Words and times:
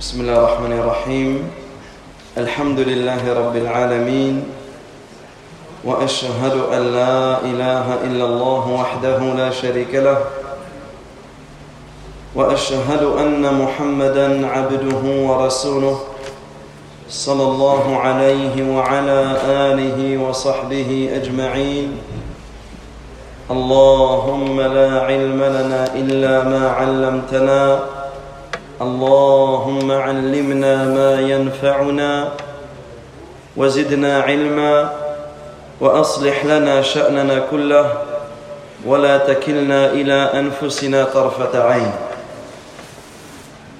بسم 0.00 0.20
الله 0.20 0.38
الرحمن 0.38 0.72
الرحيم 0.72 1.50
الحمد 2.38 2.80
لله 2.80 3.22
رب 3.34 3.56
العالمين 3.56 4.44
واشهد 5.84 6.54
ان 6.72 6.82
لا 6.94 7.40
اله 7.42 7.86
الا 8.06 8.24
الله 8.24 8.64
وحده 8.80 9.18
لا 9.18 9.50
شريك 9.50 9.94
له 9.94 10.18
واشهد 12.34 13.02
ان 13.02 13.42
محمدا 13.42 14.46
عبده 14.46 15.02
ورسوله 15.02 15.98
صلى 17.10 17.42
الله 17.42 17.96
عليه 17.96 18.54
وعلى 18.76 19.20
اله 19.46 19.98
وصحبه 20.22 21.10
اجمعين 21.14 21.98
اللهم 23.50 24.60
لا 24.60 24.90
علم 25.00 25.40
لنا 25.42 25.82
الا 25.94 26.34
ما 26.44 26.62
علمتنا 26.70 27.97
اللهم 28.78 29.90
علمنا 29.90 30.74
ما 30.84 31.20
ينفعنا 31.20 32.28
وزدنا 33.56 34.22
علما 34.22 34.90
وأصلح 35.80 36.44
لنا 36.44 36.82
شأننا 36.82 37.50
كله 37.50 37.86
ولا 38.86 39.18
تكلنا 39.18 39.86
إلى 39.98 40.14
أنفسنا 40.14 41.04
طرفة 41.04 41.62
عين. 41.62 41.92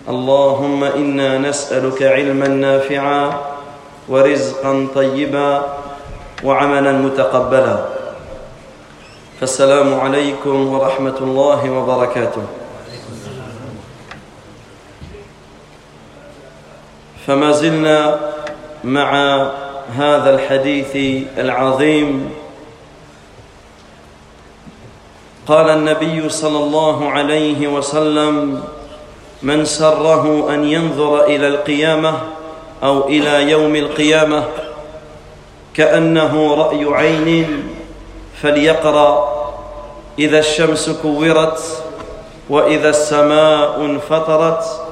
اللهم 0.08 0.84
إنا 0.84 1.38
نسألك 1.38 2.02
علما 2.02 2.48
نافعا 2.48 3.22
ورزقا 4.08 4.86
طيبا 4.94 5.50
وعملا 6.44 6.92
متقبلا. 6.92 7.76
فالسلام 9.40 10.00
عليكم 10.00 10.74
ورحمة 10.74 11.18
الله 11.20 11.70
وبركاته. 11.70 12.57
فما 17.28 17.52
زلنا 17.52 18.20
مع 18.84 19.12
هذا 19.96 20.30
الحديث 20.34 21.24
العظيم. 21.38 22.30
قال 25.46 25.70
النبي 25.70 26.28
صلى 26.28 26.58
الله 26.58 27.10
عليه 27.10 27.68
وسلم 27.68 28.62
من 29.42 29.64
سره 29.64 30.54
أن 30.54 30.64
ينظر 30.64 31.24
إلى 31.24 31.48
القيامة 31.48 32.14
أو 32.82 33.08
إلى 33.08 33.50
يوم 33.50 33.76
القيامة 33.76 34.44
كأنه 35.74 36.54
رأي 36.54 36.84
عين 36.84 37.68
فليقرأ 38.42 39.28
إذا 40.18 40.38
الشمس 40.38 40.90
كورت 40.90 41.82
وإذا 42.50 42.88
السماء 42.88 43.80
انفطرت 43.80 44.87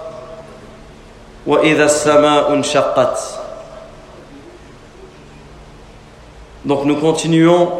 واذا 1.47 1.85
السماء 1.85 2.53
انشقت 2.53 3.17
Donc 6.63 6.85
nous 6.85 6.97
continuons 6.97 7.71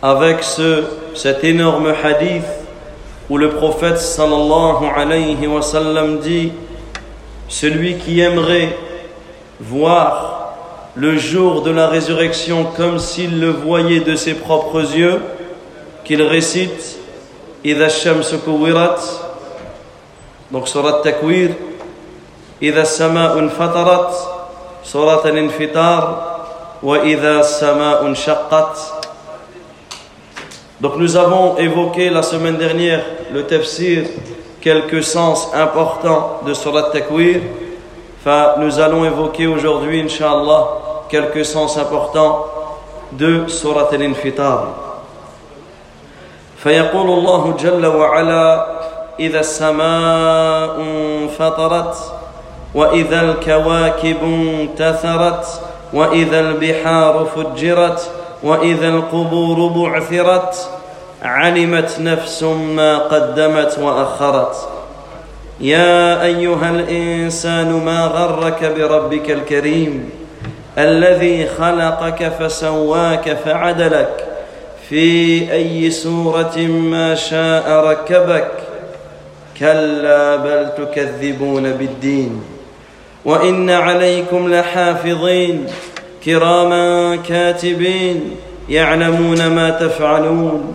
avec 0.00 0.44
ce, 0.44 0.84
cet 1.16 1.42
énorme 1.42 1.92
hadith 2.04 2.44
où 3.28 3.36
le 3.36 3.50
prophète 3.50 3.98
sallallahu 3.98 4.86
alayhi 4.94 5.46
wa 5.48 5.60
sallam 5.60 6.20
dit 6.20 6.52
Celui 7.48 7.96
qui 7.96 8.20
aimerait 8.20 8.76
voir 9.58 10.54
le 10.94 11.18
jour 11.18 11.62
de 11.62 11.72
la 11.72 11.88
résurrection 11.88 12.66
comme 12.76 13.00
s'il 13.00 13.40
le 13.40 13.50
voyait 13.50 14.00
de 14.00 14.14
ses 14.14 14.34
propres 14.34 14.96
yeux, 14.96 15.20
qu'il 16.04 16.22
récite 16.22 16.96
إذا 17.66 17.86
الشمس 17.86 18.34
كورت 18.46 19.00
donc 20.52 20.68
surat 20.68 21.02
Takwir 21.02 21.50
إذا 22.62 22.82
السماء 22.82 23.38
انفطرت 23.38 24.14
سورة 24.84 25.22
الانفطار 25.24 26.02
وإذا 26.82 27.40
السماء 27.40 28.06
انشقت 28.06 28.76
Donc 30.80 30.96
nous 30.96 31.16
avons 31.16 31.56
évoqué 31.56 32.10
la 32.10 32.22
semaine 32.22 32.58
dernière 32.58 33.02
le 33.32 33.46
tafsir, 33.46 34.04
quelques 34.60 35.02
sens 35.02 35.48
importants 35.54 36.40
de 36.46 36.52
Surat 36.52 36.90
Takwir. 36.92 37.40
Enfin, 38.20 38.54
nous 38.58 38.78
allons 38.78 39.02
évoquer 39.06 39.46
aujourd'hui, 39.46 40.02
Inch'Allah, 40.02 40.66
quelques 41.08 41.46
sens 41.46 41.78
importants 41.78 42.44
de 43.12 43.46
Surat 43.48 43.88
Al-Infitar. 43.92 44.86
فيقول 46.56 47.08
الله 47.18 47.54
جل 47.58 47.86
وعلا 47.86 48.66
إذا 49.20 49.40
السماء 49.40 50.80
انفطرت 50.80 51.94
وإذا 52.75 53.21
الكواكب 53.21 54.17
انتثرت 54.23 55.61
وإذا 55.93 56.39
البحار 56.39 57.27
فجرت 57.35 58.11
وإذا 58.43 58.87
القبور 58.87 59.67
بعثرت 59.67 60.69
علمت 61.21 61.99
نفس 61.99 62.43
ما 62.43 62.97
قدمت 62.97 63.79
وأخرت. 63.79 64.55
يا 65.59 66.23
أيها 66.23 66.69
الإنسان 66.69 67.71
ما 67.85 68.05
غرك 68.05 68.73
بربك 68.77 69.31
الكريم؟ 69.31 70.09
الذي 70.77 71.47
خلقك 71.47 72.31
فسواك 72.39 73.37
فعدلك. 73.45 74.27
في 74.89 75.51
أي 75.51 75.91
سورة 75.91 76.57
ما 76.57 77.15
شاء 77.15 77.71
ركبك. 77.71 78.51
كلا 79.59 80.35
بل 80.35 80.69
تكذبون 80.77 81.71
بالدين. 81.71 82.43
وإن 83.25 83.69
عليكم 83.69 84.53
لحافظين 84.53 85.65
كراما 86.25 87.15
كاتبين 87.15 88.21
يعلمون 88.69 89.47
ما 89.47 89.69
تفعلون. 89.69 90.73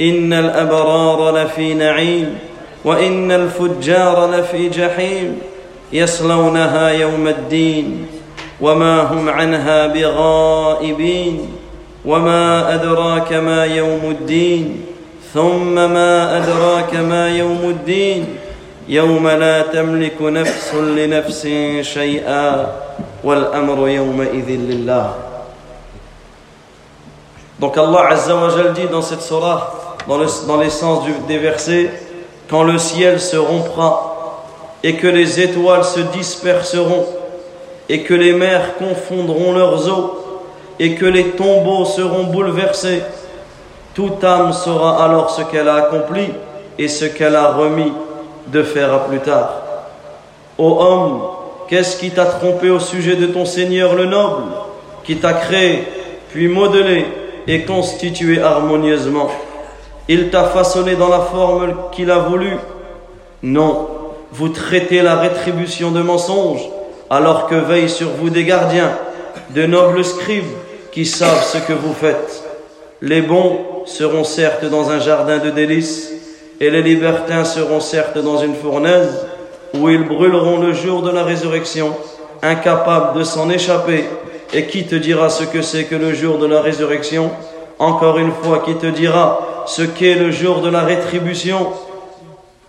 إن 0.00 0.32
الأبرار 0.32 1.36
لفي 1.36 1.74
نعيم 1.74 2.38
وإن 2.84 3.32
الفجار 3.32 4.30
لفي 4.30 4.68
جحيم. 4.68 5.38
يصلونها 5.92 6.88
يوم 6.88 7.28
الدين 7.28 8.06
وما 8.60 9.02
هم 9.02 9.28
عنها 9.28 9.86
بغائبين. 9.86 11.48
وما 12.04 12.74
أدراك 12.74 13.32
ما 13.32 13.64
يوم 13.64 14.00
الدين 14.20 14.80
ثم 15.34 15.74
ما 15.74 16.36
أدراك 16.36 16.94
ما 16.94 17.28
يوم 17.38 17.60
الدين. 17.64 18.26
يوم 18.87 19.27
لا 19.27 19.61
تملك 19.61 20.21
نفس 20.21 20.73
لنفس 20.73 21.47
شيئا 21.81 22.67
والامر 23.23 23.87
يومئذ 23.89 24.49
لله 24.49 25.13
Donc 27.59 27.77
Allah 27.77 28.07
Azza 28.09 28.35
wa 28.35 28.49
Jal 28.49 28.73
dit 28.73 28.87
dans 28.91 29.03
cette 29.03 29.21
surah, 29.21 29.95
dans, 30.07 30.17
le, 30.17 30.25
dans 30.47 30.57
les 30.57 30.71
sens 30.71 31.03
du, 31.03 31.13
des 31.27 31.37
versets, 31.37 31.91
quand 32.49 32.63
le 32.63 32.79
ciel 32.79 33.21
se 33.21 33.37
rompra 33.37 34.41
et 34.81 34.95
que 34.95 35.05
les 35.05 35.39
étoiles 35.39 35.83
se 35.83 35.99
disperseront 35.99 37.05
et 37.87 38.01
que 38.01 38.15
les 38.15 38.33
mers 38.33 38.77
confondront 38.77 39.53
leurs 39.53 39.87
eaux 39.87 40.17
et 40.79 40.95
que 40.95 41.05
les 41.05 41.31
tombeaux 41.33 41.85
seront 41.85 42.23
bouleversés, 42.23 43.03
toute 43.93 44.23
âme 44.23 44.53
saura 44.53 45.05
alors 45.05 45.29
ce 45.29 45.43
qu'elle 45.43 45.69
a 45.69 45.75
accompli 45.75 46.29
et 46.79 46.87
ce 46.87 47.05
qu'elle 47.05 47.35
a 47.35 47.51
remis 47.51 47.93
de 48.48 48.62
faire 48.62 48.92
à 48.92 49.06
plus 49.06 49.20
tard. 49.20 49.62
Ô 50.58 50.80
homme, 50.80 51.22
qu'est-ce 51.68 51.98
qui 51.98 52.10
t'a 52.10 52.26
trompé 52.26 52.70
au 52.70 52.78
sujet 52.78 53.16
de 53.16 53.26
ton 53.26 53.44
Seigneur 53.44 53.94
le 53.94 54.06
noble, 54.06 54.44
qui 55.04 55.16
t'a 55.16 55.34
créé, 55.34 55.84
puis 56.30 56.48
modelé 56.48 57.06
et 57.46 57.62
constitué 57.62 58.40
harmonieusement? 58.40 59.30
Il 60.08 60.30
t'a 60.30 60.44
façonné 60.44 60.94
dans 60.94 61.08
la 61.08 61.20
forme 61.20 61.74
qu'il 61.92 62.10
a 62.10 62.18
voulu 62.18 62.56
Non, 63.42 63.88
vous 64.32 64.48
traitez 64.48 65.02
la 65.02 65.16
rétribution 65.16 65.90
de 65.90 66.00
mensonge, 66.00 66.62
alors 67.10 67.46
que 67.46 67.54
veillent 67.54 67.88
sur 67.88 68.08
vous 68.10 68.30
des 68.30 68.44
gardiens, 68.44 68.92
de 69.50 69.66
nobles 69.66 70.04
scribes 70.04 70.44
qui 70.92 71.04
savent 71.04 71.44
ce 71.44 71.58
que 71.58 71.72
vous 71.72 71.92
faites. 71.92 72.42
Les 73.02 73.20
bons 73.20 73.58
seront 73.84 74.24
certes 74.24 74.64
dans 74.64 74.90
un 74.90 74.98
jardin 74.98 75.38
de 75.38 75.50
délices, 75.50 76.10
et 76.60 76.70
les 76.70 76.82
libertins 76.82 77.44
seront 77.44 77.80
certes 77.80 78.18
dans 78.18 78.38
une 78.38 78.54
fournaise 78.54 79.26
où 79.74 79.88
ils 79.88 80.04
brûleront 80.04 80.58
le 80.58 80.72
jour 80.72 81.02
de 81.02 81.10
la 81.10 81.22
résurrection, 81.22 81.94
incapables 82.42 83.18
de 83.18 83.24
s'en 83.24 83.50
échapper. 83.50 84.04
Et 84.54 84.66
qui 84.66 84.84
te 84.84 84.94
dira 84.94 85.28
ce 85.28 85.44
que 85.44 85.60
c'est 85.60 85.84
que 85.84 85.96
le 85.96 86.14
jour 86.14 86.38
de 86.38 86.46
la 86.46 86.60
résurrection? 86.60 87.30
Encore 87.78 88.18
une 88.18 88.32
fois, 88.42 88.62
qui 88.64 88.74
te 88.76 88.86
dira 88.86 89.64
ce 89.66 89.82
qu'est 89.82 90.14
le 90.14 90.30
jour 90.30 90.60
de 90.60 90.70
la 90.70 90.80
rétribution? 90.80 91.66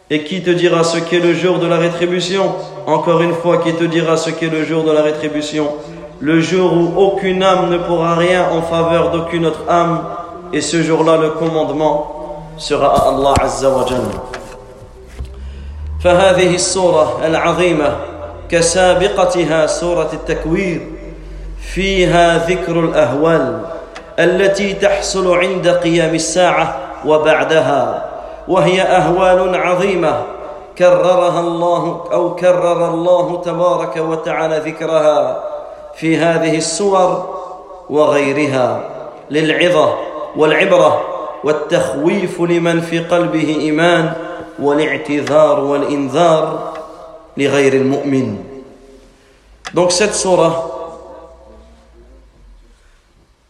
Et 0.09 0.23
qui 0.23 0.41
te 0.41 0.49
dira 0.49 0.83
ce 0.83 0.97
qu'est 0.97 1.19
le 1.19 1.33
jour 1.33 1.59
de 1.59 1.67
la 1.67 1.77
rétribution? 1.77 2.55
Encore 2.87 3.21
une 3.21 3.33
fois, 3.33 3.59
qui 3.59 3.73
te 3.73 3.83
dira 3.83 4.17
ce 4.17 4.31
qu'est 4.31 4.49
le 4.49 4.65
jour 4.65 4.83
de 4.83 4.91
la 4.91 5.01
rétribution? 5.01 5.67
Le 6.19 6.41
jour 6.41 6.73
où 6.73 6.99
aucune 6.99 7.43
âme 7.43 7.69
ne 7.69 7.77
pourra 7.77 8.15
rien 8.15 8.47
en 8.51 8.63
faveur 8.63 9.11
d'aucune 9.11 9.45
autre 9.45 9.63
âme. 9.69 10.03
Et 10.51 10.61
ce 10.61 10.81
jour-là, 10.81 11.17
le 11.17 11.29
commandement 11.29 12.16
سراء 12.57 13.09
الله 13.09 13.33
عز 13.39 13.65
وجل. 13.65 14.09
فهذه 16.03 16.55
السورة 16.55 17.25
العظيمة 17.25 17.95
كسابقتها 18.49 19.67
سورة 19.67 20.09
التكوير 20.13 20.91
فيها 21.73 22.37
ذكر 22.47 22.79
الأهوال 22.79 23.61
التي 24.19 24.73
تحصل 24.73 25.37
عند 25.37 25.67
قيام 25.67 26.15
الساعة 26.15 26.77
وبعدها 27.05 28.09
وهي 28.47 28.81
أهوال 28.81 29.55
عظيمة 29.55 30.23
كررها 30.77 31.39
الله 31.39 32.03
أو 32.13 32.35
كرر 32.35 32.87
الله 32.87 33.41
تبارك 33.45 33.97
وتعالى 33.97 34.57
ذكرها 34.57 35.43
في 35.95 36.17
هذه 36.17 36.57
السور 36.57 37.35
وغيرها 37.89 38.79
للعظة 39.31 39.95
والعبرة. 40.35 41.16
والتخويف 41.44 42.40
لمن 42.40 42.80
في 42.80 42.98
قلبه 42.98 43.56
إيمان 43.60 44.12
والاعتذار 44.58 45.60
والإنذار 45.60 46.72
لغير 47.36 47.72
المؤمن 47.72 48.36
Donc 49.74 49.90
cette 49.90 50.14
surah, 50.14 50.68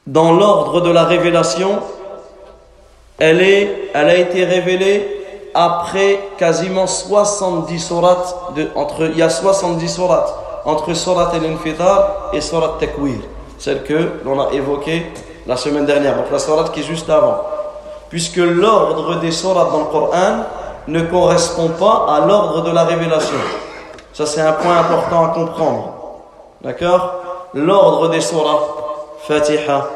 dans 0.06 0.32
l'ordre 0.32 0.80
de 0.80 0.90
la 0.90 1.02
révélation, 1.02 1.80
elle, 3.18 3.42
est, 3.42 3.90
elle 3.92 4.08
a 4.08 4.16
été 4.16 4.44
révélée 4.44 5.22
après 5.52 6.20
quasiment 6.38 6.86
70 6.86 7.78
sourates, 7.80 8.36
de, 8.54 8.68
entre, 8.76 9.06
il 9.06 9.18
y 9.18 9.22
a 9.22 9.30
70 9.30 9.88
sourates 9.88 10.32
entre 10.64 10.94
surat 10.94 11.30
al-Infitar 11.34 12.30
et 12.32 12.40
surat 12.40 12.76
Takwir, 12.78 13.18
celle 13.58 13.82
que 13.82 14.10
l'on 14.24 14.40
a 14.40 14.52
évoquée 14.52 15.06
la 15.46 15.56
semaine 15.56 15.86
dernière, 15.86 16.16
donc 16.16 16.30
la 16.30 16.38
sourate 16.38 16.72
qui 16.72 16.80
est 16.80 16.84
juste 16.84 17.10
avant. 17.10 17.42
Puisque 18.09 18.37
l'ordre 18.37 19.19
des 19.19 19.31
sourates 19.31 19.71
dans 19.71 19.79
le 19.79 19.85
Coran 19.85 20.43
ne 20.87 21.01
correspond 21.01 21.69
pas 21.69 22.05
à 22.09 22.25
l'ordre 22.25 22.63
de 22.63 22.71
la 22.71 22.83
révélation. 22.83 23.37
Ça 24.13 24.25
c'est 24.25 24.41
un 24.41 24.53
point 24.53 24.77
important 24.77 25.25
à 25.25 25.27
comprendre. 25.29 25.93
D'accord? 26.61 27.15
L'ordre 27.53 28.09
des 28.09 28.21
sourates, 28.21 28.69
Fatiha, 29.27 29.87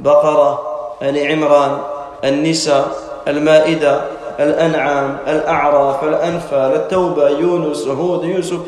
Baqarah, 0.00 0.96
Al-Imran, 1.00 1.80
Al-Nisa, 2.22 2.86
Al-Ma'ida, 3.26 4.06
Al-An'am, 4.38 5.18
Al-A'raf, 5.26 6.02
Al-Anfal, 6.02 6.72
Al-Tawba, 6.74 7.32
Yunus, 7.32 7.84
Hud, 7.86 8.24
Yusuf, 8.24 8.60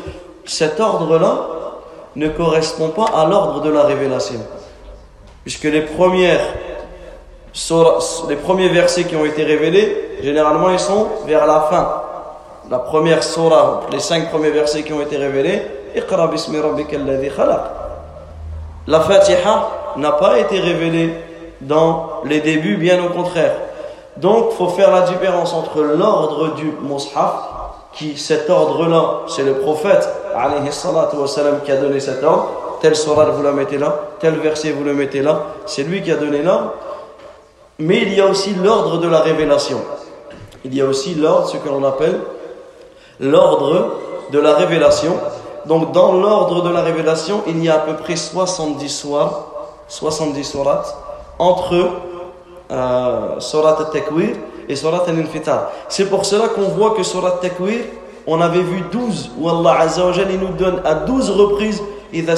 cet 0.45 0.79
ordre-là 0.79 1.35
ne 2.15 2.29
correspond 2.29 2.89
pas 2.89 3.05
à 3.15 3.25
l'ordre 3.25 3.61
de 3.61 3.69
la 3.69 3.83
révélation. 3.83 4.39
Puisque 5.43 5.63
les 5.63 5.81
premières 5.81 6.41
les 8.29 8.35
premiers 8.35 8.69
versets 8.69 9.03
qui 9.03 9.15
ont 9.15 9.25
été 9.25 9.43
révélés, 9.43 10.17
généralement 10.21 10.69
ils 10.69 10.79
sont 10.79 11.07
vers 11.25 11.45
la 11.45 11.67
fin. 11.69 12.01
La 12.69 12.79
première 12.79 13.23
surah, 13.23 13.81
les 13.91 13.99
cinq 13.99 14.29
premiers 14.29 14.51
versets 14.51 14.83
qui 14.83 14.93
ont 14.93 15.01
été 15.01 15.17
révélés, 15.17 15.61
La 18.87 18.99
Fatiha 19.01 19.69
n'a 19.97 20.11
pas 20.13 20.39
été 20.39 20.59
révélée 20.59 21.13
dans 21.59 22.21
les 22.25 22.39
débuts, 22.39 22.77
bien 22.77 23.03
au 23.03 23.09
contraire. 23.09 23.53
Donc, 24.17 24.51
faut 24.53 24.69
faire 24.69 24.91
la 24.91 25.01
différence 25.01 25.53
entre 25.53 25.81
l'ordre 25.81 26.55
du 26.55 26.73
Mus'haf, 26.81 27.33
qui 27.93 28.17
cet 28.17 28.49
ordre-là, 28.49 29.21
c'est 29.27 29.43
le 29.43 29.55
prophète, 29.55 30.07
qui 31.65 31.71
a 31.71 31.77
donné 31.77 31.99
cet 31.99 32.23
ordre. 32.23 32.47
Tel 32.81 32.95
surah, 32.95 33.25
vous 33.25 33.43
la 33.43 33.51
mettez 33.51 33.77
là, 33.77 33.93
tel 34.19 34.35
verset, 34.39 34.71
vous 34.71 34.83
le 34.83 34.93
mettez 34.93 35.21
là. 35.21 35.41
C'est 35.65 35.83
lui 35.83 36.01
qui 36.01 36.11
a 36.11 36.15
donné 36.15 36.41
l'ordre. 36.41 36.73
Mais 37.81 38.03
il 38.03 38.13
y 38.13 38.21
a 38.21 38.27
aussi 38.27 38.53
l'ordre 38.53 38.99
de 38.99 39.07
la 39.07 39.21
révélation. 39.21 39.79
Il 40.63 40.75
y 40.75 40.81
a 40.81 40.85
aussi 40.85 41.15
l'ordre, 41.15 41.47
ce 41.47 41.57
que 41.57 41.67
l'on 41.67 41.83
appelle 41.83 42.19
l'ordre 43.19 43.95
de 44.31 44.39
la 44.39 44.53
révélation. 44.53 45.17
Donc 45.65 45.91
dans 45.91 46.13
l'ordre 46.13 46.61
de 46.61 46.69
la 46.69 46.81
révélation, 46.81 47.41
il 47.47 47.63
y 47.63 47.69
a 47.69 47.75
à 47.75 47.79
peu 47.79 47.95
près 47.95 48.15
70 48.15 48.87
soirs, 48.87 49.47
70 49.87 50.43
sourates, 50.43 50.95
entre 51.39 51.89
euh, 52.71 53.39
surat 53.39 53.77
al-Takwir 53.79 54.35
et 54.69 54.75
surat 54.75 55.03
al-Infitar. 55.07 55.71
C'est 55.89 56.05
pour 56.05 56.25
cela 56.25 56.49
qu'on 56.49 56.69
voit 56.69 56.91
que 56.91 57.01
surat 57.01 57.29
al-Takwir, 57.29 57.79
on 58.27 58.41
avait 58.41 58.61
vu 58.61 58.83
12, 58.91 59.31
où 59.39 59.49
Allah 59.49 59.79
Azza 59.79 60.05
wa 60.05 60.13
nous 60.39 60.55
donne 60.55 60.81
à 60.85 60.93
12 60.93 61.31
reprises 61.31 61.81
«Idha» 62.13 62.35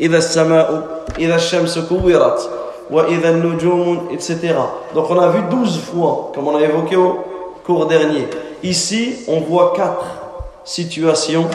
إذا 0.00 0.18
السماء 0.18 0.84
إذا 1.18 1.36
الشمس 1.36 1.78
كورت 1.78 2.50
وإذا 2.90 3.30
النجوم 3.30 4.08
etc. 4.12 4.54
Donc 4.94 5.10
on 5.10 5.18
a 5.18 5.28
vu 5.28 5.42
12 5.50 5.80
fois, 5.80 6.32
comme 6.34 6.48
on 6.48 6.56
a 6.56 6.62
évoqué 6.62 6.96
au 6.96 7.18
cours 7.64 7.86
dernier. 7.86 8.28
Ici, 8.62 9.24
on 9.28 9.40
voit 9.40 9.72
quatre 9.76 10.06
situations 10.64 11.46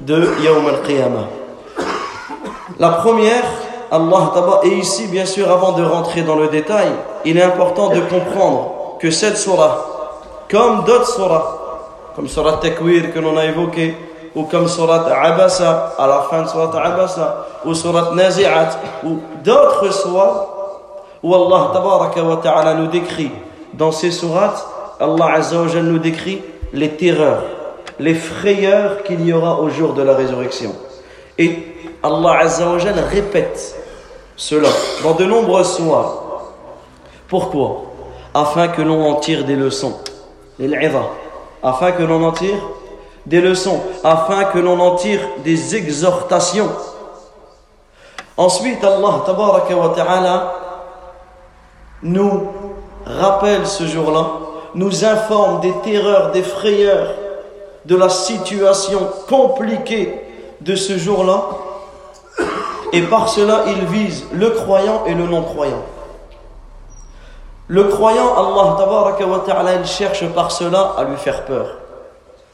de 0.00 0.28
Yawm 0.42 0.66
al-Qiyamah. 0.66 1.28
La 2.78 2.88
première, 2.90 3.44
Allah 3.90 4.30
Taba, 4.34 4.60
et 4.64 4.68
ici, 4.68 5.06
bien 5.06 5.26
sûr, 5.26 5.50
avant 5.50 5.72
de 5.72 5.84
rentrer 5.84 6.22
dans 6.22 6.36
le 6.36 6.48
détail, 6.48 6.88
il 7.24 7.36
est 7.36 7.42
important 7.42 7.90
de 7.90 8.00
comprendre 8.00 8.96
que 8.98 9.10
cette 9.10 9.36
surah, 9.36 9.84
comme 10.50 10.84
d'autres 10.84 11.08
surahs, 11.08 11.58
comme 12.16 12.28
surat 12.28 12.58
Takwir 12.62 13.12
que 13.12 13.18
l'on 13.18 13.36
a 13.36 13.44
évoqué, 13.44 13.94
ou 14.37 14.43
comme 14.43 14.67
surat 14.67 15.03
Abasa, 15.23 15.95
à 15.97 16.05
la 16.05 16.21
fin 16.29 16.43
de 16.43 16.47
surat 16.47 16.69
Abasa, 16.79 17.47
ou 17.65 17.73
surat 17.73 18.11
Nazi'at, 18.13 18.69
ou 19.03 19.19
d'autres 19.43 19.91
surahs, 19.91 20.47
où 21.23 21.33
Allah 21.33 21.71
Tabaraka 21.73 22.23
wa 22.23 22.73
nous 22.75 22.85
décrit, 22.85 23.31
dans 23.73 23.91
ces 23.91 24.11
sourates, 24.11 24.63
Allah 24.99 25.33
Azza 25.33 25.57
wa 25.57 25.81
nous 25.81 25.97
décrit 25.97 26.43
les 26.71 26.89
terreurs, 26.89 27.45
les 27.97 28.13
frayeurs 28.13 29.01
qu'il 29.03 29.25
y 29.25 29.33
aura 29.33 29.59
au 29.59 29.69
jour 29.69 29.93
de 29.93 30.03
la 30.03 30.13
résurrection. 30.13 30.75
Et 31.39 31.57
Allah 32.03 32.37
Azza 32.41 32.67
répète 33.09 33.75
cela 34.35 34.69
dans 35.03 35.15
de 35.15 35.25
nombreuses 35.25 35.77
sourates. 35.77 36.13
Pourquoi? 37.27 37.85
Afin 38.35 38.67
que 38.67 38.83
l'on 38.83 39.03
en 39.03 39.15
tire 39.15 39.45
des 39.45 39.55
leçons. 39.55 39.95
Afin 41.63 41.91
que 41.91 42.03
l'on 42.03 42.23
en 42.23 42.31
tire 42.33 42.61
des 43.27 43.41
leçons. 43.41 43.79
Afin 44.03 44.45
que 44.45 44.57
l'on 44.57 44.79
en 44.79 44.95
tire 44.95 45.21
des 45.43 45.75
exhortations. 45.75 46.69
Ensuite, 48.35 48.83
Allah 48.83 49.23
wa 49.27 49.93
ta'ala 49.95 50.53
nous 52.03 52.47
rappelle 53.05 53.65
ce 53.65 53.85
jour-là, 53.85 54.27
nous 54.75 55.05
informe 55.05 55.61
des 55.61 55.73
terreurs, 55.83 56.31
des 56.31 56.43
frayeurs, 56.43 57.13
de 57.85 57.95
la 57.95 58.09
situation 58.09 58.99
compliquée 59.27 60.13
de 60.61 60.75
ce 60.75 60.97
jour-là 60.97 61.41
et 62.93 63.01
par 63.01 63.27
cela, 63.27 63.63
il 63.67 63.85
vise 63.85 64.25
le 64.33 64.49
croyant 64.51 65.03
et 65.05 65.13
le 65.13 65.27
non-croyant. 65.27 65.83
Le 67.67 67.83
croyant, 67.85 68.33
Allah 68.33 69.25
wa 69.27 69.43
ta'ala, 69.45 69.75
il 69.75 69.85
cherche 69.85 70.25
par 70.29 70.51
cela 70.51 70.93
à 70.97 71.03
lui 71.03 71.17
faire 71.17 71.43
peur. 71.45 71.75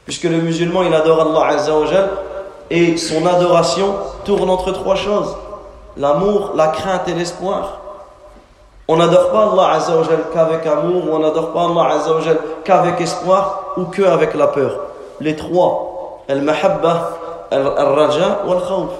Puisque 0.04 0.24
le 0.24 0.38
musulman, 0.38 0.82
il 0.82 0.94
adore 0.94 1.22
Allah 1.22 1.54
Azza 1.54 1.72
wa 1.78 1.86
et 2.70 2.96
son 2.96 3.26
adoration 3.26 3.94
tourne 4.24 4.50
entre 4.50 4.72
trois 4.72 4.96
choses 4.96 5.36
l'amour, 5.96 6.52
la 6.54 6.68
crainte 6.68 7.08
et 7.08 7.14
l'espoir. 7.14 7.80
On 8.88 8.96
n'adore 8.96 9.30
pas 9.30 9.50
Allah 9.52 9.76
Azza 9.76 9.96
wa 9.96 10.04
qu'avec 10.32 10.66
amour, 10.66 11.04
ou 11.06 11.14
on 11.14 11.18
n'adore 11.20 11.52
pas 11.52 11.64
Allah 11.64 11.94
Azza 11.94 12.12
wa 12.12 12.20
qu'avec 12.64 13.00
espoir, 13.00 13.74
ou 13.76 13.84
qu'avec 13.84 14.34
la 14.34 14.48
peur. 14.48 14.78
Les 15.20 15.36
trois, 15.36 16.22
al-mahabba, 16.28 17.10
al-raja 17.50 18.42
ou 18.46 18.52
al-khawf. 18.52 18.90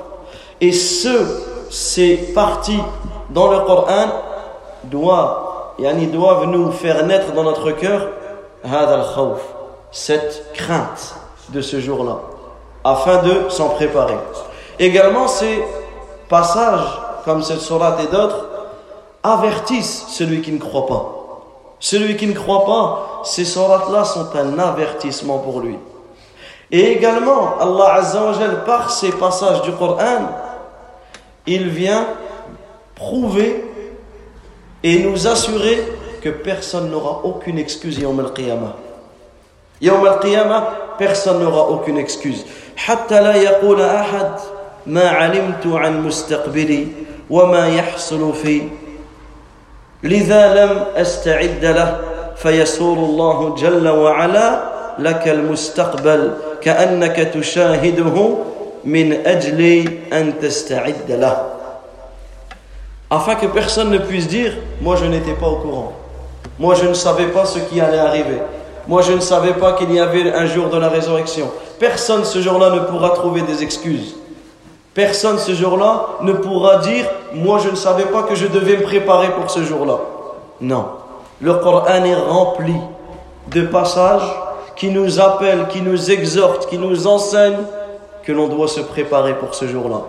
Et 0.60 0.72
ce, 0.72 1.66
ces 1.70 2.16
parties 2.34 2.80
dans 3.30 3.50
le 3.50 3.60
Coran 3.60 4.06
doivent, 4.84 5.36
yani 5.78 6.06
doivent 6.06 6.46
nous 6.46 6.70
faire 6.70 7.04
naître 7.04 7.32
dans 7.32 7.42
notre 7.42 7.72
cœur 7.72 8.08
cette 9.94 10.52
crainte 10.54 11.14
de 11.50 11.60
ce 11.60 11.80
jour-là, 11.80 12.18
afin 12.82 13.22
de 13.22 13.48
s'en 13.48 13.68
préparer. 13.70 14.16
Également, 14.80 15.28
ces 15.28 15.64
passages, 16.28 17.00
comme 17.24 17.44
cette 17.44 17.60
sourate 17.60 18.00
et 18.02 18.12
d'autres, 18.12 18.48
avertissent 19.22 20.06
celui 20.08 20.42
qui 20.42 20.50
ne 20.50 20.58
croit 20.58 20.86
pas. 20.86 21.14
Celui 21.78 22.16
qui 22.16 22.26
ne 22.26 22.32
croit 22.34 22.66
pas, 22.66 23.22
ces 23.24 23.44
sourates-là 23.44 24.04
sont 24.04 24.34
un 24.34 24.58
avertissement 24.58 25.38
pour 25.38 25.60
lui. 25.60 25.78
Et 26.72 26.90
également, 26.92 27.54
Allah 27.60 27.94
Azza 27.94 28.24
wa 28.24 28.34
par 28.66 28.90
ces 28.90 29.12
passages 29.12 29.62
du 29.62 29.70
Coran, 29.72 30.28
il 31.46 31.68
vient 31.68 32.08
prouver 32.96 33.64
et 34.82 35.04
nous 35.04 35.28
assurer 35.28 35.86
que 36.20 36.30
personne 36.30 36.90
n'aura 36.90 37.20
aucune 37.24 37.58
excuse 37.58 37.98
Yawm 37.98 38.18
al-Qiyamah. 38.18 38.83
Yawm 39.80 40.06
al-Qiyamah, 40.06 40.96
personne 40.98 41.40
n'aura 41.40 41.70
aucune 41.70 41.98
excuse. 41.98 42.44
حتى 42.76 43.20
لا 43.20 43.34
يقول 43.34 43.80
أحد 43.82 44.30
ما 44.86 45.08
علمت 45.08 45.66
عن 45.66 46.02
مستقبلي 46.06 46.86
وما 47.30 47.68
يحصل 47.68 48.32
في 48.34 48.62
لذا 50.02 50.64
لم 50.64 50.84
أستعد 50.96 51.64
له 51.64 52.00
فيسور 52.36 52.96
الله 52.98 53.54
جل 53.54 53.88
وعلا 53.88 54.62
لك 54.98 55.28
المستقبل 55.28 56.34
كأنك 56.60 57.16
تشاهده 57.16 58.36
من 58.84 59.26
أجل 59.26 59.60
أن 60.12 60.38
تستعد 60.42 61.08
له 61.08 61.36
afin 63.10 63.36
que 63.36 63.46
personne 63.46 63.90
ne 63.90 63.98
puisse 63.98 64.26
dire 64.26 64.52
moi 64.80 64.96
je 64.96 65.04
n'étais 65.04 65.34
pas 65.34 65.46
au 65.46 65.56
courant 65.56 65.92
moi 66.58 66.74
je 66.74 66.86
ne 66.86 66.94
savais 66.94 67.26
pas 67.28 67.44
ce 67.46 67.58
qui 67.60 67.80
allait 67.80 67.98
arriver 67.98 68.42
moi 68.86 69.02
je 69.02 69.12
ne 69.12 69.20
savais 69.20 69.54
pas 69.54 69.72
qu'il 69.72 69.92
y 69.92 70.00
avait 70.00 70.32
un 70.32 70.46
jour 70.46 70.68
de 70.68 70.78
la 70.78 70.88
résurrection. 70.88 71.50
Personne 71.78 72.24
ce 72.24 72.40
jour-là 72.40 72.70
ne 72.70 72.80
pourra 72.80 73.10
trouver 73.10 73.42
des 73.42 73.62
excuses. 73.62 74.16
Personne 74.92 75.38
ce 75.38 75.52
jour-là 75.54 76.06
ne 76.22 76.32
pourra 76.32 76.78
dire 76.78 77.06
moi 77.34 77.58
je 77.58 77.70
ne 77.70 77.76
savais 77.76 78.04
pas 78.04 78.22
que 78.22 78.34
je 78.34 78.46
devais 78.46 78.76
me 78.76 78.82
préparer 78.82 79.30
pour 79.30 79.50
ce 79.50 79.62
jour-là. 79.64 79.98
Non. 80.60 80.86
Le 81.40 81.54
Coran 81.54 82.04
est 82.04 82.14
rempli 82.14 82.76
de 83.48 83.62
passages 83.62 84.30
qui 84.76 84.90
nous 84.90 85.20
appellent, 85.20 85.66
qui 85.68 85.82
nous 85.82 86.10
exhortent, 86.10 86.66
qui 86.68 86.78
nous 86.78 87.06
enseignent 87.06 87.64
que 88.22 88.32
l'on 88.32 88.48
doit 88.48 88.68
se 88.68 88.80
préparer 88.80 89.34
pour 89.34 89.54
ce 89.54 89.66
jour-là, 89.66 90.00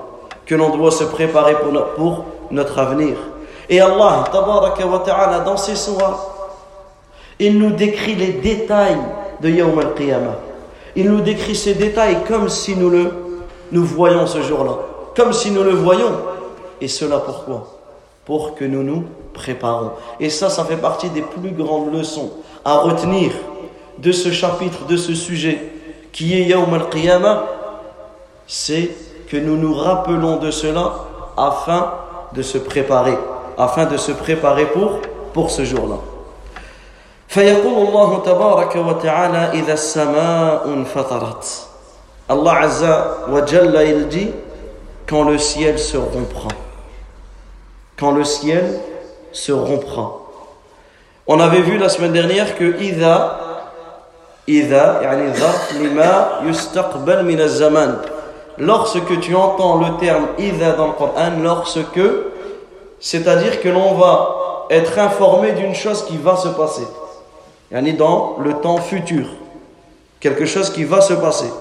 que 0.46 0.56
l'on 0.56 0.70
doit 0.76 0.92
se 0.92 1.04
préparer 1.04 1.56
pour 1.56 1.74
notre, 2.52 2.80
avenir. 2.80 3.16
Et 3.70 3.82
Allah, 3.82 4.24
wa 4.34 5.00
ta'ala, 5.00 5.40
dans 5.40 5.58
ses 5.58 5.76
soirs, 5.76 6.35
il 7.40 7.58
nous 7.58 7.72
décrit 7.72 8.16
les 8.16 8.34
détails 8.34 8.98
de 9.42 9.50
Yawm 9.50 9.78
al-Qiyamah. 9.80 10.40
Il 10.96 11.12
nous 11.12 11.22
décrit 11.22 11.56
ces 11.56 11.74
détails 11.74 12.18
comme 12.28 12.48
si 12.50 12.76
nous 12.76 12.90
le 12.90 13.12
nous 13.72 13.84
voyons 13.84 14.28
ce 14.28 14.42
jour-là, 14.42 14.78
comme 15.16 15.34
si 15.34 15.52
nous 15.52 15.64
le 15.64 15.72
voyons. 15.72 16.12
Et 16.80 16.88
cela 16.88 17.18
pourquoi? 17.20 17.68
Pour 18.26 18.56
que 18.56 18.64
nous 18.64 18.84
nous 18.84 19.04
préparons. 19.34 19.92
Et 20.20 20.30
ça, 20.30 20.50
ça 20.50 20.64
fait 20.66 20.78
partie 20.78 21.10
des 21.10 21.22
plus 21.22 21.52
grandes 21.52 21.94
leçons 21.94 22.32
à 22.64 22.78
retenir 22.78 23.32
de 23.98 24.12
ce 24.12 24.32
chapitre, 24.32 24.86
de 24.86 24.98
ce 24.98 25.14
sujet, 25.14 25.72
qui 26.12 26.34
est 26.40 26.44
Yawm 26.44 26.74
al-Qiyamah, 26.74 27.46
c'est 28.48 28.92
que 29.28 29.38
nous 29.38 29.58
nous 29.58 29.74
rappelons 29.74 30.38
de 30.38 30.52
cela 30.52 30.94
afin 31.36 31.92
de 32.34 32.42
se 32.42 32.58
préparer, 32.58 33.18
afin 33.58 33.86
de 33.86 33.98
se 33.98 34.12
préparer 34.12 34.66
pour, 34.68 35.00
pour 35.34 35.50
ce 35.50 35.66
jour-là. 35.66 35.98
فيقول 37.29 37.89
الله 37.89 38.23
تبارك 38.27 38.77
وتعالى 38.77 39.51
إذا 39.61 39.73
السماء 39.73 40.67
انفطرت 40.67 41.71
Allah 42.31 42.61
Azza 42.63 43.17
wa 43.29 43.45
Jalla 43.45 43.83
il 43.83 44.07
dit 44.07 44.31
quand 45.09 45.25
le 45.25 45.37
ciel 45.37 45.81
se 45.81 45.97
rompra 45.97 46.49
quand 47.99 48.13
le 48.13 48.23
ciel 48.23 48.79
se 49.33 49.51
rompra 49.51 50.13
on 51.27 51.41
avait 51.41 51.63
vu 51.63 51.77
la 51.77 51.89
semaine 51.89 52.13
dernière 52.13 52.55
que 52.55 52.65
إذا 52.79 53.37
إذا 54.49 55.01
يعني 55.03 55.33
ظرف 55.35 55.73
لما 55.81 56.41
يستقبل 56.45 57.25
من 57.25 57.41
الزمان 57.41 57.99
lorsque 58.59 59.21
tu 59.21 59.35
entends 59.35 59.79
le 59.79 59.97
terme 59.99 60.27
إذا 60.39 60.77
dans 60.77 60.87
le 60.87 60.93
Coran 60.93 61.33
lorsque 61.43 62.01
c'est-à-dire 63.01 63.61
que 63.61 63.69
l'on 63.69 63.95
va 63.95 64.67
être 64.71 64.99
informé 65.01 65.51
d'une 65.53 65.75
chose 65.75 66.05
qui 66.05 66.17
va 66.17 66.37
se 66.37 66.49
passer 66.49 66.87
yani 67.76 67.94
dans 67.94 68.38
le 68.40 68.56
temps 68.56 68.78
futur 68.78 69.28
quelque 70.20 70.46
chose 70.46 70.72
qui 70.72 70.84
va 70.84 71.02
se 71.02 71.14
passer 71.14 71.52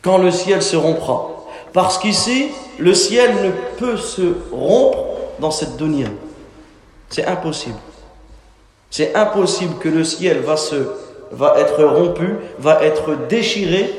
quand 0.00 0.16
le 0.16 0.30
ciel 0.30 0.62
se 0.62 0.76
rompra 0.76 1.28
parce 1.74 1.98
qu'ici 1.98 2.48
le 2.78 2.94
ciel 2.94 3.34
ne 3.44 3.50
peut 3.78 3.98
se 3.98 4.36
rompre 4.50 5.04
dans 5.38 5.50
cette 5.50 5.76
dunya 5.76 6.08
c'est 7.10 7.26
impossible 7.26 7.76
c'est 8.90 9.14
impossible 9.14 9.74
que 9.78 9.90
le 9.90 10.04
ciel 10.04 10.40
va 10.40 10.56
se 10.56 10.86
va 11.32 11.54
être 11.58 11.82
rompu, 11.84 12.36
va 12.58 12.82
être 12.82 13.16
déchiré 13.28 13.90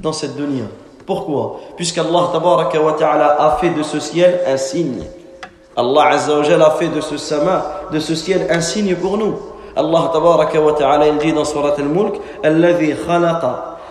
dans 0.00 0.12
cette 0.12 0.36
dunya. 0.36 0.64
Pourquoi? 1.04 1.60
Puisqu'Allah 1.76 3.36
a 3.38 3.58
fait 3.60 3.70
de 3.70 3.82
ce 3.82 4.00
ciel 4.00 4.40
un 4.46 4.56
signe. 4.56 5.04
Allah 5.76 6.06
Azza 6.08 6.38
a 6.38 6.70
fait 6.72 6.88
de 6.88 7.00
ce 7.00 7.16
sama, 7.16 7.82
de 7.92 7.98
ce 8.00 8.14
ciel 8.14 8.46
un 8.50 8.60
signe 8.60 8.94
pour 8.96 9.18
nous. 9.18 9.34
Ta'ala 9.76 11.06
il 11.08 11.18
dit 11.18 11.32
dans 11.32 11.44
surat 11.44 11.74
al-mulk 11.78 12.14
الذي 12.44 12.94
خلق 12.94 13.42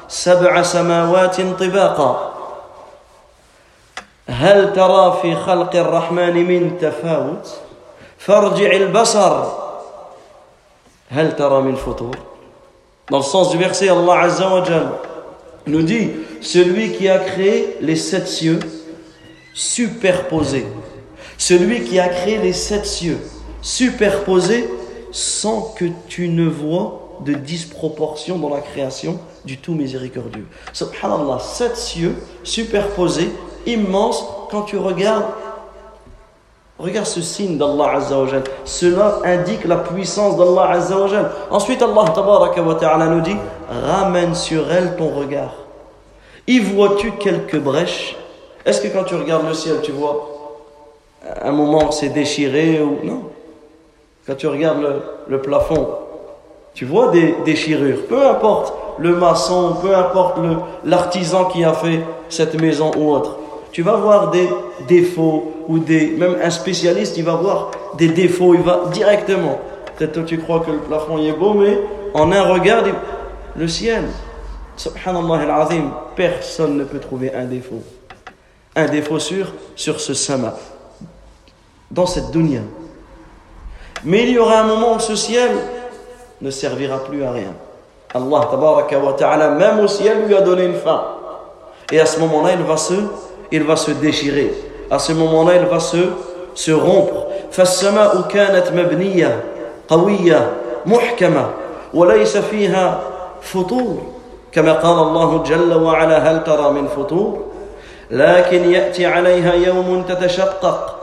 سبع 0.08 0.62
سماوات 0.62 1.42
طباقا 1.42 2.32
هل 4.30 4.74
ترى 4.74 5.20
في 5.22 5.36
خلق 5.36 5.75
الرحمن 5.75 6.46
من 6.46 6.77
تفاوت 6.82 7.48
فارجع 8.18 8.72
البصر 8.72 9.44
هل 11.10 11.36
ترى 11.36 11.62
من 11.62 11.75
فطور 11.75 12.15
Dans 13.12 13.20
le 13.20 13.24
sens 13.24 13.51
du 13.51 13.58
verset, 13.60 13.88
Allah 13.88 14.22
Azza 14.22 14.50
wa 14.50 14.63
nous 15.68 15.84
dit 15.84 16.10
Celui 16.42 16.94
qui 16.94 17.08
a 17.08 17.20
créé 17.20 17.77
les 17.82 17.96
sept 17.96 18.27
cieux 18.27 18.60
superposés. 19.54 20.65
Celui 21.38 21.84
qui 21.84 22.00
a 22.00 22.08
créé 22.08 22.39
les 22.39 22.54
sept 22.54 22.88
cieux 22.88 23.20
superposés 23.62 24.68
sans 25.15 25.74
que 25.77 25.86
tu 26.10 26.27
ne 26.27 26.45
vois 26.45 27.22
de 27.22 27.34
disproportion 27.34 28.38
dans 28.38 28.50
la 28.50 28.60
création 28.60 29.17
du 29.45 29.57
tout 29.57 29.74
miséricordieux. 29.74 30.45
Subhanallah, 30.74 31.39
sept 31.39 31.77
cieux 31.77 32.15
superposés, 32.43 33.31
immenses, 33.65 34.25
quand 34.51 34.63
tu 34.63 34.77
regardes 34.77 35.24
Regarde 36.77 37.05
ce 37.05 37.22
signe 37.22 37.57
d'Allah 37.57 37.91
Azzawajal. 37.93 38.43
Cela 38.65 39.19
indique 39.24 39.63
la 39.63 39.77
puissance 39.77 40.36
d'Allah 40.36 40.72
Azzawajal. 40.72 41.31
Ensuite, 41.50 41.81
Allah 41.81 42.12
ta'ala 42.77 43.05
nous 43.05 43.22
dit 43.22 43.38
Ramène 43.69 44.36
sur 44.36 44.69
elle 44.69 44.98
ton 44.98 45.15
regard. 45.15 45.53
Y 46.48 46.60
vois-tu 46.60 47.13
quelques 47.13 47.57
brèches? 47.57 48.17
Est-ce 48.65 48.81
que 48.81 48.89
quand 48.89 49.05
tu 49.05 49.15
regardes 49.15 49.48
le 49.48 49.53
ciel, 49.53 49.77
tu 49.81 49.93
vois 49.93 50.31
un 51.41 51.53
moment 51.53 51.91
c'est 51.91 52.10
déchiré 52.10 52.81
ou 52.81 53.00
non? 53.05 53.22
Quand 54.25 54.34
tu 54.36 54.48
regardes 54.48 54.84
le, 55.27 55.39
plafond, 55.39 55.88
tu 56.74 56.86
vois 56.86 57.12
des 57.12 57.36
déchirures. 57.46 58.08
Peu 58.08 58.25
importe 58.25 58.74
le 58.98 59.15
maçon, 59.15 59.75
peu 59.82 59.96
importe 59.96 60.39
l'artisan 60.84 61.46
qui 61.46 61.63
a 61.63 61.74
fait 61.74 62.01
cette 62.29 62.60
maison 62.60 62.91
ou 62.98 63.12
autre. 63.12 63.38
Tu 63.72 63.84
vas 63.84 63.98
voir 63.98 64.32
des 64.32 64.50
défauts 64.88 65.53
ou 65.67 65.77
des 65.77 66.12
même 66.12 66.38
un 66.41 66.50
spécialiste 66.50 67.17
il 67.17 67.25
va 67.25 67.36
voir 67.36 67.72
des 67.98 68.08
défauts 68.08 68.55
il 68.55 68.62
va 68.62 68.86
directement. 68.91 69.60
Peut-être 69.96 70.13
toi 70.13 70.24
tu 70.24 70.39
crois 70.39 70.62
que 70.62 70.72
le 70.72 70.79
plafond 70.79 71.17
est 71.17 71.34
beau 71.34 71.53
mais 71.53 71.77
en 72.13 72.32
un 72.32 72.44
regard 72.44 72.84
le 73.55 73.67
ciel. 73.67 74.05
Subhanallah 74.77 75.41
al-azim 75.41 75.91
personne 76.15 76.77
ne 76.77 76.84
peut 76.84 77.00
trouver 77.00 77.34
un 77.34 77.46
défaut. 77.46 77.84
Un 78.75 78.86
défaut 78.86 79.20
sur 79.20 79.53
sur 79.75 80.00
ce 80.00 80.13
sama 80.13 80.55
dans 81.91 82.05
cette 82.05 82.32
dunya 82.32 82.62
mais 84.04 84.23
il 84.23 84.30
y 84.30 84.38
aura 84.38 84.61
un 84.61 84.64
moment 84.64 84.95
où 84.95 85.00
ce 85.00 85.14
ciel 85.16 85.50
ne 86.40 86.50
servira 86.50 87.04
plus 87.04 87.23
à 87.25 87.33
rien 87.33 87.52
Allah 88.14 88.49
tabaraka 88.50 88.99
wa 88.99 89.12
ta'ala 89.12 89.50
même 89.50 89.80
au 89.80 89.88
ciel 89.88 90.26
lui 90.26 90.35
a 90.37 90.40
donné 90.40 90.64
une 90.64 90.75
fin 90.75 91.04
et 91.92 92.00
à 92.00 92.07
ce 92.07 92.19
moment-là 92.21 92.50
il 92.59 92.62
va 92.64 92.76
se 92.76 92.95
il 93.52 93.64
va 93.64 93.76
se 93.76 93.90
déchirer. 93.90 94.52
À 94.90 94.99
ce 94.99 95.12
moment-là, 95.12 95.57
il 95.57 95.66
va 95.66 95.80
se, 95.80 95.97
se 96.54 96.73
rompre. 96.73 97.26
فالسماء 97.50 98.23
كانت 98.30 98.73
مبنية 98.73 99.45
قوية 99.88 100.50
محكمة 100.87 101.50
وليس 101.95 102.37
فيها 102.37 103.00
فطور 103.42 103.99
كما 104.52 104.73
قال 104.73 104.99
الله 104.99 105.42
جل 105.42 105.75
وعلا 105.75 106.19
هل 106.19 106.45
ترى 106.45 106.71
من 106.71 106.88
فطور 106.88 107.45
لكن 108.11 108.71
يأتي 108.73 109.07
عليها 109.07 109.54
يوم 109.54 110.04
تتشقق 110.09 110.97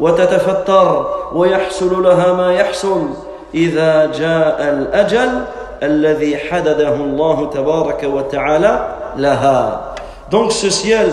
وتتفتر 0.00 1.06
ويحصل 1.34 2.02
لها 2.02 2.32
ما 2.32 2.54
يحصل 2.54 3.08
إذا 3.54 4.06
جاء 4.06 4.56
الأجل 4.62 5.44
الذي 5.82 6.36
حدده 6.36 6.94
الله 6.94 7.50
تبارك 7.50 8.02
وتعالى 8.04 8.88
لها 9.16 9.94
Donc 10.30 10.50
ce 10.52 10.70
ciel 10.70 11.10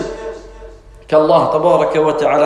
qu'Allah 1.06 1.50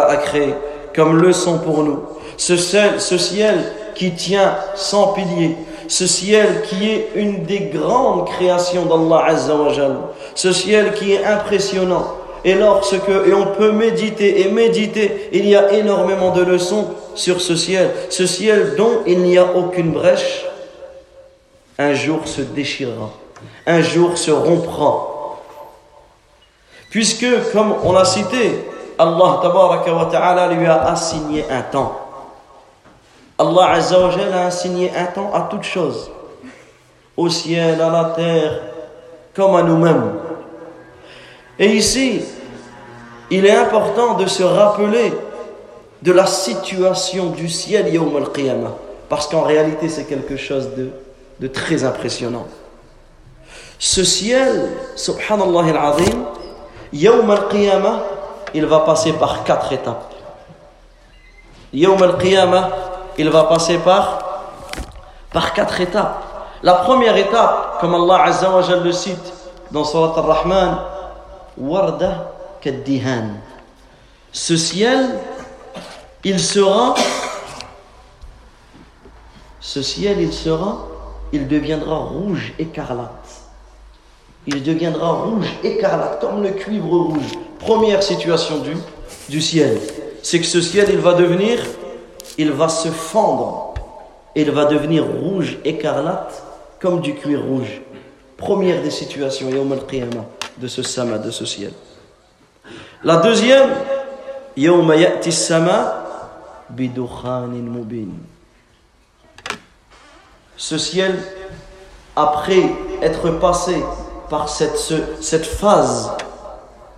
a 0.09 0.17
créé 0.17 0.55
comme 0.95 1.23
leçon 1.23 1.59
pour 1.59 1.85
nous. 1.85 2.01
Ce 2.37 2.57
ciel, 2.57 3.01
ce 3.01 3.17
ciel 3.17 3.61
qui 3.95 4.13
tient 4.13 4.57
sans 4.75 5.13
piliers, 5.13 5.57
ce 5.87 6.07
ciel 6.07 6.63
qui 6.63 6.91
est 6.91 7.11
une 7.15 7.45
des 7.45 7.71
grandes 7.73 8.27
créations 8.27 8.87
d'Allah 8.87 9.27
Azza 9.27 9.55
wa 9.55 9.71
ce 10.35 10.53
ciel 10.53 10.95
qui 10.95 11.13
est 11.13 11.25
impressionnant. 11.25 12.07
et 12.46 12.56
lorsque, 12.56 13.10
et 13.10 13.34
on 13.34 13.48
peut 13.48 13.72
méditer 13.72 14.42
et 14.42 14.52
méditer, 14.52 15.30
il 15.34 15.48
y 15.48 15.56
a 15.56 15.74
énormément 15.74 16.32
de 16.32 16.44
leçons 16.44 16.88
sur 17.16 17.42
ce 17.42 17.56
ciel. 17.56 17.92
Ce 18.10 18.26
ciel 18.26 18.76
dont 18.78 19.02
il 19.06 19.20
n'y 19.20 19.38
a 19.38 19.56
aucune 19.56 19.92
brèche, 19.92 20.46
un 21.78 21.94
jour 21.94 22.28
se 22.28 22.42
déchirera, 22.42 23.12
un 23.66 23.82
jour 23.82 24.18
se 24.18 24.32
rompra, 24.32 25.10
Puisque, 26.90 27.28
comme 27.54 27.76
on 27.84 27.94
l'a 27.94 28.06
cité, 28.06 28.66
Allah 28.98 29.40
wa 29.46 30.48
lui 30.52 30.66
a 30.66 30.84
assigné 30.86 31.46
un 31.50 31.62
temps. 31.62 32.00
Allah 33.38 33.70
Azzawajal 33.74 34.34
a 34.34 34.48
assigné 34.48 34.92
un 34.96 35.06
temps 35.06 35.32
à 35.34 35.42
toute 35.42 35.64
chose, 35.64 36.12
au 37.16 37.30
ciel, 37.30 37.80
à 37.80 37.90
la 37.90 38.04
terre, 38.16 38.60
comme 39.36 39.56
à 39.56 39.62
nous-mêmes. 39.62 40.14
Et 41.60 41.76
ici, 41.76 42.22
il 43.30 43.46
est 43.46 43.56
important 43.56 44.14
de 44.14 44.26
se 44.26 44.44
rappeler 44.44 45.14
de 46.02 46.12
la 46.14 46.26
situation 46.26 47.28
du 47.32 47.50
ciel 47.50 47.94
Yawm 47.94 48.16
al-Qiyamah, 48.16 48.76
parce 49.10 49.28
qu'en 49.28 49.42
réalité 49.42 49.90
c'est 49.90 50.06
quelque 50.06 50.38
chose 50.38 50.70
de, 50.78 50.90
de 51.42 51.48
très 51.48 51.84
impressionnant. 51.84 52.48
Ce 53.78 54.06
ciel, 54.06 54.70
subhanallah 54.96 55.78
al-azim, 55.78 56.24
Yawm 56.94 57.30
al-Qiyamah, 57.30 58.04
il 58.54 58.66
va 58.66 58.80
passer 58.80 59.12
par 59.14 59.44
quatre 59.44 59.74
étapes. 59.74 60.14
Yawm 61.74 62.02
al-Qiyamah, 62.02 62.70
il 63.18 63.30
va 63.30 63.44
passer 63.44 63.78
par, 63.80 64.24
quatre 65.54 65.82
étapes. 65.82 66.24
La 66.64 66.76
première 66.76 67.18
étape, 67.18 67.80
comme 67.82 67.94
Allah 67.96 68.24
Azza 68.24 68.50
wa 68.50 68.62
le 68.82 68.92
cite 68.94 69.34
dans 69.72 69.84
Surat 69.84 70.14
al-Rahman, 70.18 70.78
Warda 71.60 72.32
kaddihan. 72.62 73.36
Ce 74.32 74.56
ciel, 74.56 75.20
il 76.24 76.40
sera, 76.40 76.96
ce 79.60 79.82
ciel, 79.82 80.22
il 80.22 80.32
sera, 80.34 80.88
il 81.34 81.48
deviendra 81.48 81.98
rouge 81.98 82.54
écarlate. 82.60 83.42
Il 84.48 84.64
deviendra 84.64 85.12
rouge 85.12 85.48
écarlate, 85.64 86.20
comme 86.22 86.44
le 86.44 86.52
cuivre 86.52 86.90
rouge. 86.90 87.38
Première 87.60 88.02
situation 88.02 88.64
du, 89.28 89.42
ciel, 89.42 89.78
c'est 90.24 90.40
que 90.40 90.46
ce 90.46 90.62
ciel, 90.62 90.88
il 90.90 91.00
va 91.00 91.14
devenir 91.14 91.60
il 92.40 92.54
va 92.54 92.70
se 92.70 92.88
fendre, 92.88 93.74
il 94.34 94.50
va 94.52 94.64
devenir 94.64 95.06
rouge 95.06 95.58
écarlate 95.66 96.42
comme 96.80 97.02
du 97.02 97.14
cuir 97.16 97.44
rouge. 97.44 97.82
Première 98.38 98.82
des 98.82 98.92
situations, 98.92 99.50
Yawm 99.50 99.74
al-Qiyamah, 99.74 100.26
de 100.60 100.68
ce 100.68 100.84
sama, 100.84 101.18
de 101.18 101.32
ce 101.32 101.46
ciel. 101.46 101.72
La 103.04 103.18
deuxième, 103.18 103.70
mubin. 107.70 108.12
Ce 110.58 110.78
ciel, 110.78 111.18
après 112.16 112.64
être 113.02 113.30
passé 113.40 113.82
par 114.30 114.50
cette, 114.50 114.78
cette 115.22 115.46
phase 115.46 116.12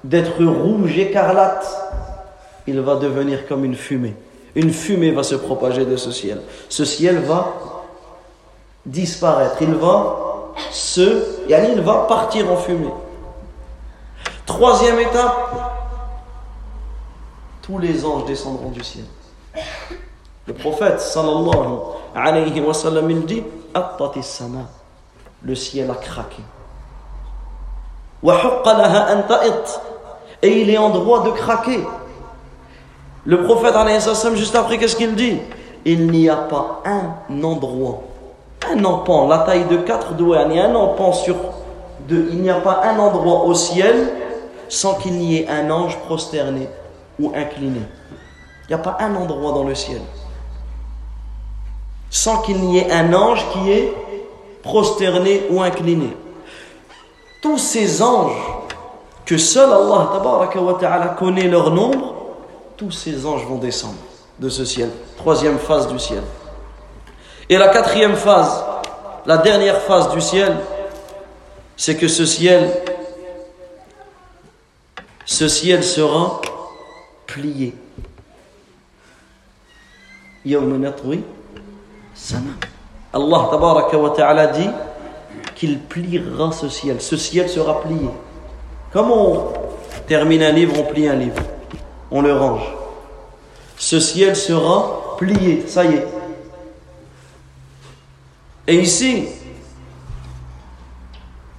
d'être 0.04 0.44
rouge 0.44 0.98
écarlate, 0.98 1.68
il 2.66 2.80
va 2.82 2.96
devenir 2.96 3.48
comme 3.48 3.64
une 3.66 3.76
fumée. 3.76 4.16
Une 4.56 4.72
fumée 4.72 5.12
va 5.12 5.24
se 5.24 5.36
propager 5.36 5.86
de 5.86 5.96
ce 5.96 6.12
ciel. 6.12 6.42
Ce 6.68 6.84
ciel 6.84 7.20
va 7.20 7.54
disparaître. 8.86 9.58
Il 9.62 9.74
va 9.76 10.18
se. 10.72 11.24
Il 11.48 11.82
va 11.82 12.06
partir 12.08 12.52
en 12.52 12.58
fumée. 12.58 12.90
Troisième 14.52 15.00
étape 15.00 15.50
tous 17.62 17.80
les 17.80 18.06
anges 18.06 18.26
descendront 18.26 18.68
du 18.68 18.84
ciel. 18.84 19.06
Le 20.46 20.54
prophète 20.54 21.00
sallallahu 21.00 21.80
alayhi 22.14 22.60
wa 22.60 22.74
sallam 22.74 23.10
il 23.10 23.26
dit 23.26 23.44
sama 24.22 24.66
le 25.42 25.56
ciel 25.56 25.90
a 25.90 25.94
craqué. 25.94 26.44
Et 30.42 30.62
il 30.62 30.70
est 30.70 30.78
en 30.78 30.90
droit 30.90 31.24
de 31.24 31.32
craquer. 31.32 31.86
Le 33.24 33.44
prophète, 33.44 33.74
juste 34.36 34.56
après, 34.58 34.78
qu'est-ce 34.78 34.98
qu'il 34.98 35.16
dit? 35.16 35.40
Il 35.86 36.12
n'y 36.12 36.28
a 36.28 36.36
pas 36.36 36.82
un 36.84 37.42
endroit, 37.42 38.02
un 38.70 38.84
empan, 38.84 39.30
la 39.30 39.40
taille 39.40 39.66
de 39.66 39.78
quatre 39.78 40.14
doigts, 40.14 40.40
un 40.40 40.76
empan 40.76 41.14
sur 41.14 41.36
deux, 42.10 42.28
il 42.32 42.42
n'y 42.42 42.50
a 42.50 42.60
pas 42.60 42.82
un 42.84 43.00
endroit 43.00 43.46
au 43.46 43.54
ciel 43.54 44.21
sans 44.72 44.96
qu'il 44.96 45.14
n'y 45.14 45.38
ait 45.38 45.48
un 45.48 45.70
ange 45.70 46.00
prosterné 46.00 46.68
ou 47.20 47.32
incliné. 47.36 47.82
Il 48.64 48.68
n'y 48.70 48.74
a 48.74 48.80
pas 48.80 48.98
un 49.00 49.16
endroit 49.16 49.52
dans 49.52 49.66
le 49.66 49.76
ciel 49.76 50.02
sans 52.12 52.42
qu'il 52.42 52.60
n'y 52.60 52.78
ait 52.78 52.92
un 52.92 53.14
ange 53.14 53.44
qui 53.54 53.72
est 53.72 53.94
prosterné 54.62 55.44
ou 55.50 55.62
incliné. 55.62 56.16
Tous 57.42 57.58
ces 57.58 58.04
anges 58.04 58.36
que 59.26 59.38
seul 59.38 59.72
Allah 59.72 61.16
connaît 61.18 61.48
leur 61.48 61.72
nombre, 61.72 62.14
tous 62.76 62.92
ces 62.92 63.26
anges 63.26 63.46
vont 63.48 63.58
descendre 63.58 63.96
de 64.38 64.50
ce 64.50 64.66
ciel. 64.66 64.90
Troisième 65.18 65.58
phase 65.58 65.88
du 65.88 65.98
ciel. 65.98 66.22
Et 67.50 67.58
la 67.58 67.70
quatrième 67.70 68.16
phase, 68.16 68.64
la 69.26 69.38
dernière 69.38 69.80
phase 69.82 70.10
du 70.10 70.20
ciel, 70.20 70.58
c'est 71.78 71.96
que 71.96 72.10
ce 72.10 72.26
ciel, 72.26 72.70
ce 75.32 75.48
ciel 75.48 75.84
sera 75.84 76.42
plié. 77.26 77.74
Allah 83.14 83.50
ta'ala 84.16 84.48
dit 84.48 84.70
qu'il 85.56 85.80
pliera 85.80 86.52
ce 86.52 86.68
ciel. 86.68 87.02
Ce 87.02 87.16
ciel 87.16 87.48
sera 87.48 87.82
plié. 87.82 88.10
Comme 88.92 89.12
on 89.12 89.54
termine 90.06 90.44
un 90.44 90.52
livre, 90.52 90.74
on 90.78 90.84
plie 90.84 91.08
un 91.08 91.16
livre 91.16 91.42
on 92.12 92.22
le 92.22 92.34
range. 92.34 92.66
Ce 93.78 94.00
ciel 94.00 94.36
sera 94.36 95.16
plié, 95.18 95.64
ça 95.66 95.86
y 95.86 95.96
est. 95.96 96.08
Et 98.68 98.80
ici, 98.82 99.28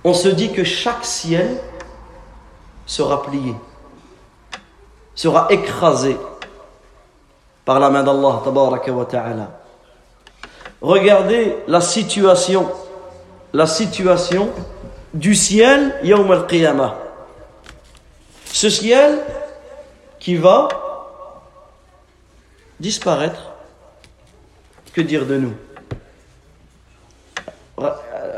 on 0.05 0.13
se 0.13 0.29
dit 0.29 0.53
que 0.53 0.63
chaque 0.63 1.07
ciel 1.07 1.57
sera 2.87 3.23
plié, 3.23 3.55
sera 5.15 5.47
écrasé 5.51 6.17
par 7.65 7.79
la 7.79 7.91
main 7.91 8.03
d'Allah. 8.03 8.43
Regardez 10.81 11.57
la 11.69 11.81
situation, 11.81 12.69
la 13.53 13.67
situation 13.67 14.51
du 15.15 15.35
ciel, 15.35 15.95
Yawm 16.03 16.31
al-Qiyamah. 16.31 16.97
Ce 18.47 18.69
ciel, 18.69 19.21
qui 20.19 20.37
va 20.37 20.69
disparaître. 22.79 23.51
Que 24.93 25.01
dire 25.01 25.27
de 25.27 25.37
nous? 25.37 25.55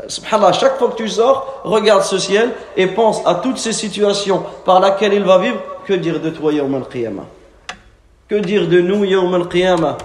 Subhanallah, 0.07 0.53
chaque 0.53 0.77
fois 0.77 0.89
que 0.89 0.95
tu 0.95 1.07
sors, 1.07 1.61
regarde 1.63 2.03
ce 2.03 2.17
ciel 2.17 2.51
et 2.77 2.87
pense 2.87 3.21
à 3.25 3.35
toutes 3.35 3.57
ces 3.57 3.73
situations 3.73 4.43
par 4.63 4.79
lesquelles 4.79 5.13
il 5.13 5.23
va 5.23 5.37
vivre. 5.37 5.57
Que 5.85 5.93
dire 5.93 6.19
de 6.19 6.29
toi, 6.29 6.53
Yawm 6.53 6.75
al-Qiyamah 6.75 7.25
Que 8.27 8.35
dire 8.35 8.67
de 8.67 8.81
nous, 8.81 9.03
Yawm 9.05 9.33
al-Qiyamah 9.33 9.97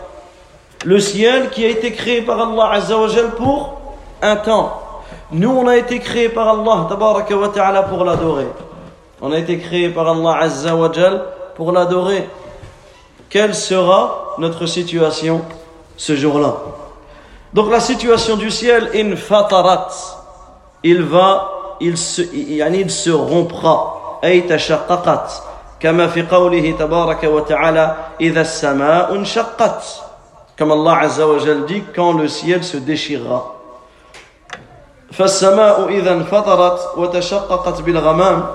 Le 0.84 1.00
ciel 1.00 1.50
qui 1.50 1.64
a 1.64 1.68
été 1.68 1.92
créé 1.92 2.22
par 2.22 2.40
Allah 2.40 2.70
Azzawajal 2.72 3.32
pour 3.32 3.80
un 4.22 4.36
temps. 4.36 4.80
Nous, 5.32 5.50
on 5.50 5.66
a 5.66 5.76
été 5.76 5.98
créé 5.98 6.28
par 6.28 6.48
Allah 6.48 6.88
Ta'ala 7.54 7.82
pour 7.84 8.04
l'adorer. 8.04 8.48
On 9.20 9.32
a 9.32 9.38
été 9.38 9.58
créé 9.58 9.90
par 9.90 10.08
Allah 10.08 10.38
Azzawajal 10.42 11.22
pour 11.54 11.72
l'adorer. 11.72 12.28
Quelle 13.28 13.54
sera 13.54 14.34
notre 14.38 14.66
situation 14.66 15.42
ce 15.96 16.16
jour-là? 16.16 16.56
Donc 17.52 17.70
la 17.70 17.80
situation 17.80 18.36
du 18.36 18.50
ciel, 18.50 18.90
in 18.94 19.16
fatarat, 19.16 19.88
il 20.84 21.02
va, 21.02 21.76
il 21.80 21.96
se, 21.96 22.22
il 22.22 22.90
se 22.90 23.10
rompra, 23.10 24.20
ay 24.22 24.46
tashaqqaqat, 24.46 25.50
كما 25.80 26.06
في 26.06 26.22
قوله 26.22 26.76
تبارك 26.78 27.24
وتعالى 27.24 27.96
إذا 28.20 28.40
السماء 28.40 29.14
انشقت 29.14 29.82
Allah 30.60 30.98
Azza 30.98 31.26
wa 31.26 31.38
Jal 31.38 31.64
dit 31.64 31.82
quand 31.96 32.12
le 32.12 32.28
ciel 32.28 32.62
se 32.62 32.76
déchirera 32.76 33.56
فالسماء 35.12 35.88
إذا 35.88 36.12
انفطرت 36.12 36.98
وتشققت 36.98 37.80
بالغمام 37.80 38.46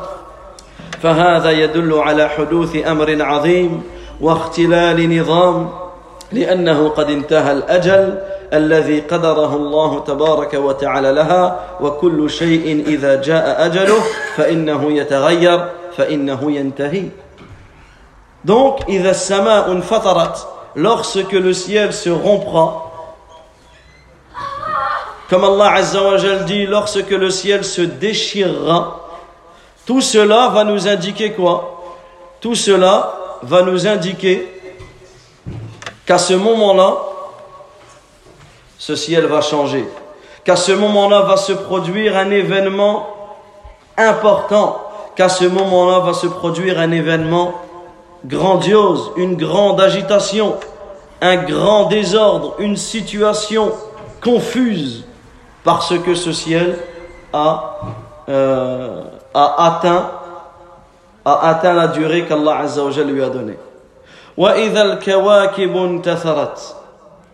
فهذا 1.02 1.52
يدل 1.52 1.94
على 1.94 2.30
حدوث 2.30 2.76
أمر 2.88 3.22
عظيم 3.22 3.84
واختلال 4.22 5.20
نظام 5.20 5.70
لأنه 6.36 6.90
قد 6.90 7.10
انتهى 7.10 7.52
الاجل 7.52 8.20
الذي 8.54 9.00
قدره 9.00 9.56
الله 9.56 10.00
تبارك 10.00 10.54
وتعالى 10.54 11.12
لها 11.12 11.60
وكل 11.82 12.30
شيء 12.30 12.84
اذا 12.88 13.22
جاء 13.22 13.66
اجله 13.66 14.04
فانه 14.36 14.92
يتغير 14.92 15.70
فانه 15.98 16.52
ينتهي 16.52 17.10
Donc, 18.46 18.86
إذا 18.90 19.10
السماء 19.12 19.72
انفطرت 19.72 20.48
lorsque 20.76 21.32
le 21.32 21.54
ciel 21.54 21.94
se 21.94 22.10
rompra 22.10 22.82
comme 25.30 25.44
Allah 25.44 25.72
Azza 25.74 26.04
wa 26.04 26.18
dit 26.46 26.68
lorsque 26.68 27.10
le 27.10 27.30
ciel 27.32 27.64
se 27.64 27.82
déchirera 27.82 29.02
Tout 29.86 30.02
cela 30.02 30.50
va 30.50 30.64
nous 30.64 30.88
indiquer 30.88 31.32
quoi 31.32 31.84
Tout 32.42 32.56
cela 32.56 33.38
va 33.42 33.64
nous 33.64 33.88
indiquer 33.88 34.55
qu'à 36.06 36.18
ce 36.18 36.34
moment-là, 36.34 36.98
ce 38.78 38.96
ciel 38.96 39.26
va 39.26 39.42
changer. 39.42 39.88
Qu'à 40.44 40.56
ce 40.56 40.72
moment-là 40.72 41.22
va 41.22 41.38
se 41.38 41.54
produire 41.54 42.18
un 42.18 42.30
événement 42.30 43.08
important. 43.98 44.82
Qu'à 45.16 45.30
ce 45.30 45.46
moment-là 45.46 46.00
va 46.00 46.14
se 46.14 46.28
produire 46.28 46.80
un 46.80 46.92
événement 46.92 47.54
grandiose, 48.26 49.12
une 49.18 49.36
grande 49.36 49.80
agitation, 49.82 50.56
un 51.22 51.38
grand 51.38 51.86
désordre, 51.86 52.56
une 52.60 52.78
situation 52.78 53.72
confuse 54.24 55.06
parce 55.64 55.98
que 56.00 56.14
ce 56.16 56.32
ciel 56.32 56.78
a, 57.34 57.80
euh, 58.30 59.04
a 59.34 59.66
atteint 59.68 60.12
a 61.26 61.50
atteint 61.50 61.74
la 61.74 61.88
durée 61.88 62.26
qu'Allah 62.26 62.60
Azza 62.60 62.84
lui 63.04 63.24
a 63.24 63.30
donnée. 63.30 63.58
وإذا 64.38 64.82
الكواكب 64.82 65.78
انتثرت 65.78 66.76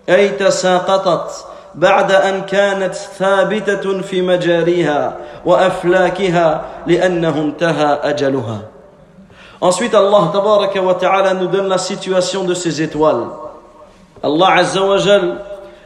أي 0.10 0.30
تساقطت 0.30 1.46
بعد 1.76 2.12
أن 2.12 2.42
كانت 2.42 2.94
ثابتة 2.96 4.02
في 4.02 4.22
مجاريها 4.22 5.18
وأفلاكها 5.46 6.62
لأنه 6.88 7.38
انتهى 7.38 8.00
أجلها 8.04 8.62
Ensuite, 9.64 9.94
Allah 9.94 10.32
tabaraka 10.34 10.82
wa 10.82 10.96
ta'ala 10.96 11.36
nous 11.36 11.46
donne 11.46 11.68
la 11.68 11.78
situation 11.78 12.46
de 12.46 12.56
ces 12.56 12.82
étoiles. 12.82 13.28
Allah 14.24 14.56
Azza 14.58 14.82
wa 14.82 14.98
Jal 14.98 15.38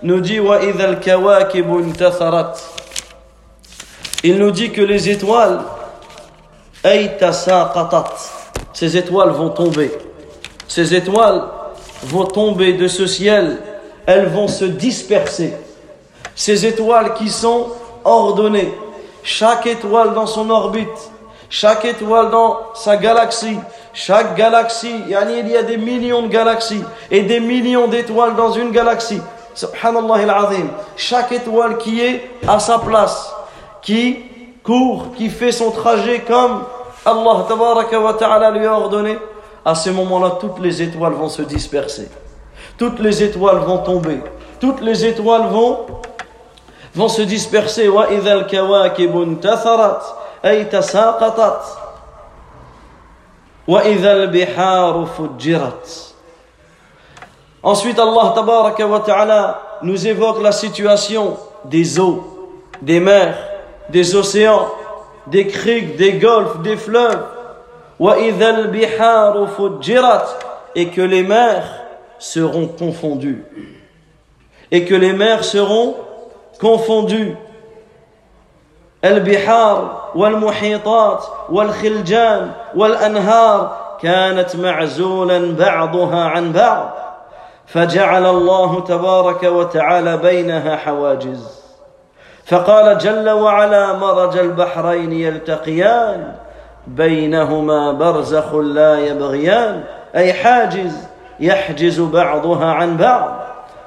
nous 0.02 0.22
dit 0.22 0.40
وَإِذَا 0.40 0.86
الْكَوَاكِبُ 0.86 1.68
انْتَثَرَتْ 1.68 2.56
Il 4.24 4.40
nous 4.40 4.52
dit 4.52 4.72
que 4.72 4.82
les 4.82 5.10
étoiles 5.10 5.60
ces 8.74 8.98
étoiles 8.98 9.30
vont 9.32 9.50
tomber. 9.50 9.92
Ces 10.68 10.94
étoiles 10.96 11.44
vont 12.04 12.26
tomber 12.26 12.74
de 12.74 12.88
ce 12.88 13.08
ciel. 13.08 13.58
Elles 14.06 14.28
vont 14.28 14.48
se 14.48 14.66
disperser. 14.66 15.54
Ces 16.36 16.66
étoiles 16.66 17.14
qui 17.14 17.30
sont 17.30 17.68
ordonnées. 18.04 18.74
Chaque 19.24 19.66
étoile 19.68 20.14
dans 20.14 20.28
son 20.28 20.50
orbite. 20.50 21.12
Chaque 21.50 21.86
étoile 21.86 22.30
dans 22.30 22.58
sa 22.74 22.98
galaxie. 22.98 23.58
Chaque 23.94 24.36
galaxie, 24.36 24.94
il 25.06 25.12
y 25.12 25.16
a 25.56 25.64
des 25.64 25.78
millions 25.78 26.24
de 26.24 26.28
galaxies 26.28 26.84
et 27.10 27.22
des 27.22 27.40
millions 27.40 27.88
d'étoiles 27.88 28.36
dans 28.36 28.52
une 28.52 28.72
galaxie. 28.72 29.22
Subhanallah. 29.54 30.50
Chaque 30.98 31.32
étoile 31.32 31.78
qui 31.78 32.02
est 32.02 32.30
à 32.46 32.60
sa 32.60 32.80
place, 32.80 33.34
qui 33.82 34.20
court, 34.64 35.08
qui 35.16 35.30
fait 35.30 35.54
son 35.54 35.72
trajet 35.72 36.20
comme 36.28 36.64
Allah 37.06 37.46
ta'ala 38.20 38.52
lui 38.52 38.66
a 38.66 38.74
ordonné, 38.74 39.18
à 39.66 39.74
ce 39.76 39.90
moment-là, 39.90 40.38
toutes 40.40 40.60
les 40.60 40.82
étoiles 40.82 41.14
vont 41.14 41.28
se 41.28 41.42
disperser. 41.42 42.08
Toutes 42.78 43.00
les 43.00 43.24
étoiles 43.24 43.58
vont 43.60 43.80
tomber. 43.80 44.20
Toutes 44.60 44.82
les 44.82 45.06
étoiles 45.06 45.48
vont, 45.48 47.08
se 47.10 47.22
disperser. 47.24 47.90
Ensuite, 57.64 58.00
Allah 58.00 59.02
ta'ala 59.06 59.62
nous 59.82 60.08
évoque 60.08 60.42
la 60.42 60.52
situation 60.52 61.38
des 61.66 62.00
eaux, 62.00 62.52
des 62.82 63.00
mers, 63.00 63.36
des 63.90 64.16
océans 64.16 64.68
des 65.28 65.48
criques, 65.48 65.96
des 65.98 66.14
golfs, 66.14 66.60
des 66.60 66.78
fleuves. 66.78 67.24
Et 70.76 70.88
que 70.90 71.02
les 71.02 71.24
mers 71.24 71.64
seront 72.20 72.68
confondues. 72.68 73.44
Et 74.72 74.86
que 74.86 74.96
les 74.96 75.14
mers 75.14 75.44
seront 75.44 75.96
confondues. 76.60 77.36
البحار 79.06 80.12
والمحيطات 80.16 81.24
والخلجان 81.50 82.52
والأنهار 82.76 83.78
كانت 84.02 84.56
معزولا 84.56 85.56
بعضها 85.56 86.24
عن 86.24 86.52
بعض 86.52 86.90
فجعل 87.68 88.26
الله 88.26 88.80
تبارك 88.80 89.44
وتعالى 89.44 90.18
بينها 90.18 90.76
حواجز 90.76 91.66
فقال 92.46 92.98
جل 92.98 93.30
وعلا 93.30 93.94
مرج 93.94 94.38
البحرين 94.38 95.12
يلتقيان 95.12 96.36
بينهما 96.88 97.92
برزخ 97.92 98.54
لا 98.56 99.00
يبغيان 99.00 99.84
اي 100.16 100.34
حاجز 100.34 100.94
يحجز 101.40 102.00
بعضها 102.02 102.66
عن 102.66 102.98
بعض 102.98 103.40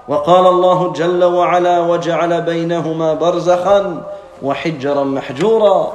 وقال 0.09 0.47
الله 0.47 0.93
جل 0.93 1.25
وعلا 1.25 1.81
وجعل 1.81 2.43
بينهما 2.43 3.15
برزخا 3.15 4.03
وحجرا 4.43 5.05
محجورا 5.05 5.93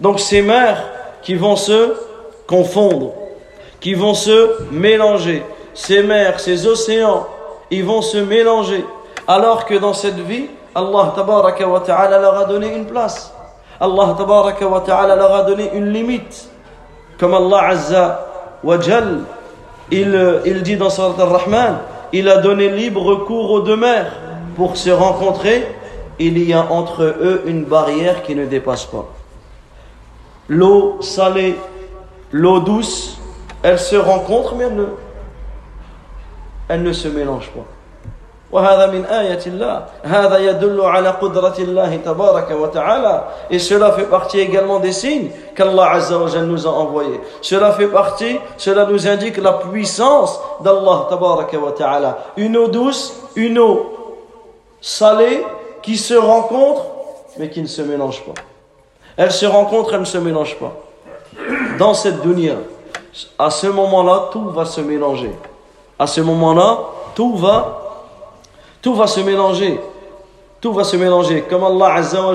donc 0.00 0.18
ces 0.18 0.42
mers 0.42 0.82
qui 1.22 1.34
vont 1.34 1.56
se 1.56 1.94
confondre 2.46 3.12
qui 3.80 3.94
vont 3.94 4.14
se 4.14 4.70
mélanger 4.72 5.42
ces 5.74 6.02
mers 6.02 6.40
ces 6.40 6.66
océans 6.66 7.26
ils 7.70 7.84
vont 7.84 8.02
se 8.02 8.18
mélanger 8.18 8.84
alors 9.26 9.64
que 9.64 9.74
dans 9.74 9.94
cette 9.94 10.18
vie 10.18 10.46
Allah 10.74 11.12
tabaraka 11.14 11.68
wa 11.68 11.80
ta'ala 11.80 12.18
leur 12.18 12.36
a 12.36 12.44
donné 12.46 12.74
une 12.74 12.86
place. 12.86 13.32
Allah 13.80 14.14
tabaraka 14.16 14.66
wa 14.68 14.80
ta'ala 14.80 15.16
leur 15.16 15.34
a 15.34 15.42
donné 15.42 15.70
une 15.74 15.92
limite. 15.92 16.50
Comme 17.18 17.34
Allah 17.34 17.68
azza 17.68 18.26
wa 18.62 18.80
jal, 18.80 19.20
il, 19.90 20.62
dit 20.62 20.76
dans 20.76 20.90
Surat 20.90 21.14
al-Rahman, 21.18 21.78
il 22.12 22.28
a 22.28 22.38
donné 22.38 22.68
libre 22.68 23.16
cours 23.26 23.50
aux 23.50 23.60
deux 23.60 23.76
mers 23.76 24.12
pour 24.56 24.76
se 24.76 24.90
rencontrer. 24.90 25.66
Il 26.18 26.38
y 26.38 26.52
a 26.52 26.70
entre 26.70 27.02
eux 27.02 27.42
une 27.46 27.64
barrière 27.64 28.22
qui 28.22 28.36
ne 28.36 28.46
dépasse 28.46 28.84
pas. 28.86 29.06
L'eau 30.48 30.98
salée, 31.00 31.58
l'eau 32.30 32.60
douce, 32.60 33.18
elles 33.62 33.80
se 33.80 33.96
rencontrent 33.96 34.54
mais 34.54 34.70
ne, 34.70 34.84
elles 36.68 36.82
ne 36.82 36.92
se 36.92 37.08
mélangent 37.08 37.50
pas 37.50 37.66
وهذا 38.53 38.85
من 38.87 39.05
آية 39.05 39.39
الله 39.45 39.85
هذا 40.03 40.37
يدل 40.37 40.81
على 40.81 41.09
قدرة 41.09 41.53
الله 41.59 41.95
تبارك 42.05 42.51
وتعالى 42.51 43.23
et 43.51 43.59
cela 43.59 43.91
fait 43.91 44.09
partie 44.09 44.39
également 44.39 44.79
des 44.79 44.91
signes 44.91 45.29
qu'Allah 45.55 45.91
Azza 45.91 46.17
wa 46.17 46.27
Jalla 46.27 46.45
nous 46.45 46.65
a 46.65 46.71
envoyés 46.71 47.21
cela 47.41 47.71
fait 47.73 47.87
partie 47.87 48.39
cela 48.57 48.85
nous 48.85 49.07
indique 49.07 49.37
la 49.37 49.53
puissance 49.53 50.39
d'Allah 50.61 51.05
tabaraka 51.09 51.59
wa 51.59 51.71
ta'ala 51.73 52.17
une 52.37 52.57
eau 52.57 52.67
douce 52.67 53.13
une 53.35 53.59
eau 53.59 54.25
salée 54.81 55.45
qui 55.83 55.95
se 55.95 56.15
rencontrent 56.15 56.85
mais 57.37 57.49
qui 57.51 57.61
ne 57.61 57.67
se 57.67 57.83
mélangent 57.83 58.23
pas 58.23 58.41
elles 59.15 59.31
se 59.31 59.45
rencontrent 59.45 59.93
elles 59.93 59.99
ne 59.99 60.05
se 60.05 60.17
mélangent 60.17 60.57
pas 60.57 60.73
dans 61.77 61.93
cette 61.93 62.21
dunya 62.21 62.55
à 63.37 63.51
ce 63.51 63.67
moment-là 63.67 64.29
tout 64.31 64.49
va 64.49 64.65
se 64.65 64.81
mélanger 64.81 65.31
à 65.99 66.07
ce 66.07 66.21
moment-là 66.21 66.79
tout 67.13 67.35
va 67.35 67.82
tout 68.84 68.94
va 68.94 69.06
se 69.06 69.20
mélanger. 69.20 69.80
Tout 70.60 70.74
va 70.74 70.84
se 70.84 70.96
mélanger. 70.96 71.42
Comme 71.48 71.64
Allah 71.64 71.94
Azza 71.94 72.20
wa 72.20 72.34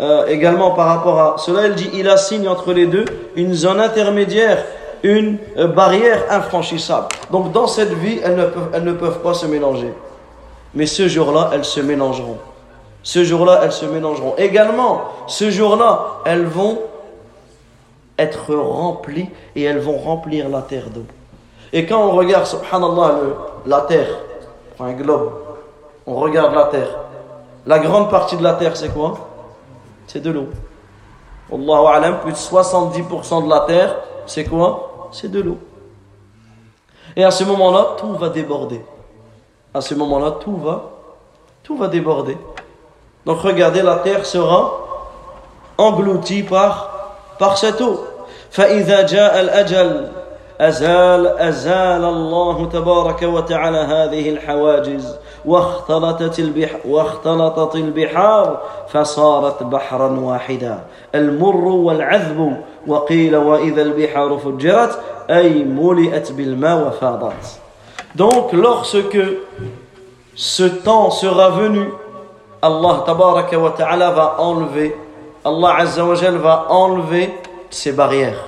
euh, 0.00 0.26
également 0.28 0.70
par 0.70 0.86
rapport 0.86 1.18
à 1.18 1.34
cela, 1.38 1.66
il 1.66 1.74
dit 1.74 1.90
il 1.92 2.08
assigne 2.08 2.48
entre 2.48 2.72
les 2.72 2.86
deux 2.86 3.04
une 3.34 3.52
zone 3.52 3.80
intermédiaire, 3.80 4.64
une 5.02 5.38
euh, 5.58 5.66
barrière 5.66 6.22
infranchissable. 6.30 7.08
Donc 7.32 7.50
dans 7.50 7.66
cette 7.66 7.92
vie, 7.94 8.20
elles 8.22 8.36
ne, 8.84 8.92
peuvent, 8.92 9.18
pas 9.22 9.34
se 9.34 9.46
mélanger. 9.46 9.92
Mais 10.72 10.86
ce 10.86 11.08
jour-là, 11.08 11.50
elles 11.52 11.64
se 11.64 11.80
mélangeront. 11.80 12.38
Ce 13.02 13.24
jour-là, 13.24 13.62
elles 13.64 13.72
se 13.72 13.84
mélangeront. 13.84 14.34
Également, 14.38 15.02
ce 15.26 15.50
jour-là, 15.50 16.20
elles 16.24 16.46
vont 16.46 16.78
être 18.20 18.54
remplies 18.54 19.28
et 19.56 19.64
elles 19.64 19.80
vont 19.80 19.98
remplir 19.98 20.48
la 20.48 20.62
terre 20.62 20.90
d'eau. 20.94 21.06
Et 21.72 21.86
quand 21.86 22.00
on 22.00 22.12
regarde, 22.12 22.46
subhanallah, 22.46 23.16
la 23.66 23.80
terre, 23.80 24.18
un 24.78 24.92
globe, 24.92 25.32
on 26.05 26.15
regarde 26.15 26.53
la 26.53 26.65
terre. 26.65 26.89
La 27.65 27.79
grande 27.79 28.09
partie 28.09 28.37
de 28.37 28.43
la 28.43 28.53
terre, 28.53 28.77
c'est 28.77 28.89
quoi 28.89 29.17
C'est 30.07 30.21
de 30.21 30.31
l'eau. 30.31 30.47
Allahu 31.51 31.85
alam, 31.93 32.19
plus 32.19 32.31
de 32.31 32.37
70% 32.37 33.45
de 33.45 33.49
la 33.49 33.61
terre, 33.61 33.95
c'est 34.25 34.45
quoi 34.45 35.09
C'est 35.11 35.29
de 35.29 35.41
l'eau. 35.41 35.57
Et 37.15 37.23
à 37.23 37.31
ce 37.31 37.43
moment-là, 37.43 37.95
tout 37.97 38.13
va 38.13 38.29
déborder. 38.29 38.83
À 39.73 39.81
ce 39.81 39.95
moment-là, 39.95 40.31
tout 40.39 40.57
va, 40.57 40.83
tout 41.63 41.77
va 41.77 41.87
déborder. 41.87 42.37
Donc 43.25 43.39
regardez, 43.39 43.81
la 43.81 43.97
terre 43.97 44.25
sera 44.25 44.71
engloutie 45.77 46.43
par, 46.43 46.89
par 47.37 47.57
cette 47.57 47.81
eau. 47.81 48.03
فإذا 48.51 49.01
جاء 49.01 49.39
الأجل 49.39 50.07
أزال 50.61 51.27
أزال 51.27 52.03
الله 52.05 52.65
تبارك 52.65 53.23
وتعالى 53.23 53.77
هذه 53.77 54.29
الحواجز 54.29 55.15
واختلطت 55.44 56.38
البحار, 56.38 56.80
واختلطت 56.84 57.74
البحار 57.76 58.60
فصارت 58.88 59.62
بحرا 59.62 60.20
واحدا 60.20 60.78
المر 61.14 61.64
والعذب 61.64 62.56
وقيل 62.86 63.36
وإذا 63.36 63.82
البحار 63.82 64.38
فجرت 64.38 64.98
أي 65.30 65.64
ملئت 65.64 66.32
بالماء 66.32 66.88
وفاضت 66.88 67.58
Donc 68.14 68.52
lorsque 68.52 69.18
ce 70.34 70.64
temps 70.64 71.10
sera 71.10 71.48
venu 71.48 71.88
Allah 72.62 73.02
tabaraka 73.04 73.58
wa 73.58 73.70
ta'ala 73.70 74.10
va 74.12 74.36
enlever, 74.38 74.94
Allah 75.44 75.76
azza 75.78 76.04
wa 76.04 76.14
va 76.14 76.66
enlever 76.70 77.30
ces 77.70 77.90
barrières. 77.90 78.38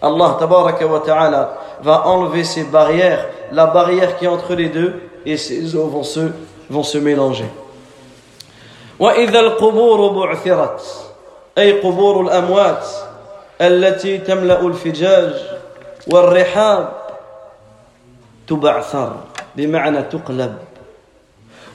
Allah 0.00 0.36
tabaraka 0.38 0.86
wa 0.86 1.00
ta'ala 1.00 1.58
va 1.82 2.06
enlever 2.06 2.44
ces 2.44 2.64
barrières, 2.64 3.26
la 3.50 3.66
barrière 3.66 4.18
qui 4.18 4.24
est 4.26 4.28
entre 4.28 4.54
les 4.54 4.68
deux, 4.68 5.05
et 5.26 5.36
ces 5.36 5.74
eaux 5.76 5.88
vont 5.88 6.04
se, 6.04 6.20
vont 6.70 6.82
se 6.84 6.98
mélanger. 6.98 7.50
وإذا 8.98 9.40
القبور 9.40 10.08
بعثرت 10.08 10.80
أي 11.58 11.80
قبور 11.80 12.20
الأموات 12.20 12.86
التي 13.60 14.18
تملأ 14.18 14.60
الفجاج 14.60 15.34
والرحاب 16.12 16.88
تبعثر 18.48 19.12
بمعنى 19.56 20.02
تقلب 20.02 20.56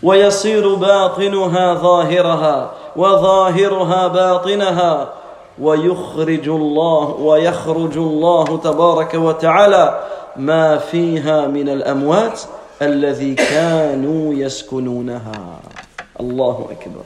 ويصير 0.04 0.76
باطنها 0.76 1.74
ظاهرها 1.74 2.72
وظاهرها 2.96 4.08
باطنها 4.08 5.14
ويخرج 5.62 6.50
الله 6.50 7.10
ويخرج 7.10 7.98
الله 7.98 8.58
تبارك 8.64 9.14
وتعالى 9.14 10.00
ما 10.36 10.78
فيها 10.78 11.48
من 11.48 11.70
الأموات 11.70 12.42
الذي 12.83 13.35
كانوا 13.35 14.35
يسكنونها 14.35 15.61
الله 16.21 16.69
أكبر 16.71 17.05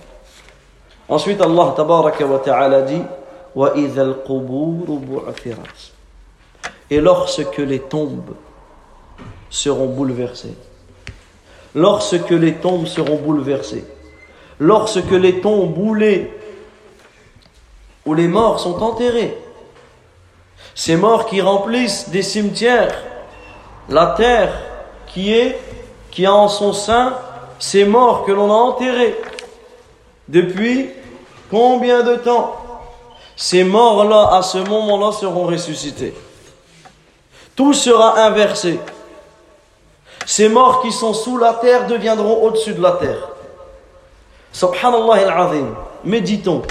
Ensuite, 1.11 1.41
Allah 1.43 1.75
tabaraka 1.75 2.25
wa 2.25 2.39
ta'ala 2.39 2.83
dit 2.83 3.03
وَإِذَا 3.57 4.03
الْقُبُورُ 4.03 4.87
بُعْثِرَتْ 4.87 5.93
Et 6.91 7.01
lorsque 7.01 7.59
les 7.59 7.81
tombes 7.81 8.35
seront 9.51 9.87
bouleversées, 9.89 10.55
lorsque 11.75 12.31
les 12.31 12.55
tombes 12.55 12.87
seront 12.87 13.17
bouleversées, 13.17 13.85
lorsque 14.61 15.11
les 15.11 15.41
tombes 15.41 15.75
boulées, 15.75 16.31
où 18.07 18.15
les 18.15 18.29
morts 18.29 18.61
sont 18.61 18.81
enterrés, 18.81 19.37
ces 20.75 20.97
morts 20.97 21.27
qui 21.27 21.41
remplissent 21.41 22.09
des 22.11 22.23
cimetières, 22.23 22.95
la 23.89 24.15
terre 24.17 24.53
qui 25.16 26.26
a 26.26 26.34
en 26.34 26.50
son 26.50 26.74
sein 26.74 27.14
ces 27.58 27.86
morts 27.86 28.26
que 28.26 28.34
l'on 28.34 28.52
a 28.52 28.56
enterrés 28.56 29.18
depuis 30.28 30.90
combien 31.50 32.04
de 32.04 32.16
temps 32.16 32.58
Ces 33.38 33.64
morts-là, 33.64 34.36
à 34.36 34.42
ce 34.42 34.58
moment-là, 34.58 35.12
seront 35.12 35.46
ressuscités? 35.46 36.14
Tout 37.56 37.74
sera 37.74 38.20
inversé. 38.20 38.80
Ces 40.26 40.50
morts 40.50 40.82
qui 40.82 40.92
sont 40.92 41.14
sous 41.14 41.38
la 41.38 41.54
terre 41.54 41.88
deviendront 41.88 42.44
au-dessus 42.44 42.74
de 42.74 42.82
la 42.82 42.94
terre. 42.94 43.30
Subhanallah 44.52 45.30
al-Azim. 45.30 45.76
Méditons. 46.04 46.64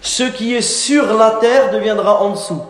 Ce 0.00 0.24
qui 0.24 0.54
est 0.54 0.62
sur 0.62 1.14
la 1.14 1.32
terre 1.32 1.70
deviendra 1.70 2.22
en 2.22 2.30
dessous. 2.30 2.62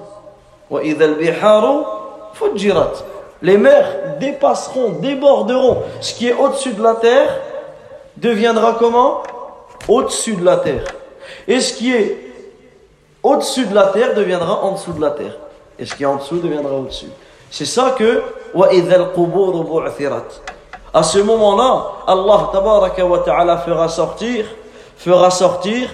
Les 3.42 3.58
mers 3.58 4.18
dépasseront, 4.20 4.90
déborderont. 5.00 5.82
Ce 6.00 6.14
qui 6.14 6.28
est 6.28 6.32
au-dessus 6.32 6.72
de 6.72 6.82
la 6.82 6.94
terre 6.94 7.40
deviendra 8.16 8.76
comment? 8.78 9.22
Au-dessus 9.88 10.36
de 10.36 10.44
la 10.44 10.58
terre. 10.58 10.84
Et 11.48 11.60
ce 11.60 11.74
qui 11.74 11.92
est 11.92 12.18
au-dessus 13.22 13.66
de 13.66 13.74
la 13.74 13.86
terre 13.86 14.14
deviendra 14.14 14.64
en 14.64 14.72
dessous 14.72 14.92
de 14.92 15.00
la 15.00 15.10
terre. 15.10 15.36
Et 15.78 15.86
ce 15.86 15.94
qui 15.94 16.04
est 16.04 16.06
en 16.06 16.16
dessous 16.16 16.38
deviendra 16.38 16.74
au-dessus. 16.74 17.10
C'est 17.50 17.66
ça 17.66 17.94
que 17.98 18.22
à 20.94 21.02
ce 21.02 21.18
moment-là, 21.18 21.86
Allah 22.06 22.50
wa 23.04 23.18
ta'ala 23.24 23.58
fera 23.58 23.88
sortir, 23.88 24.44
fera 24.96 25.30
sortir 25.30 25.88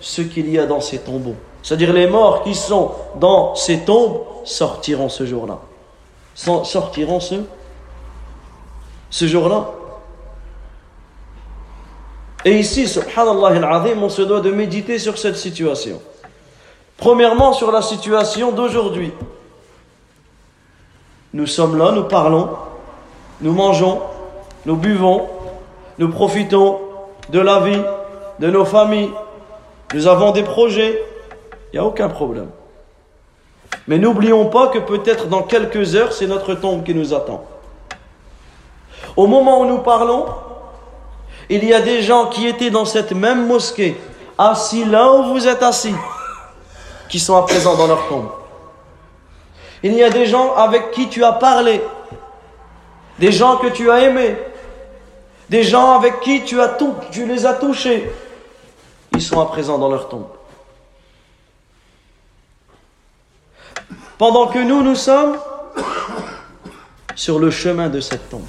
ce 0.00 0.22
qu'il 0.22 0.48
y 0.48 0.58
a 0.58 0.66
dans 0.66 0.80
ces 0.80 0.98
tombeaux. 0.98 1.34
C'est-à-dire 1.62 1.92
les 1.92 2.06
morts 2.06 2.44
qui 2.44 2.54
sont 2.54 2.92
dans 3.16 3.56
ces 3.56 3.80
tombes 3.80 4.20
sortiront 4.44 5.08
ce 5.08 5.26
jour-là. 5.26 5.58
Sortiront 6.38 7.18
ce, 7.18 7.34
ce 9.10 9.26
jour-là. 9.26 9.70
Et 12.44 12.58
ici, 12.58 12.86
subhanallah 12.86 13.84
on 14.00 14.08
se 14.08 14.22
doit 14.22 14.40
de 14.40 14.50
méditer 14.50 14.98
sur 14.98 15.18
cette 15.18 15.36
situation. 15.36 16.00
Premièrement, 16.96 17.52
sur 17.52 17.72
la 17.72 17.82
situation 17.82 18.52
d'aujourd'hui. 18.52 19.12
Nous 21.34 21.46
sommes 21.46 21.76
là, 21.76 21.90
nous 21.92 22.04
parlons, 22.04 22.50
nous 23.40 23.52
mangeons, 23.52 24.00
nous 24.64 24.76
buvons, 24.76 25.28
nous 25.98 26.08
profitons 26.08 26.78
de 27.30 27.40
la 27.40 27.60
vie, 27.60 27.82
de 28.38 28.48
nos 28.48 28.64
familles, 28.64 29.10
nous 29.92 30.06
avons 30.06 30.30
des 30.30 30.44
projets, 30.44 31.02
il 31.72 31.76
n'y 31.76 31.78
a 31.80 31.84
aucun 31.84 32.08
problème. 32.08 32.48
Mais 33.86 33.98
n'oublions 33.98 34.46
pas 34.46 34.68
que 34.68 34.78
peut-être 34.78 35.26
dans 35.26 35.42
quelques 35.42 35.94
heures, 35.94 36.12
c'est 36.12 36.26
notre 36.26 36.54
tombe 36.54 36.84
qui 36.84 36.94
nous 36.94 37.14
attend. 37.14 37.44
Au 39.16 39.26
moment 39.26 39.60
où 39.60 39.64
nous 39.64 39.78
parlons, 39.78 40.26
il 41.48 41.64
y 41.64 41.72
a 41.72 41.80
des 41.80 42.02
gens 42.02 42.26
qui 42.26 42.46
étaient 42.46 42.70
dans 42.70 42.84
cette 42.84 43.12
même 43.12 43.46
mosquée, 43.46 43.98
assis 44.36 44.84
là 44.84 45.10
où 45.12 45.32
vous 45.32 45.48
êtes 45.48 45.62
assis, 45.62 45.94
qui 47.08 47.18
sont 47.18 47.36
à 47.36 47.42
présent 47.42 47.76
dans 47.76 47.86
leur 47.86 48.06
tombe. 48.08 48.28
Il 49.82 49.94
y 49.94 50.02
a 50.02 50.10
des 50.10 50.26
gens 50.26 50.54
avec 50.54 50.90
qui 50.90 51.08
tu 51.08 51.24
as 51.24 51.32
parlé, 51.32 51.82
des 53.18 53.32
gens 53.32 53.56
que 53.56 53.68
tu 53.68 53.90
as 53.90 54.00
aimés, 54.00 54.36
des 55.48 55.62
gens 55.62 55.96
avec 55.96 56.20
qui 56.20 56.44
tu, 56.44 56.58
tu 57.10 57.26
les 57.26 57.46
as 57.46 57.54
touchés. 57.54 58.12
Ils 59.12 59.22
sont 59.22 59.40
à 59.40 59.46
présent 59.46 59.78
dans 59.78 59.88
leur 59.88 60.08
tombe. 60.08 60.28
Pendant 64.18 64.48
que 64.48 64.58
nous, 64.58 64.82
nous 64.82 64.96
sommes 64.96 65.38
sur 67.14 67.38
le 67.38 67.52
chemin 67.52 67.88
de 67.88 68.00
cette 68.00 68.28
tombe. 68.28 68.42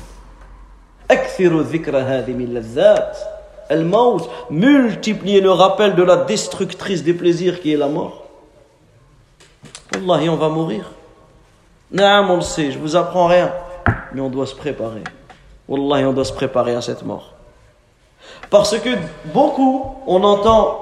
Multiplier 4.50 5.42
le 5.42 5.52
rappel 5.52 5.94
de 5.94 6.02
la 6.02 6.18
destructrice 6.18 7.04
des 7.04 7.14
plaisirs 7.14 7.62
qui 7.62 7.72
est 7.72 7.78
la 7.78 7.88
mort. 7.88 8.24
Wallahi, 9.94 10.30
on 10.30 10.38
va 10.38 10.50
mourir. 10.50 10.92
Non, 11.92 12.26
on 12.30 12.36
le 12.38 12.42
sait, 12.42 12.72
je 12.72 12.80
vous 12.80 12.96
apprends 12.96 13.28
rien. 13.28 13.54
Mais 14.14 14.22
on 14.22 14.30
doit 14.30 14.48
se 14.48 14.56
préparer. 14.56 15.04
Wallahi, 15.68 16.06
on 16.06 16.14
doit 16.14 16.26
se 16.26 16.34
préparer 16.34 16.74
à 16.74 16.82
cette 16.82 17.04
mort. 17.04 17.34
Parce 18.50 18.78
que 18.80 18.90
beaucoup, 19.26 19.98
on 20.08 20.24
entend, 20.24 20.82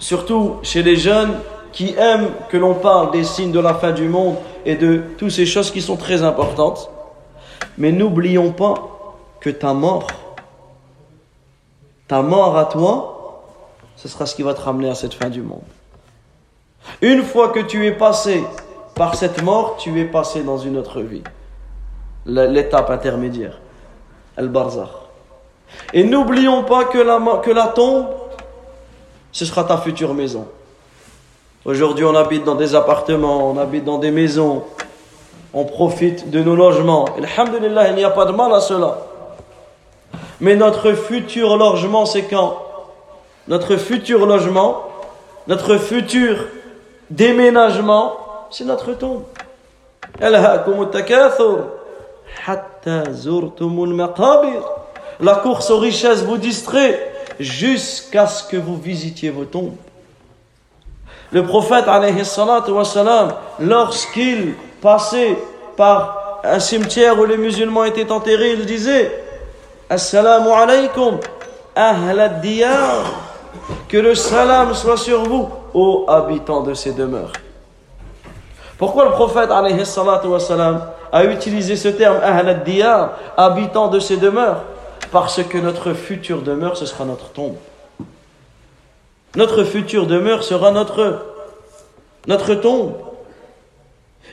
surtout 0.00 0.58
chez 0.62 0.82
les 0.82 0.96
jeunes 0.96 1.38
qui 1.74 1.92
aiment 1.98 2.30
que 2.48 2.56
l'on 2.56 2.74
parle 2.74 3.10
des 3.10 3.24
signes 3.24 3.50
de 3.50 3.58
la 3.58 3.74
fin 3.74 3.90
du 3.90 4.08
monde 4.08 4.36
et 4.64 4.76
de 4.76 5.02
toutes 5.18 5.32
ces 5.32 5.44
choses 5.44 5.72
qui 5.72 5.82
sont 5.82 5.96
très 5.96 6.22
importantes. 6.22 6.88
Mais 7.76 7.90
n'oublions 7.90 8.52
pas 8.52 8.74
que 9.40 9.50
ta 9.50 9.74
mort, 9.74 10.06
ta 12.06 12.22
mort 12.22 12.56
à 12.56 12.66
toi, 12.66 13.42
ce 13.96 14.06
sera 14.06 14.24
ce 14.24 14.36
qui 14.36 14.44
va 14.44 14.54
te 14.54 14.60
ramener 14.60 14.88
à 14.88 14.94
cette 14.94 15.14
fin 15.14 15.28
du 15.28 15.42
monde. 15.42 15.64
Une 17.02 17.24
fois 17.24 17.48
que 17.48 17.58
tu 17.58 17.84
es 17.84 17.92
passé 17.92 18.44
par 18.94 19.16
cette 19.16 19.42
mort, 19.42 19.76
tu 19.76 20.00
es 20.00 20.04
passé 20.04 20.44
dans 20.44 20.58
une 20.58 20.76
autre 20.76 21.00
vie. 21.00 21.24
L'étape 22.24 22.88
intermédiaire. 22.90 23.58
Al-Barzakh. 24.36 24.90
Et 25.92 26.04
n'oublions 26.04 26.62
pas 26.62 26.84
que 26.84 26.98
la, 26.98 27.20
que 27.42 27.50
la 27.50 27.66
tombe, 27.66 28.06
ce 29.32 29.44
sera 29.44 29.64
ta 29.64 29.78
future 29.78 30.14
maison. 30.14 30.46
Aujourd'hui, 31.64 32.04
on 32.04 32.14
habite 32.14 32.44
dans 32.44 32.56
des 32.56 32.74
appartements, 32.74 33.50
on 33.50 33.56
habite 33.56 33.84
dans 33.84 33.96
des 33.96 34.10
maisons, 34.10 34.64
on 35.54 35.64
profite 35.64 36.30
de 36.30 36.42
nos 36.42 36.54
logements. 36.54 37.06
Alhamdulillah, 37.16 37.88
il 37.88 37.94
n'y 37.96 38.04
a 38.04 38.10
pas 38.10 38.26
de 38.26 38.32
mal 38.32 38.52
à 38.52 38.60
cela. 38.60 38.98
Mais 40.40 40.56
notre 40.56 40.92
futur 40.92 41.56
logement, 41.56 42.04
c'est 42.04 42.24
quand? 42.24 42.58
Notre 43.48 43.76
futur 43.76 44.26
logement, 44.26 44.82
notre 45.46 45.78
futur 45.78 46.48
déménagement, 47.08 48.16
c'est 48.50 48.64
notre 48.64 48.92
tombe. 48.92 49.22
La 55.20 55.34
course 55.36 55.70
aux 55.70 55.78
richesses 55.78 56.24
vous 56.24 56.36
distrait 56.36 57.10
jusqu'à 57.40 58.26
ce 58.26 58.44
que 58.44 58.58
vous 58.58 58.76
visitiez 58.76 59.30
vos 59.30 59.46
tombes. 59.46 59.76
Le 61.34 61.42
prophète, 61.42 61.86
lorsqu'il 63.58 64.54
passait 64.80 65.36
par 65.76 66.38
un 66.44 66.60
cimetière 66.60 67.18
où 67.18 67.24
les 67.24 67.36
musulmans 67.36 67.82
étaient 67.82 68.12
enterrés, 68.12 68.52
il 68.52 68.64
disait 68.64 69.10
Assalamu 69.90 70.50
alaikum, 70.50 71.18
ahlad 71.74 72.40
diyar, 72.40 73.02
que 73.88 73.96
le 73.96 74.14
salam 74.14 74.74
soit 74.74 74.96
sur 74.96 75.24
vous, 75.24 75.48
ô 75.74 76.04
habitants 76.06 76.62
de 76.62 76.72
ces 76.72 76.92
demeures. 76.92 77.32
Pourquoi 78.78 79.06
le 79.06 79.10
prophète 79.10 79.50
a 79.50 81.24
utilisé 81.24 81.74
ce 81.74 81.88
terme 81.88 82.18
ahlad 82.22 82.62
diyar, 82.62 83.10
habitant 83.36 83.88
de 83.88 83.98
ces 83.98 84.18
demeures? 84.18 84.62
Parce 85.10 85.42
que 85.42 85.58
notre 85.58 85.94
future 85.94 86.42
demeure, 86.42 86.76
ce 86.76 86.86
sera 86.86 87.04
notre 87.04 87.30
tombe. 87.30 87.56
Notre 89.35 89.63
future 89.63 90.07
demeure 90.07 90.43
sera 90.43 90.71
notre, 90.71 91.25
notre 92.27 92.55
tombe. 92.55 92.93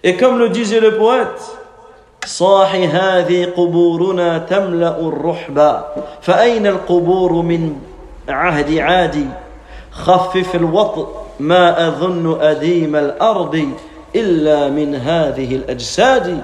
Et 0.02 0.16
comme 0.16 0.38
le 0.38 0.48
disait 0.48 0.80
le 0.80 0.96
poète, 0.96 1.56
صاحي 2.26 2.86
هذه 2.86 3.52
قبورنا 3.56 4.38
تملأ 4.38 5.00
الرحبة 5.00 5.84
فأين 6.22 6.66
القبور 6.66 7.32
من 7.32 7.76
عهد 8.28 8.78
عادي 8.78 9.26
خفف 9.90 10.54
الوطء 10.54 11.08
ما 11.40 11.88
أظن 11.88 12.40
أديم 12.40 12.96
الأرض 12.96 13.70
إلا 14.14 14.68
من 14.68 14.94
هذه 14.94 15.56
الأجساد 15.56 16.42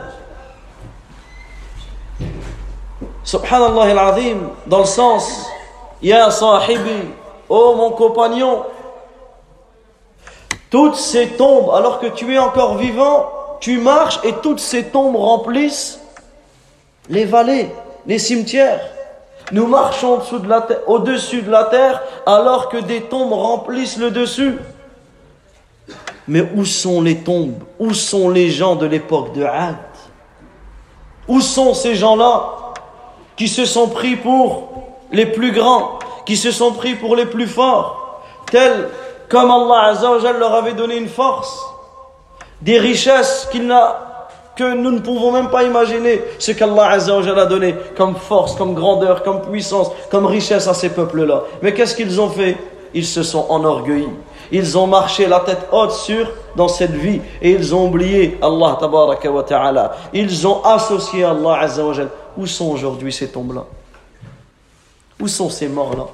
Subhanallah 3.25 3.87
al-Azim, 3.93 4.51
dans 4.67 4.81
le 4.81 4.85
sens, 4.85 5.47
Ya 6.03 6.29
oh 7.50 7.76
mon 7.76 7.92
compagnon, 7.92 8.64
toutes 10.70 10.96
ces 10.96 11.28
tombes, 11.30 11.72
alors 11.74 12.00
que 12.00 12.08
tu 12.08 12.34
es 12.34 12.38
encore 12.38 12.78
vivant, 12.78 13.30
tu 13.60 13.78
marches 13.80 14.20
et 14.24 14.34
toutes 14.44 14.60
ces 14.60 14.86
tombes 14.86 15.16
remplissent 15.16 16.00
les 17.10 17.26
vallées, 17.26 17.72
les 18.06 18.20
cimetières. 18.20 18.82
Nous 19.52 19.66
marchons 19.66 20.20
au-dessus 20.88 21.42
de 21.42 21.50
la 21.50 21.64
terre 21.66 22.04
alors 22.26 22.68
que 22.68 22.78
des 22.78 23.04
tombes 23.04 23.32
remplissent 23.32 23.98
le 23.98 24.12
dessus. 24.12 24.58
Mais 26.28 26.46
où 26.56 26.66
sont 26.66 27.02
les 27.02 27.20
tombes? 27.20 27.64
Où 27.80 27.94
sont 27.94 28.30
les 28.30 28.50
gens 28.50 28.76
de 28.76 28.86
l'époque 28.86 29.34
de 29.34 29.46
Had? 29.46 29.78
Où 31.30 31.40
sont 31.40 31.74
ces 31.74 31.96
gens-là 31.96 32.74
qui 33.38 33.48
se 33.48 33.64
sont 33.64 33.88
pris 33.88 34.18
pour 34.18 34.70
les 35.12 35.26
plus 35.26 35.54
grands, 35.54 36.00
qui 36.28 36.36
se 36.36 36.52
sont 36.52 36.74
pris 36.74 36.96
pour 36.96 37.16
les 37.16 37.26
plus 37.26 37.48
forts, 37.48 38.22
tels 38.52 38.90
comme 39.30 39.50
Allah 39.50 39.94
leur 40.38 40.54
avait 40.56 40.74
donné 40.74 40.98
une 40.98 41.08
force 41.08 41.58
des 42.62 42.78
richesses 42.78 43.48
que 44.58 44.74
nous 44.74 44.92
ne 44.92 45.00
pouvons 45.00 45.32
même 45.32 45.50
pas 45.50 45.64
imaginer 45.64 46.22
ce 46.38 46.52
qu'Allah 46.52 46.98
a 46.98 47.46
donné 47.46 47.76
comme 47.96 48.18
force, 48.18 48.56
comme 48.56 48.74
grandeur, 48.74 49.24
comme 49.24 49.42
puissance, 49.42 49.90
comme 50.12 50.26
richesse 50.26 50.68
à 50.68 50.74
ces 50.74 50.90
peuples-là. 50.90 51.44
Mais 51.62 51.74
qu'est-ce 51.74 51.96
qu'ils 51.96 52.20
ont 52.20 52.30
fait? 52.30 52.58
Ils 52.94 53.06
se 53.06 53.24
sont 53.24 53.46
enorgueillis. 53.48 54.10
Ils 54.52 54.78
ont 54.78 54.88
marché 54.88 55.28
la 55.28 55.40
tête 55.40 55.70
haute 55.72 55.94
sur 55.94 56.30
dans 56.58 56.68
cette 56.68 56.92
vie 56.92 57.22
et 57.42 57.52
ils 57.52 57.74
ont 57.74 57.88
oublié 57.88 58.38
Allah 58.42 58.76
tabaraka 58.78 59.32
wa 59.32 59.44
ta'ala. 59.44 59.96
Ils 60.12 60.46
ont 60.46 60.62
associé 60.66 61.24
Allah 61.24 61.60
azza 61.62 61.84
Où 62.38 62.46
sont 62.46 62.70
aujourd'hui 62.70 63.14
ces 63.14 63.30
tombes-là? 63.30 63.64
Où 65.22 65.28
sont 65.28 65.50
ces 65.50 65.70
morts-là? 65.70 66.08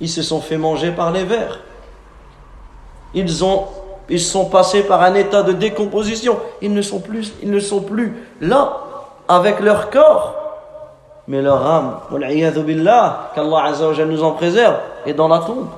Ils 0.00 0.08
se 0.08 0.22
sont 0.22 0.40
fait 0.40 0.58
manger 0.58 0.92
par 0.92 1.12
les 1.12 1.24
vers. 1.24 1.60
Ils 3.14 3.44
ont 3.44 3.66
ils 4.10 4.20
sont 4.20 4.46
passés 4.46 4.82
par 4.84 5.02
un 5.02 5.14
état 5.14 5.42
de 5.42 5.52
décomposition. 5.52 6.38
Ils 6.62 6.72
ne 6.72 6.80
sont 6.82 7.00
plus, 7.00 7.34
ils 7.42 7.50
ne 7.50 7.60
sont 7.60 7.80
plus 7.80 8.16
là 8.40 8.78
avec 9.28 9.60
leur 9.60 9.90
corps. 9.90 10.34
Mais 11.26 11.42
leur 11.42 11.66
âme, 11.66 11.98
qu'Allah 13.34 13.72
nous 14.06 14.22
en 14.22 14.30
préserve, 14.32 14.76
est 15.04 15.12
dans 15.12 15.28
la 15.28 15.40
tombe. 15.40 15.68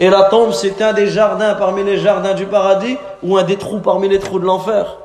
Et 0.00 0.10
la 0.10 0.24
tombe, 0.24 0.52
c'est 0.52 0.82
un 0.82 0.92
des 0.92 1.06
jardins 1.06 1.54
parmi 1.54 1.84
les 1.84 1.98
jardins 1.98 2.34
du 2.34 2.46
paradis 2.46 2.96
ou 3.22 3.38
un 3.38 3.44
des 3.44 3.56
trous 3.56 3.78
parmi 3.78 4.08
les 4.08 4.18
trous 4.18 4.40
de 4.40 4.44
l'enfer. 4.44 4.96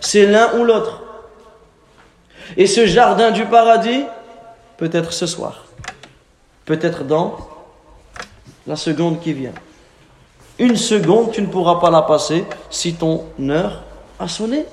C'est 0.00 0.26
l'un 0.26 0.48
ou 0.58 0.64
l'autre. 0.64 1.02
Et 2.56 2.66
ce 2.66 2.84
jardin 2.84 3.30
du 3.30 3.46
paradis, 3.46 4.04
peut-être 4.76 5.12
ce 5.12 5.26
soir, 5.26 5.63
peut-être 6.64 7.04
dans 7.04 7.36
la 8.66 8.76
seconde 8.76 9.20
qui 9.20 9.32
vient. 9.32 9.52
Une 10.58 10.76
seconde, 10.76 11.32
tu 11.32 11.42
ne 11.42 11.46
pourras 11.46 11.80
pas 11.80 11.90
la 11.90 12.02
passer 12.02 12.44
si 12.70 12.94
ton 12.94 13.24
heure 13.40 13.82
a 14.18 14.28
sonné. 14.28 14.66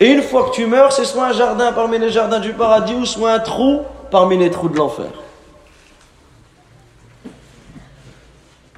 Et 0.00 0.06
une 0.06 0.22
fois 0.22 0.48
que 0.48 0.54
tu 0.54 0.66
meurs, 0.66 0.92
c'est 0.92 1.04
soit 1.04 1.26
un 1.26 1.32
jardin 1.32 1.72
parmi 1.72 1.98
les 1.98 2.10
jardins 2.10 2.38
du 2.38 2.52
paradis 2.52 2.94
ou 2.94 3.04
soit 3.04 3.32
un 3.32 3.40
trou 3.40 3.80
parmi 4.10 4.36
les 4.38 4.50
trous 4.50 4.68
de 4.68 4.76
l'enfer. 4.76 5.10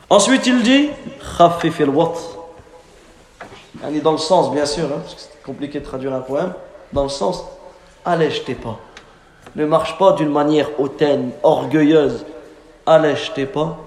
Ensuite, 0.08 0.46
il 0.46 0.62
dit 0.62 0.88
Il 3.88 3.96
est 3.96 4.00
dans 4.00 4.12
le 4.12 4.18
sens, 4.18 4.50
bien 4.50 4.66
sûr, 4.66 4.86
hein, 4.86 4.98
parce 5.02 5.14
que 5.14 5.20
c'est 5.20 5.42
compliqué 5.44 5.78
de 5.78 5.84
traduire 5.84 6.14
un 6.14 6.20
poème. 6.20 6.54
Dans 6.92 7.04
le 7.04 7.08
sens, 7.10 7.44
allège 8.04 8.44
tes 8.44 8.54
pas. 8.54 8.78
Ne 9.56 9.66
marche 9.66 9.98
pas 9.98 10.12
d'une 10.12 10.30
manière 10.30 10.68
hautaine, 10.78 11.30
orgueilleuse. 11.42 12.24
Allège 12.86 13.32
tes 13.34 13.46
pas 13.46 13.78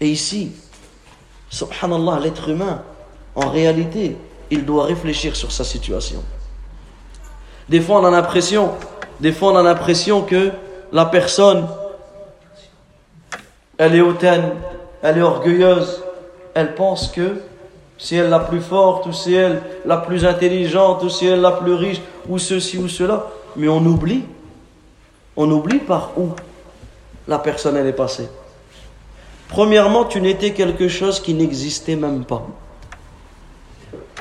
et 0.00 0.08
ici, 0.08 0.52
subhanallah, 1.48 2.20
l'être 2.20 2.48
humain, 2.48 2.82
en 3.34 3.48
réalité, 3.48 4.16
il 4.50 4.64
doit 4.64 4.84
réfléchir 4.84 5.34
sur 5.36 5.52
sa 5.52 5.64
situation. 5.64 6.22
Des 7.68 7.80
l'impression, 8.10 8.72
des 9.20 9.32
fois, 9.32 9.52
on 9.52 9.56
a 9.56 9.62
l'impression 9.62 10.22
que 10.22 10.52
la 10.92 11.06
personne, 11.06 11.66
elle 13.78 13.94
est 13.94 14.00
hautaine, 14.00 14.52
elle 15.02 15.18
est 15.18 15.22
orgueilleuse, 15.22 16.02
elle 16.54 16.74
pense 16.74 17.08
que 17.08 17.40
c'est 17.98 18.16
elle 18.16 18.28
la 18.28 18.40
plus 18.40 18.60
forte, 18.60 19.06
ou 19.06 19.12
c'est 19.12 19.32
elle 19.32 19.62
la 19.84 19.96
plus 19.96 20.24
intelligente, 20.24 21.02
ou 21.02 21.08
c'est 21.08 21.26
elle 21.26 21.40
la 21.40 21.52
plus 21.52 21.74
riche, 21.74 22.00
ou 22.28 22.38
ceci 22.38 22.78
ou 22.78 22.88
cela. 22.88 23.26
Mais 23.56 23.68
on 23.68 23.84
oublie, 23.84 24.24
on 25.36 25.50
oublie 25.50 25.78
par 25.78 26.10
où 26.16 26.30
la 27.26 27.38
personne 27.38 27.76
est 27.76 27.92
passée. 27.92 28.28
Premièrement, 29.48 30.04
tu 30.04 30.20
n'étais 30.20 30.52
quelque 30.52 30.88
chose 30.88 31.20
qui 31.20 31.34
n'existait 31.34 31.96
même 31.96 32.24
pas. 32.24 32.46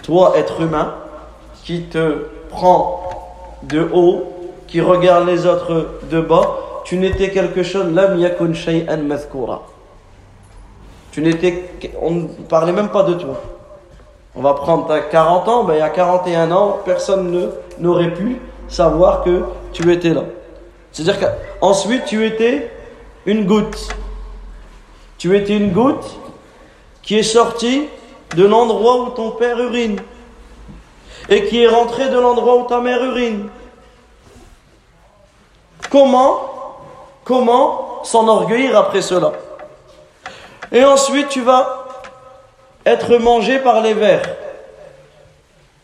Toi, 0.04 0.38
être 0.38 0.62
humain, 0.62 0.96
qui 1.64 1.84
te 1.84 2.28
prend 2.50 3.10
de 3.64 3.90
haut, 3.92 4.52
qui 4.68 4.82
regarde 4.82 5.28
les 5.28 5.46
autres 5.46 6.00
de 6.12 6.22
bas, 6.22 6.60
tu 6.86 6.98
n'étais 6.98 7.32
quelque 7.32 7.64
chose, 7.64 7.92
lam 7.92 8.20
yakun 8.20 8.54
shay'an 8.54 9.00
Tu 11.12 11.22
n'étais, 11.22 11.70
on 12.00 12.12
ne 12.12 12.28
parlait 12.28 12.72
même 12.72 12.90
pas 12.90 13.04
de 13.04 13.16
toi. 13.16 13.42
On 14.36 14.42
va 14.42 14.54
prendre, 14.54 14.88
ta 14.88 15.00
40 15.00 15.48
ans, 15.48 15.64
ben, 15.64 15.76
il 15.76 15.80
y 15.80 15.82
a 15.82 15.90
41 15.90 16.52
ans, 16.52 16.80
personne 16.84 17.52
n'aurait 17.80 18.14
pu 18.14 18.40
savoir 18.68 19.24
que 19.24 19.44
tu 19.72 19.92
étais 19.92 20.14
là. 20.14 20.24
C'est-à-dire 20.92 21.20
qu'ensuite, 21.60 22.06
tu 22.06 22.26
étais 22.26 22.72
une 23.26 23.46
goutte. 23.46 23.90
Tu 25.18 25.36
étais 25.38 25.58
une 25.58 25.72
goutte 25.72 26.18
qui 27.02 27.18
est 27.18 27.24
sortie 27.24 27.88
de 28.36 28.46
l'endroit 28.46 29.02
où 29.02 29.10
ton 29.10 29.32
père 29.32 29.58
urine 29.60 30.00
et 31.30 31.46
qui 31.46 31.64
est 31.64 31.68
rentrée 31.68 32.10
de 32.10 32.20
l'endroit 32.20 32.58
où 32.58 32.68
ta 32.68 32.82
mère 32.82 33.04
urine. 33.04 33.50
Comment 35.90 36.56
Comment 37.26 38.04
s'enorgueillir 38.04 38.78
après 38.78 39.02
cela? 39.02 39.34
Et 40.72 40.84
ensuite, 40.86 41.30
tu 41.30 41.42
vas 41.42 41.75
être 42.85 43.17
mangé 43.17 43.59
par 43.59 43.83
les 43.83 43.95
vers. 43.95 44.23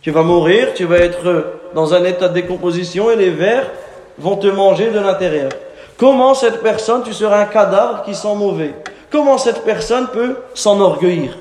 Tu 0.02 0.10
vas 0.10 0.22
mourir, 0.22 0.74
tu 0.74 0.84
vas 0.84 0.98
être 0.98 1.44
dans 1.74 1.94
un 1.94 2.04
état 2.04 2.28
de 2.28 2.34
décomposition 2.34 3.10
et 3.10 3.16
les 3.16 3.30
vers 3.30 3.70
vont 4.18 4.36
te 4.36 4.46
manger 4.46 4.90
de 4.90 5.00
l'intérieur. 5.00 5.50
Comment 5.96 6.34
cette 6.34 6.62
personne, 6.62 7.02
tu 7.02 7.12
seras 7.12 7.40
un 7.40 7.46
cadavre 7.46 8.02
qui 8.04 8.14
sent 8.14 8.34
mauvais 8.34 8.74
Comment 9.10 9.38
cette 9.38 9.64
personne 9.64 10.08
peut 10.08 10.36
s'enorgueillir 10.54 11.36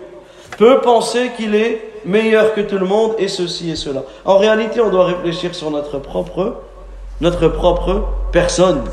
Peut 0.58 0.80
penser 0.82 1.32
qu'il 1.36 1.56
est 1.56 1.92
meilleur 2.06 2.54
que 2.54 2.62
tout 2.62 2.78
le 2.78 2.86
monde 2.86 3.16
et 3.18 3.28
ceci 3.28 3.72
et 3.72 3.76
cela. 3.76 4.04
En 4.24 4.38
réalité, 4.38 4.80
on 4.80 4.90
doit 4.90 5.06
réfléchir 5.06 5.54
sur 5.54 5.72
notre 5.72 6.00
propre, 6.00 6.56
notre 7.22 7.48
propre 7.48 8.04
personne. 8.32 8.84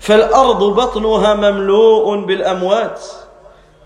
فالأرض 0.00 0.62
بطنها 0.74 1.34
مملوء 1.34 2.16
بالأموات 2.26 3.00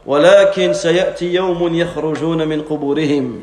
ولكن 0.06 0.74
سيأتي 0.74 1.34
يوم 1.34 1.76
يخرجون 1.76 2.48
من 2.48 2.62
قبورهم 2.62 3.40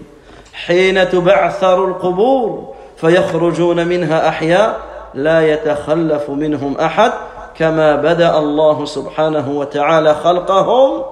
حين 0.52 1.08
تبعثر 1.08 1.84
القبور 1.84 2.74
فيخرجون 2.96 3.86
منها 3.86 4.28
أحياء 4.28 4.80
لا 5.14 5.52
يتخلف 5.52 6.30
منهم 6.30 6.76
أحد 6.76 7.12
كما 7.54 7.96
بدأ 7.96 8.38
الله 8.38 8.84
سبحانه 8.84 9.50
وتعالى 9.50 10.14
خلقهم 10.14 11.02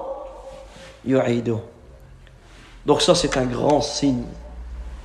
يعيده 1.05 1.57
Donc 2.85 3.01
ça 3.01 3.13
c'est 3.13 3.37
un 3.37 3.45
grand 3.45 3.81
signe. 3.81 4.23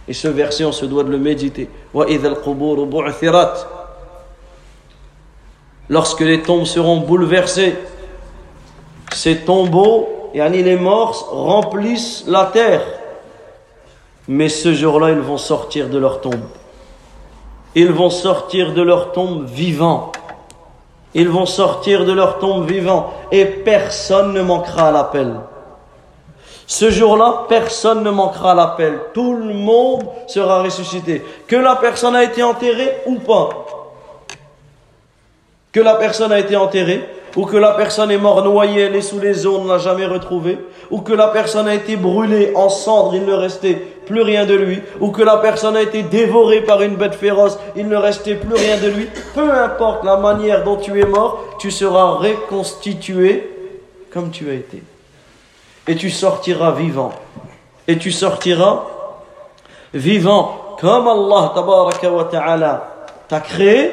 Et 0.08 0.14
ce 0.14 0.28
verset 0.28 0.64
on 0.64 0.72
se 0.72 0.86
doit 0.86 1.04
de 1.04 1.10
le 1.10 1.18
méditer. 1.18 1.68
وَإِذَا 1.92 2.28
الْقُبُورُ 2.28 2.86
بُعْثِرَتْ 2.86 3.66
Lorsque 5.90 6.20
les 6.20 6.42
tombes 6.42 6.64
seront 6.64 6.98
bouleversées, 6.98 7.76
ces 9.12 9.36
tombeaux, 9.36 10.15
yani 10.36 10.62
les 10.62 10.76
morts, 10.76 11.30
remplissent 11.32 12.24
la 12.26 12.44
terre. 12.44 12.82
Mais 14.28 14.50
ce 14.50 14.74
jour-là, 14.74 15.10
ils 15.10 15.20
vont 15.20 15.38
sortir 15.38 15.88
de 15.88 15.98
leur 15.98 16.20
tombe. 16.20 16.44
ils 17.74 17.92
vont 17.92 18.10
sortir 18.10 18.74
de 18.74 18.82
leur 18.82 19.12
tombe 19.12 19.46
vivants. 19.46 20.12
Ils 21.14 21.28
vont 21.28 21.46
sortir 21.46 22.04
de 22.04 22.12
leur 22.12 22.38
tombe 22.38 22.68
vivants 22.68 23.14
et 23.32 23.46
personne 23.46 24.34
ne 24.34 24.42
manquera 24.42 24.88
à 24.88 24.92
l'appel. 24.92 25.36
Ce 26.66 26.90
jour-là, 26.90 27.46
personne 27.48 28.02
ne 28.02 28.10
manquera 28.10 28.52
à 28.52 28.54
l'appel. 28.54 28.98
Tout 29.14 29.34
le 29.36 29.54
monde 29.54 30.04
sera 30.26 30.62
ressuscité. 30.62 31.24
Que 31.46 31.56
la 31.56 31.76
personne 31.76 32.14
a 32.14 32.24
été 32.24 32.42
enterrée 32.42 32.98
ou 33.06 33.16
pas. 33.20 33.48
Que 35.72 35.80
la 35.80 35.94
personne 35.94 36.32
a 36.32 36.38
été 36.38 36.56
enterrée 36.56 37.15
ou 37.36 37.44
que 37.44 37.56
la 37.56 37.72
personne 37.72 38.10
est 38.10 38.18
morte 38.18 38.44
noyée, 38.44 38.82
elle 38.82 38.96
est 38.96 39.02
sous 39.02 39.20
les 39.20 39.46
eaux, 39.46 39.58
on 39.60 39.64
ne 39.64 39.68
l'a 39.68 39.78
jamais 39.78 40.06
retrouvée, 40.06 40.58
ou 40.90 41.02
que 41.02 41.12
la 41.12 41.28
personne 41.28 41.68
a 41.68 41.74
été 41.74 41.96
brûlée 41.96 42.52
en 42.54 42.70
cendres, 42.70 43.14
il 43.14 43.24
ne 43.24 43.34
restait 43.34 43.74
plus 44.06 44.22
rien 44.22 44.46
de 44.46 44.54
lui, 44.54 44.80
ou 45.00 45.10
que 45.10 45.22
la 45.22 45.36
personne 45.36 45.76
a 45.76 45.82
été 45.82 46.02
dévorée 46.02 46.62
par 46.62 46.80
une 46.80 46.96
bête 46.96 47.14
féroce, 47.14 47.58
il 47.76 47.88
ne 47.88 47.96
restait 47.96 48.36
plus 48.36 48.54
rien 48.54 48.78
de 48.78 48.88
lui, 48.88 49.08
peu 49.34 49.52
importe 49.52 50.04
la 50.04 50.16
manière 50.16 50.64
dont 50.64 50.76
tu 50.76 50.98
es 50.98 51.04
mort, 51.04 51.44
tu 51.58 51.70
seras 51.70 52.12
reconstitué 52.12 53.50
comme 54.10 54.30
tu 54.30 54.48
as 54.48 54.54
été. 54.54 54.82
Et 55.88 55.96
tu 55.96 56.10
sortiras 56.10 56.72
vivant. 56.72 57.12
Et 57.86 57.98
tu 57.98 58.10
sortiras 58.10 58.84
vivant 59.92 60.76
comme 60.80 61.06
Allah 61.06 61.52
t'a 63.28 63.40
créé, 63.40 63.92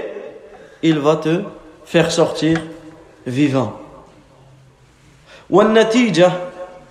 il 0.82 1.00
va 1.00 1.16
te 1.16 1.42
faire 1.86 2.12
sortir 2.12 2.60
vivant. 3.28 3.84
والنتيجة 5.50 6.32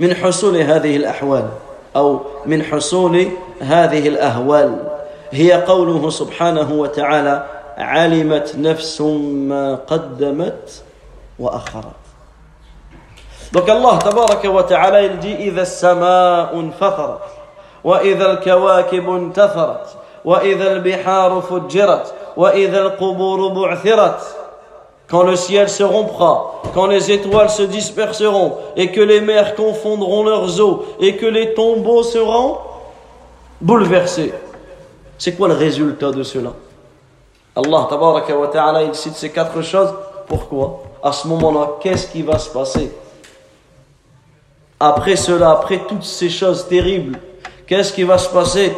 من 0.00 0.14
حصول 0.14 0.56
هذه 0.56 0.96
الأحوال 0.96 1.48
أو 1.96 2.20
من 2.46 2.62
حصول 2.62 3.28
هذه 3.60 4.08
الأهوال 4.08 4.78
هي 5.30 5.52
قوله 5.52 6.10
سبحانه 6.10 6.72
وتعالى 6.72 7.46
علمت 7.78 8.54
نفس 8.58 9.00
ما 9.00 9.74
قدمت 9.74 10.82
وأخرت 11.38 12.02
tabaraka 13.52 14.48
wa 14.48 14.62
ta'ala 14.62 15.02
il 15.02 15.18
dit 15.20 15.36
إذا 15.36 15.62
السماء 15.62 16.54
انفطرت 16.54 17.20
وإذا 17.84 18.32
الكواكب 18.32 19.10
انتثرت 19.10 19.86
وإذا 20.24 20.72
البحار 20.72 21.40
فجرت 21.40 22.14
وإذا 22.36 22.78
القبور 22.82 23.48
بعثرت 23.48 24.41
quand 25.12 25.24
le 25.24 25.36
ciel 25.36 25.68
se 25.68 25.82
rompra, 25.82 26.62
quand 26.72 26.86
les 26.86 27.12
étoiles 27.12 27.50
se 27.50 27.64
disperseront, 27.64 28.56
et 28.76 28.90
que 28.90 29.02
les 29.02 29.20
mers 29.20 29.54
confondront 29.54 30.24
leurs 30.24 30.58
eaux, 30.58 30.86
et 31.00 31.18
que 31.18 31.26
les 31.26 31.52
tombeaux 31.52 32.02
seront 32.02 32.56
bouleversés. 33.60 34.32
C'est 35.18 35.36
quoi 35.36 35.48
le 35.48 35.54
résultat 35.54 36.12
de 36.12 36.22
cela? 36.22 36.54
Allah 37.54 37.88
ta'ala, 38.50 38.84
il 38.84 38.94
cite 38.94 39.14
ces 39.14 39.28
quatre 39.28 39.60
choses. 39.60 39.92
Pourquoi? 40.26 40.82
À 41.02 41.12
ce 41.12 41.28
moment-là, 41.28 41.72
qu'est-ce 41.80 42.06
qui 42.06 42.22
va 42.22 42.38
se 42.38 42.48
passer? 42.48 42.90
Après 44.80 45.16
cela, 45.16 45.50
après 45.50 45.80
toutes 45.86 46.04
ces 46.04 46.30
choses 46.30 46.66
terribles, 46.66 47.18
qu'est-ce 47.66 47.92
qui 47.92 48.04
va 48.04 48.16
se 48.16 48.30
passer? 48.30 48.74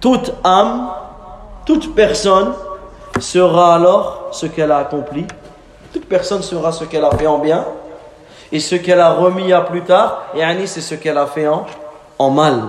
Toute 0.00 0.32
âme 0.44 0.90
toute 1.69 1.95
personne 1.95 2.53
sera 3.19 3.75
alors 3.75 4.29
ce 4.31 4.45
qu'elle 4.45 4.71
a 4.71 4.77
accompli. 4.77 5.25
Toute 5.93 6.07
personne 6.07 6.41
sera 6.41 6.71
ce 6.71 6.83
qu'elle 6.83 7.05
a 7.05 7.11
fait 7.11 7.27
en 7.27 7.39
bien. 7.39 7.65
Et 8.51 8.59
ce 8.59 8.75
qu'elle 8.75 8.99
a 8.99 9.13
remis 9.13 9.51
à 9.53 9.61
plus 9.61 9.81
tard, 9.81 10.23
et 10.35 10.67
c'est 10.67 10.81
ce 10.81 10.95
qu'elle 10.95 11.17
a 11.17 11.25
fait 11.25 11.47
en, 11.47 11.65
en 12.19 12.29
mal. 12.29 12.61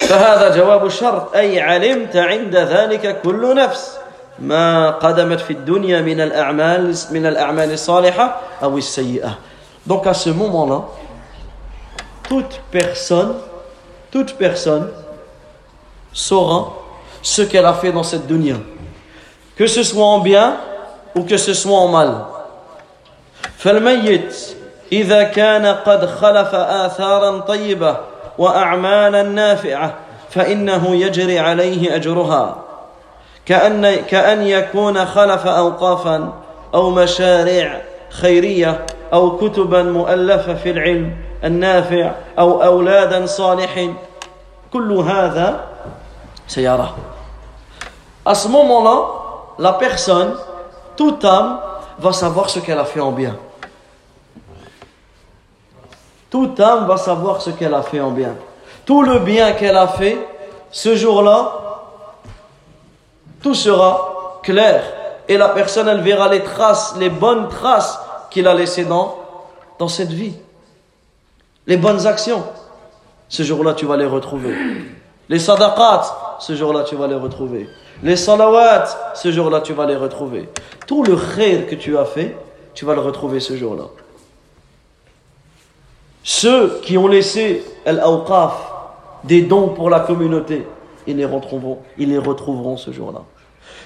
فهذا 0.00 0.56
جواب 0.56 0.86
الشرط 0.86 1.36
أي 1.36 1.60
علمت 1.60 2.16
عند 2.16 2.56
ذلك 2.56 3.22
كل 3.22 3.54
نفس 3.56 3.98
ما 4.38 4.90
قدمت 4.90 5.40
في 5.40 5.52
الدنيا 5.52 6.00
من 6.00 6.20
الأعمال 6.20 6.94
من 7.10 7.26
الأعمال 7.26 7.72
الصالحة 7.72 8.40
أو 8.62 8.78
السيئة. 8.78 9.38
Donc 9.86 10.06
à 10.06 10.14
ce 10.14 10.30
moment-là, 10.30 10.84
toute 12.28 12.60
personne, 12.70 13.34
toute 14.10 14.34
personne 14.36 14.90
saura 16.12 16.77
ce 17.21 17.41
qu'elle 17.41 17.65
a 17.65 17.73
fait 17.73 17.91
dans 17.91 18.03
cette 18.03 18.27
dunya. 18.27 18.55
Que 19.55 19.67
ce 19.67 19.83
soit 19.83 20.05
en 20.05 20.19
bien 20.19 20.57
ou 21.15 21.23
que 21.23 21.37
ce 21.37 21.53
soit 21.53 21.77
en 21.77 21.87
mal. 21.87 22.25
فالميت 23.59 24.35
إذا 24.91 25.23
كان 25.23 25.65
قد 25.65 26.05
خلف 26.05 26.55
آثارا 26.55 27.39
طيبة 27.39 27.97
وأعمالا 28.37 29.23
نافعة 29.23 29.93
فإنه 30.29 30.95
يجري 30.95 31.39
عليه 31.39 31.95
أجرها 31.95 32.63
كأن, 33.45 33.95
كأن 33.95 34.47
يكون 34.47 35.05
خلف 35.05 35.47
أوقافا 35.47 36.33
أو 36.73 36.89
مشاريع 36.89 37.81
خيرية 38.09 38.85
أو 39.13 39.37
كتبا 39.37 39.83
مؤلفة 39.83 40.53
في 40.53 40.71
العلم 40.71 41.11
النافع 41.43 42.11
أو 42.39 42.63
أولادا 42.63 43.25
صالحين 43.25 43.95
كل 44.73 44.91
هذا 44.93 45.68
Sayyara. 46.49 46.95
À 48.25 48.33
ce 48.33 48.47
moment-là, 48.47 49.05
la 49.59 49.73
personne, 49.73 50.35
toute 50.97 51.23
âme, 51.23 51.59
va 51.99 52.11
savoir 52.11 52.49
ce 52.49 52.59
qu'elle 52.59 52.79
a 52.79 52.85
fait 52.85 52.99
en 52.99 53.11
bien. 53.11 53.37
Toute 56.29 56.59
âme 56.59 56.87
va 56.87 56.97
savoir 56.97 57.41
ce 57.41 57.51
qu'elle 57.51 57.73
a 57.73 57.83
fait 57.83 57.99
en 57.99 58.11
bien. 58.11 58.35
Tout 58.85 59.03
le 59.03 59.19
bien 59.19 59.51
qu'elle 59.53 59.77
a 59.77 59.87
fait, 59.87 60.17
ce 60.71 60.95
jour-là, 60.95 61.53
tout 63.43 63.53
sera 63.53 64.39
clair. 64.41 64.83
Et 65.27 65.37
la 65.37 65.49
personne, 65.49 65.87
elle 65.87 66.01
verra 66.01 66.29
les 66.29 66.43
traces, 66.43 66.95
les 66.97 67.09
bonnes 67.09 67.47
traces 67.47 67.99
qu'il 68.31 68.47
a 68.47 68.55
laissées 68.55 68.85
dans, 68.85 69.17
cette 69.87 70.11
vie. 70.11 70.33
Les 71.67 71.77
bonnes 71.77 72.07
actions. 72.07 72.43
Ce 73.27 73.43
jour-là, 73.43 73.73
tu 73.75 73.85
vas 73.85 73.97
les 73.97 74.07
retrouver. 74.07 74.55
Les 75.29 75.39
sadaqats, 75.39 76.28
ce 76.39 76.55
jour-là, 76.55 76.83
tu 76.83 76.95
vas 76.95 77.07
les 77.07 77.15
retrouver. 77.15 77.69
Les 78.03 78.15
salawats, 78.15 79.13
ce 79.13 79.31
jour-là, 79.31 79.61
tu 79.61 79.73
vas 79.73 79.85
les 79.85 79.95
retrouver. 79.95 80.49
Tout 80.87 81.03
le 81.03 81.15
khair 81.15 81.67
que 81.67 81.75
tu 81.75 81.97
as 81.97 82.05
fait, 82.05 82.35
tu 82.73 82.85
vas 82.85 82.95
le 82.95 83.01
retrouver 83.01 83.39
ce 83.39 83.55
jour-là. 83.55 83.85
Ceux 86.23 86.79
qui 86.83 86.97
ont 86.97 87.07
laissé 87.07 87.63
al-awqaf, 87.85 88.53
des 89.23 89.41
dons 89.41 89.69
pour 89.69 89.89
la 89.89 89.99
communauté, 89.99 90.65
ils 91.07 91.17
les 91.17 91.25
retrouveront, 91.25 91.79
ils 91.97 92.09
les 92.09 92.17
retrouveront 92.17 92.77
ce 92.77 92.91
jour-là. 92.91 93.21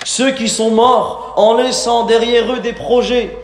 Ceux 0.06 0.32
qui 0.32 0.50
sont 0.50 0.72
morts 0.72 1.34
en 1.38 1.56
laissant 1.56 2.06
derrière 2.06 2.52
eux 2.54 2.60
des 2.60 2.74
projets, 2.74 3.36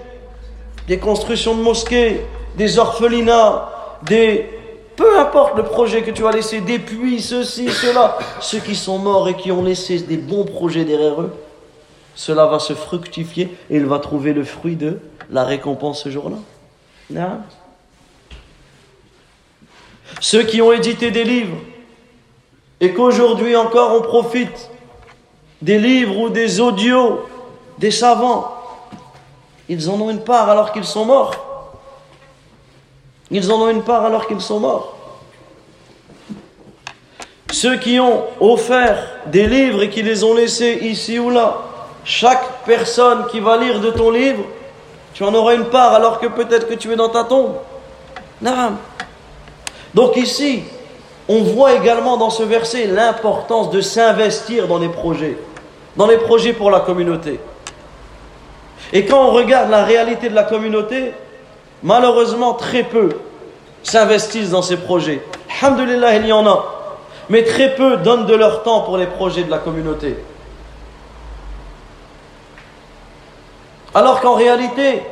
des 0.88 1.00
constructions 1.00 1.56
de 1.56 1.62
mosquées, 1.62 2.22
des 2.58 2.78
orphelinats, 2.78 3.70
des, 4.04 4.59
peu 5.00 5.18
importe 5.18 5.56
le 5.56 5.64
projet 5.64 6.04
que 6.04 6.12
tu 6.12 6.28
as 6.28 6.32
laissé, 6.32 6.60
des 6.60 6.78
puits, 6.78 7.22
ceci, 7.22 7.70
cela, 7.70 8.18
ceux 8.42 8.60
qui 8.60 8.76
sont 8.76 9.00
morts 9.00 9.30
et 9.30 9.34
qui 9.34 9.50
ont 9.50 9.64
laissé 9.64 9.98
des 10.00 10.18
bons 10.18 10.44
projets 10.44 10.84
derrière 10.84 11.22
eux, 11.22 11.34
cela 12.16 12.48
va 12.48 12.60
se 12.60 12.74
fructifier 12.74 13.58
et 13.70 13.78
il 13.78 13.86
va 13.86 14.00
trouver 14.00 14.34
le 14.34 14.44
fruit 14.44 14.76
de 14.76 15.00
la 15.32 15.46
récompense 15.46 16.04
ce 16.04 16.10
jour-là. 16.10 16.36
Ceux 20.20 20.44
qui 20.44 20.62
ont 20.62 20.74
édité 20.74 21.12
des 21.12 21.24
livres 21.24 21.56
et 22.82 22.94
qu'aujourd'hui 22.94 23.56
encore 23.56 23.96
on 23.96 24.02
profite 24.02 24.70
des 25.62 25.80
livres 25.80 26.18
ou 26.18 26.30
des 26.30 26.60
audios 26.60 27.22
des 27.78 27.92
savants, 27.92 28.54
ils 29.70 29.90
en 29.90 29.94
ont 30.02 30.10
une 30.10 30.26
part 30.26 30.50
alors 30.50 30.74
qu'ils 30.74 30.84
sont 30.84 31.06
morts. 31.06 31.49
Ils 33.32 33.52
en 33.52 33.62
ont 33.62 33.70
une 33.70 33.84
part 33.84 34.06
alors 34.06 34.28
qu'ils 34.28 34.42
sont 34.42 34.60
morts. 34.60 34.96
Ceux 37.52 37.78
qui 37.78 38.00
ont 38.00 38.24
offert 38.40 38.98
des 39.26 39.48
livres 39.48 39.84
et 39.84 39.90
qui 39.90 40.04
les 40.04 40.24
ont 40.24 40.34
laissés 40.34 40.80
ici 40.82 41.20
ou 41.20 41.30
là, 41.30 41.58
chaque 42.04 42.64
personne 42.66 43.26
qui 43.32 43.40
va 43.40 43.58
lire 43.58 43.80
de 43.80 43.92
ton 43.92 44.12
livre, 44.12 44.44
tu 45.14 45.24
en 45.24 45.34
auras 45.34 45.56
une 45.56 45.66
part 45.66 45.94
alors 45.94 46.20
que 46.20 46.28
peut-être 46.28 46.68
que 46.68 46.76
tu 46.76 46.92
es 46.92 46.96
dans 46.96 47.10
ta 47.10 47.24
tombe. 47.24 47.56
Donc 49.94 50.16
ici, 50.16 50.64
on 51.28 51.42
voit 51.42 51.74
également 51.74 52.18
dans 52.18 52.30
ce 52.30 52.44
verset 52.44 52.88
l'importance 52.88 53.70
de 53.70 53.82
s'investir 53.82 54.68
dans 54.68 54.80
les 54.80 54.90
projets, 54.90 55.38
dans 55.96 56.08
les 56.08 56.18
projets 56.18 56.54
pour 56.54 56.72
la 56.72 56.80
communauté. 56.80 57.40
Et 58.94 59.06
quand 59.06 59.28
on 59.28 59.32
regarde 59.32 59.70
la 59.70 59.84
réalité 59.84 60.30
de 60.30 60.36
la 60.36 60.44
communauté, 60.44 61.14
Malheureusement, 61.84 62.54
très 62.54 62.84
peu 62.84 63.10
s'investissent 63.84 64.52
dans 64.52 64.62
ces 64.62 64.78
projets. 64.78 65.24
Alhamdulillah, 65.62 66.16
il 66.18 66.28
y 66.28 66.34
en 66.34 66.46
a. 66.46 66.66
Mais 67.30 67.44
très 67.44 67.76
peu 67.76 67.98
donnent 67.98 68.26
de 68.26 68.36
leur 68.36 68.64
temps 68.64 68.82
pour 68.82 68.98
les 68.98 69.06
projets 69.06 69.44
de 69.44 69.52
la 69.52 69.60
communauté. 69.60 70.16
Alors 73.94 74.20
qu'en 74.22 74.36
réalité, 74.36 75.04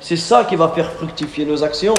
c'est 0.00 0.16
ça 0.16 0.44
qui 0.44 0.56
va 0.56 0.68
faire 0.68 0.90
fructifier 0.92 1.44
nos 1.44 1.62
actions. 1.62 1.94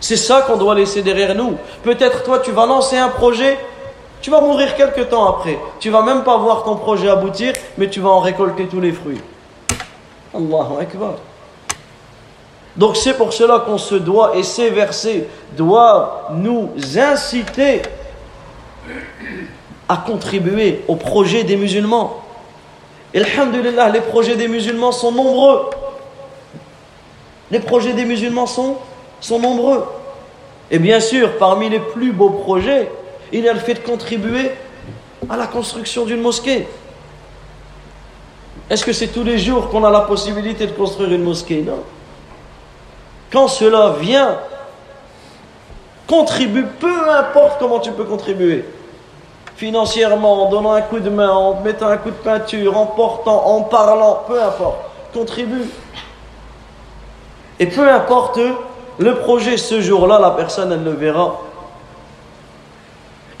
C'est 0.00 0.16
ça 0.16 0.42
qu'on 0.42 0.56
doit 0.56 0.74
laisser 0.74 1.02
derrière 1.02 1.34
nous. 1.34 1.56
Peut-être 1.82 2.22
toi, 2.24 2.38
tu 2.38 2.52
vas 2.52 2.66
lancer 2.66 2.96
un 2.96 3.08
projet, 3.08 3.58
tu 4.20 4.30
vas 4.30 4.40
mourir 4.40 4.74
quelques 4.76 5.08
temps 5.08 5.26
après. 5.26 5.58
Tu 5.80 5.90
vas 5.90 6.02
même 6.02 6.24
pas 6.24 6.36
voir 6.36 6.64
ton 6.64 6.76
projet 6.76 7.08
aboutir, 7.08 7.52
mais 7.78 7.88
tu 7.88 8.00
vas 8.00 8.10
en 8.10 8.20
récolter 8.20 8.66
tous 8.66 8.80
les 8.80 8.92
fruits. 8.92 9.20
Allahu 10.34 10.80
Akbar. 10.80 11.14
Donc 12.76 12.96
c'est 12.96 13.14
pour 13.14 13.32
cela 13.32 13.60
qu'on 13.60 13.78
se 13.78 13.94
doit, 13.94 14.36
et 14.36 14.42
ces 14.42 14.70
versets 14.70 15.28
doivent 15.56 16.32
nous 16.32 16.70
inciter 16.96 17.82
à 19.88 19.96
contribuer 19.96 20.82
au 20.88 20.96
projet 20.96 21.44
des 21.44 21.56
musulmans. 21.56 22.22
Et 23.12 23.20
alhamdulillah, 23.20 23.90
les 23.90 24.00
projets 24.00 24.34
des 24.34 24.48
musulmans 24.48 24.90
sont 24.90 25.12
nombreux. 25.12 25.70
Les 27.50 27.60
projets 27.60 27.92
des 27.92 28.04
musulmans 28.04 28.46
sont, 28.46 28.76
sont 29.20 29.38
nombreux. 29.38 29.84
Et 30.70 30.80
bien 30.80 30.98
sûr, 30.98 31.36
parmi 31.38 31.68
les 31.68 31.78
plus 31.78 32.10
beaux 32.10 32.30
projets, 32.30 32.90
il 33.32 33.44
y 33.44 33.48
a 33.48 33.52
le 33.52 33.60
fait 33.60 33.74
de 33.74 33.78
contribuer 33.80 34.50
à 35.30 35.36
la 35.36 35.46
construction 35.46 36.04
d'une 36.04 36.20
mosquée. 36.20 36.66
Est-ce 38.68 38.84
que 38.84 38.92
c'est 38.92 39.08
tous 39.08 39.22
les 39.22 39.38
jours 39.38 39.68
qu'on 39.68 39.84
a 39.84 39.90
la 39.90 40.00
possibilité 40.00 40.66
de 40.66 40.72
construire 40.72 41.12
une 41.12 41.22
mosquée? 41.22 41.62
Non. 41.62 41.84
Quand 43.34 43.48
cela 43.48 43.96
vient, 43.98 44.36
contribue, 46.06 46.66
peu 46.78 47.10
importe 47.10 47.58
comment 47.58 47.80
tu 47.80 47.90
peux 47.90 48.04
contribuer. 48.04 48.64
Financièrement, 49.56 50.44
en 50.44 50.50
donnant 50.50 50.70
un 50.70 50.82
coup 50.82 51.00
de 51.00 51.10
main, 51.10 51.30
en 51.30 51.60
mettant 51.60 51.88
un 51.88 51.96
coup 51.96 52.10
de 52.10 52.14
peinture, 52.14 52.78
en 52.78 52.86
portant, 52.86 53.44
en 53.44 53.62
parlant, 53.62 54.22
peu 54.28 54.40
importe. 54.40 54.76
Contribue. 55.12 55.68
Et 57.58 57.66
peu 57.66 57.90
importe 57.90 58.38
le 58.98 59.14
projet 59.16 59.56
ce 59.56 59.80
jour-là, 59.80 60.20
la 60.20 60.30
personne, 60.30 60.70
elle 60.70 60.84
le 60.84 60.92
verra. 60.92 61.40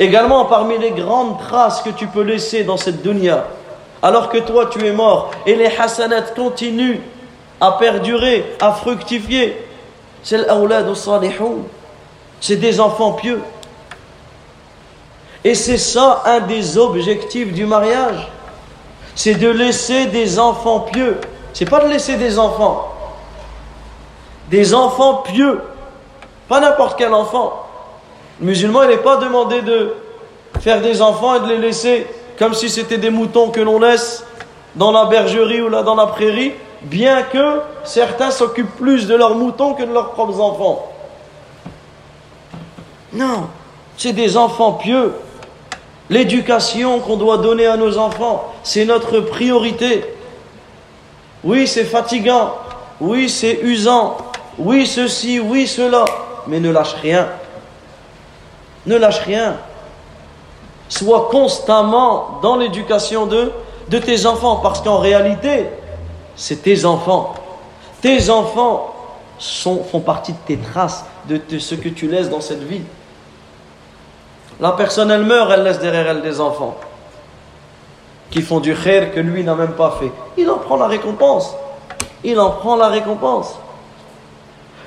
Également, 0.00 0.46
parmi 0.46 0.76
les 0.76 0.90
grandes 0.90 1.38
traces 1.38 1.82
que 1.82 1.90
tu 1.90 2.08
peux 2.08 2.22
laisser 2.22 2.64
dans 2.64 2.76
cette 2.76 3.02
dunya, 3.02 3.44
alors 4.02 4.28
que 4.28 4.38
toi 4.38 4.66
tu 4.66 4.84
es 4.84 4.92
mort, 4.92 5.30
et 5.46 5.54
les 5.54 5.70
hasanats 5.78 6.32
continuent 6.34 6.98
à 7.60 7.72
perdurer, 7.78 8.56
à 8.60 8.72
fructifier, 8.72 9.56
c'est. 10.24 10.44
C'est 12.40 12.56
des 12.56 12.80
enfants 12.80 13.12
pieux. 13.12 13.40
Et 15.44 15.54
c'est 15.54 15.78
ça 15.78 16.22
un 16.24 16.40
des 16.40 16.78
objectifs 16.78 17.52
du 17.52 17.66
mariage. 17.66 18.28
C'est 19.14 19.34
de 19.34 19.48
laisser 19.48 20.06
des 20.06 20.38
enfants 20.38 20.80
pieux. 20.80 21.20
C'est 21.52 21.68
pas 21.68 21.80
de 21.80 21.88
laisser 21.88 22.16
des 22.16 22.38
enfants. 22.38 22.92
Des 24.50 24.74
enfants 24.74 25.22
pieux. 25.26 25.60
Pas 26.48 26.60
n'importe 26.60 26.98
quel 26.98 27.14
enfant. 27.14 27.66
Le 28.40 28.46
musulman, 28.46 28.82
il 28.82 28.88
n'est 28.88 28.96
pas 28.96 29.18
demandé 29.18 29.62
de 29.62 29.94
faire 30.60 30.80
des 30.80 31.00
enfants 31.00 31.36
et 31.36 31.40
de 31.40 31.48
les 31.48 31.58
laisser 31.58 32.06
comme 32.38 32.54
si 32.54 32.68
c'était 32.68 32.98
des 32.98 33.10
moutons 33.10 33.50
que 33.50 33.60
l'on 33.60 33.78
laisse 33.78 34.24
dans 34.74 34.90
la 34.90 35.04
bergerie 35.04 35.62
ou 35.62 35.68
là 35.68 35.82
dans 35.82 35.94
la 35.94 36.06
prairie, 36.06 36.52
bien 36.84 37.22
que 37.22 37.60
certains 37.84 38.30
s'occupent 38.30 38.76
plus 38.76 39.06
de 39.06 39.14
leurs 39.14 39.34
moutons 39.34 39.74
que 39.74 39.82
de 39.82 39.92
leurs 39.92 40.12
propres 40.12 40.40
enfants. 40.40 40.90
Non, 43.12 43.48
c'est 43.96 44.12
des 44.12 44.36
enfants 44.36 44.72
pieux. 44.72 45.14
L'éducation 46.10 47.00
qu'on 47.00 47.16
doit 47.16 47.38
donner 47.38 47.66
à 47.66 47.76
nos 47.76 47.96
enfants, 47.96 48.52
c'est 48.62 48.84
notre 48.84 49.20
priorité. 49.20 50.04
Oui, 51.42 51.66
c'est 51.66 51.84
fatigant. 51.84 52.54
Oui, 53.00 53.28
c'est 53.28 53.60
usant. 53.62 54.16
Oui, 54.58 54.86
ceci, 54.86 55.40
oui, 55.40 55.66
cela. 55.66 56.04
Mais 56.46 56.60
ne 56.60 56.70
lâche 56.70 56.94
rien. 56.94 57.28
Ne 58.86 58.96
lâche 58.96 59.20
rien. 59.20 59.56
Sois 60.88 61.28
constamment 61.30 62.40
dans 62.42 62.56
l'éducation 62.56 63.26
de, 63.26 63.50
tes 63.88 64.26
enfants. 64.26 64.56
Parce 64.56 64.80
qu'en 64.80 64.98
réalité, 64.98 65.66
c'est 66.36 66.62
tes 66.62 66.84
enfants. 66.84 67.34
Tes 68.00 68.30
enfants 68.30 68.94
font 69.38 70.00
partie 70.00 70.32
de 70.32 70.38
tes 70.46 70.56
traces, 70.58 71.04
de, 71.28 71.58
ce 71.58 71.74
que 71.74 71.88
tu 71.88 72.06
laisses 72.08 72.30
dans 72.30 72.40
cette 72.40 72.62
vie. 72.62 72.82
La 74.60 74.72
personne, 74.72 75.10
elle 75.10 75.24
meurt, 75.24 75.50
elle 75.52 75.62
laisse 75.62 75.80
derrière 75.80 76.08
elle 76.08 76.22
des 76.22 76.40
enfants 76.40 76.76
qui 78.30 78.42
font 78.42 78.58
du 78.58 78.74
khair 78.74 79.14
que 79.14 79.20
lui 79.20 79.44
n'a 79.44 79.54
même 79.54 79.72
pas 79.72 79.96
fait. 80.00 80.10
Il 80.36 80.50
en 80.50 80.58
prend 80.58 80.76
la 80.76 80.86
récompense. 80.86 81.54
Il 82.24 82.40
en 82.40 82.50
prend 82.50 82.74
la 82.74 82.88
récompense. 82.88 83.54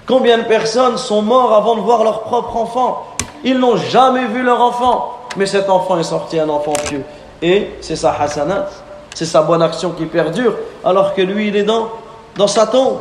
Combien 0.05 0.37
de 0.39 0.43
personnes 0.43 0.97
sont 0.97 1.21
morts 1.21 1.53
avant 1.53 1.75
de 1.75 1.81
voir 1.81 2.03
leur 2.03 2.23
propre 2.23 2.55
enfant? 2.57 3.05
Ils 3.43 3.57
n'ont 3.57 3.77
jamais 3.77 4.25
vu 4.25 4.43
leur 4.43 4.61
enfant. 4.61 5.13
Mais 5.37 5.45
cet 5.45 5.69
enfant 5.69 5.97
est 5.97 6.03
sorti 6.03 6.39
un 6.39 6.49
enfant 6.49 6.73
pieux. 6.73 7.03
Et 7.41 7.71
c'est 7.79 7.95
sa 7.95 8.13
hasanat, 8.19 8.67
c'est 9.16 9.26
sa 9.26 9.42
bonne 9.42 9.62
action 9.62 9.90
qui 9.90 10.07
perdure, 10.07 10.55
alors 10.84 11.14
que 11.14 11.22
lui, 11.22 11.48
il 11.48 11.57
est 11.57 11.62
dans, 11.62 11.90
dans 12.36 12.46
sa 12.46 12.66
tombe. 12.66 12.98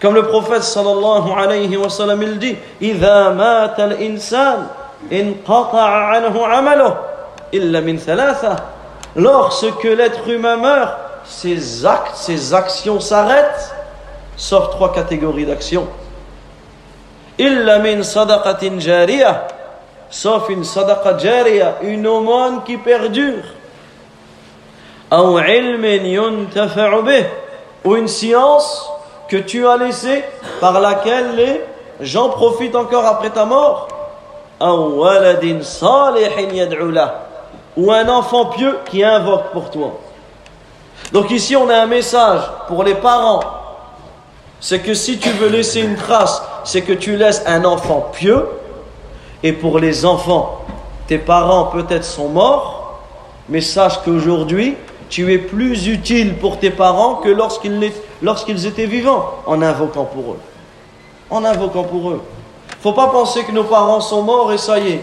Comme 0.00 0.14
le 0.14 0.24
prophète 0.24 0.62
sallallahu 0.62 1.30
alayhi 1.36 1.76
wa 1.76 1.88
sallam, 1.88 2.22
il 2.22 2.38
dit 2.38 2.56
إذا 2.82 3.30
مات 3.30 3.80
الإنسان 3.80 4.66
انقطع 5.12 5.88
عنه 5.88 6.46
عمله 6.46 6.96
إلا 7.54 7.80
من 7.80 7.98
ثلاثة 7.98 8.56
Lorsque 9.16 9.84
l'être 9.84 10.28
humain 10.28 10.56
meurt, 10.56 10.92
ses 11.24 11.86
actes, 11.86 12.16
ses 12.16 12.52
actions 12.52 13.00
s'arrêtent, 13.00 13.74
sauf 14.36 14.68
trois 14.70 14.92
catégories 14.92 15.46
d'actions. 15.46 15.86
إلا 17.40 17.78
من 17.78 18.02
صدقة 18.02 18.60
جارية 18.78 19.46
sauf 20.10 20.48
une 20.48 20.64
sadaqa 20.64 21.18
jariya, 21.18 21.78
une 21.82 22.06
aumône 22.06 22.62
qui 22.64 22.76
perdure. 22.76 23.42
Ou 27.83 27.95
une 27.95 28.07
science 28.07 28.89
que 29.27 29.37
tu 29.37 29.67
as 29.67 29.77
laissée 29.77 30.23
par 30.59 30.79
laquelle 30.79 31.35
les 31.35 31.61
gens 31.99 32.29
profitent 32.29 32.75
encore 32.75 33.05
après 33.05 33.29
ta 33.29 33.45
mort. 33.45 33.87
Ou 34.61 35.03
un 37.91 38.09
enfant 38.09 38.45
pieux 38.45 38.79
qui 38.89 39.03
invoque 39.03 39.51
pour 39.51 39.69
toi. 39.69 39.99
Donc 41.11 41.29
ici 41.31 41.55
on 41.55 41.69
a 41.69 41.75
un 41.75 41.87
message 41.87 42.41
pour 42.67 42.83
les 42.83 42.95
parents. 42.95 43.41
C'est 44.59 44.79
que 44.79 44.93
si 44.93 45.17
tu 45.17 45.29
veux 45.31 45.49
laisser 45.49 45.81
une 45.81 45.95
trace, 45.95 46.43
c'est 46.63 46.83
que 46.83 46.93
tu 46.93 47.17
laisses 47.17 47.43
un 47.47 47.65
enfant 47.65 48.11
pieux 48.13 48.47
et 49.43 49.53
pour 49.53 49.79
les 49.79 50.05
enfants, 50.05 50.61
tes 51.07 51.17
parents 51.17 51.65
peut-être 51.65 52.05
sont 52.05 52.29
morts, 52.29 52.99
mais 53.49 53.59
sache 53.59 53.97
qu'aujourd'hui, 54.05 54.77
tu 55.11 55.31
es 55.33 55.37
plus 55.37 55.87
utile 55.87 56.35
pour 56.37 56.57
tes 56.57 56.71
parents 56.71 57.15
que 57.15 57.27
lorsqu'ils 57.29 58.65
étaient 58.65 58.85
vivants, 58.85 59.33
en 59.45 59.61
invoquant 59.61 60.05
pour 60.05 60.31
eux. 60.31 60.39
En 61.29 61.43
invoquant 61.43 61.83
pour 61.83 62.11
eux. 62.11 62.21
Faut 62.81 62.93
pas 62.93 63.07
penser 63.07 63.43
que 63.43 63.51
nos 63.51 63.65
parents 63.65 63.99
sont 63.99 64.23
morts 64.23 64.53
et 64.53 64.57
ça 64.57 64.79
y 64.79 64.93
est. 64.93 65.01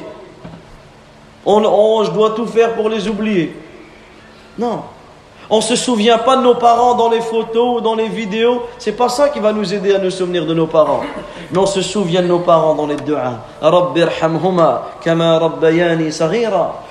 On, 1.45 2.05
je 2.05 2.11
dois 2.11 2.31
tout 2.31 2.47
faire 2.47 2.75
pour 2.75 2.89
les 2.89 3.07
oublier. 3.07 3.55
Non. 4.59 4.81
On 5.51 5.59
ne 5.59 5.63
se 5.63 5.77
souvient 5.77 6.19
pas 6.19 6.37
de 6.37 6.43
nos 6.43 6.55
parents 6.55 6.95
dans 6.95 7.11
les 7.11 7.21
photos 7.21 7.77
ou 7.77 7.81
dans 7.83 7.95
les 7.95 8.09
vidéos. 8.09 8.63
C'est 8.79 8.93
pas 8.93 9.11
ça 9.11 9.29
qui 9.29 9.41
va 9.41 9.53
nous 9.53 9.75
aider 9.75 9.95
à 9.95 9.99
nous 9.99 10.11
souvenir 10.11 10.47
de 10.47 10.55
nos 10.55 10.67
parents. 10.67 11.03
Mais 11.51 11.59
on 11.59 11.67
se 11.67 11.83
souvient 11.83 12.23
de 12.23 12.29
nos 12.29 12.41
parents 12.41 12.75
dans 12.75 12.87
les 12.87 12.97
du'a. 12.97 13.45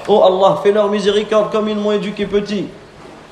Oh 0.07 0.23
Allah, 0.23 0.59
fais 0.63 0.71
leur 0.71 0.89
miséricorde 0.89 1.51
comme 1.51 1.67
ils 1.67 1.77
m'ont 1.77 1.91
éduqué 1.91 2.27
petit. 2.27 2.67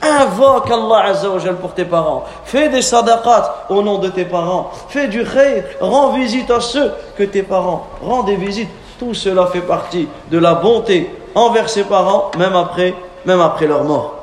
Invoque 0.05 0.71
Allah 0.71 1.05
Azzawajal 1.11 1.57
pour 1.57 1.75
tes 1.75 1.85
parents. 1.85 2.25
Fais 2.45 2.69
des 2.71 2.81
sadaqat 2.81 3.67
au 3.69 3.83
nom 3.83 3.99
de 3.99 4.09
tes 4.09 4.25
parents. 4.25 4.71
Fais 4.89 5.09
du 5.09 5.25
khair. 5.25 5.65
Rends 5.81 6.13
visite 6.13 6.51
à 6.51 6.61
ceux 6.61 6.91
que 7.17 7.25
tes 7.25 7.43
parents. 7.43 7.87
Rends 8.03 8.23
des 8.23 8.37
visites. 8.37 8.71
Tout 8.99 9.15
cela 9.15 9.47
fait 9.47 9.61
partie 9.61 10.09
de 10.31 10.39
la 10.39 10.55
bonté 10.55 11.11
envers 11.35 11.69
ses 11.69 11.85
parents, 11.85 12.31
même 12.39 12.57
après, 12.57 12.95
même 13.25 13.41
après 13.41 13.67
leur 13.67 13.85
mort. 13.85 14.21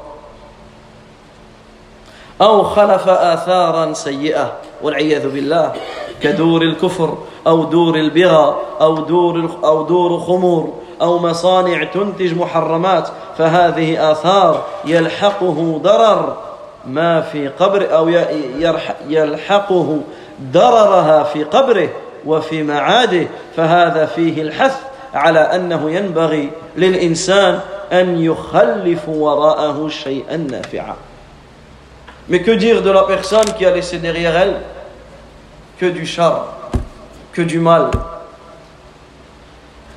أو 2.42 2.64
خلف 2.64 3.10
آثارا 3.10 3.94
سيئة 3.94 4.52
والعياذ 4.82 5.30
بالله 5.30 5.74
كدور 6.22 6.62
الكفر 6.62 7.18
أو 7.48 7.64
دور 7.64 7.96
البغى 7.96 8.56
أو 8.82 8.96
دور 8.96 9.50
أو 9.64 9.84
دور 9.84 10.20
خمور 10.20 10.74
أو 11.03 11.19
مصانع 11.19 11.85
تنتج 11.85 12.35
محرمات 12.35 13.09
فهذه 13.39 14.13
آثار 14.13 14.65
يلحقه 14.85 15.81
ضرر. 15.83 16.37
ما 16.87 17.21
في 17.21 17.49
قبر 17.49 17.95
أو 17.95 18.09
يلحقه 19.09 20.01
ضررها 20.43 21.23
في 21.23 21.45
قبره 21.45 21.89
وفي 22.27 22.63
معاده 22.63 23.27
فهذا 23.57 24.07
فيه 24.07 24.43
الحث 24.43 24.77
على 25.15 25.39
أنه 25.39 25.91
ينبغي 25.91 26.51
للإنسان 26.77 27.61
أن 27.93 28.23
يخلف 28.25 29.09
وراءه 29.09 29.89
شيئا 29.89 30.37
نافعا. 30.37 30.95
Mais 32.29 32.43
que 32.43 32.51
dire 32.53 32.83
de 32.83 32.91
la 32.91 33.03
personne 33.03 33.53
qui 33.59 33.67
a 33.67 33.71
laissé 33.71 33.99
derrière 33.99 34.37
elle? 34.37 34.57
Que 35.79 35.87
du 35.87 36.07
char, 36.07 36.47
que 37.33 37.43
du 37.43 37.59
mal, 37.59 37.91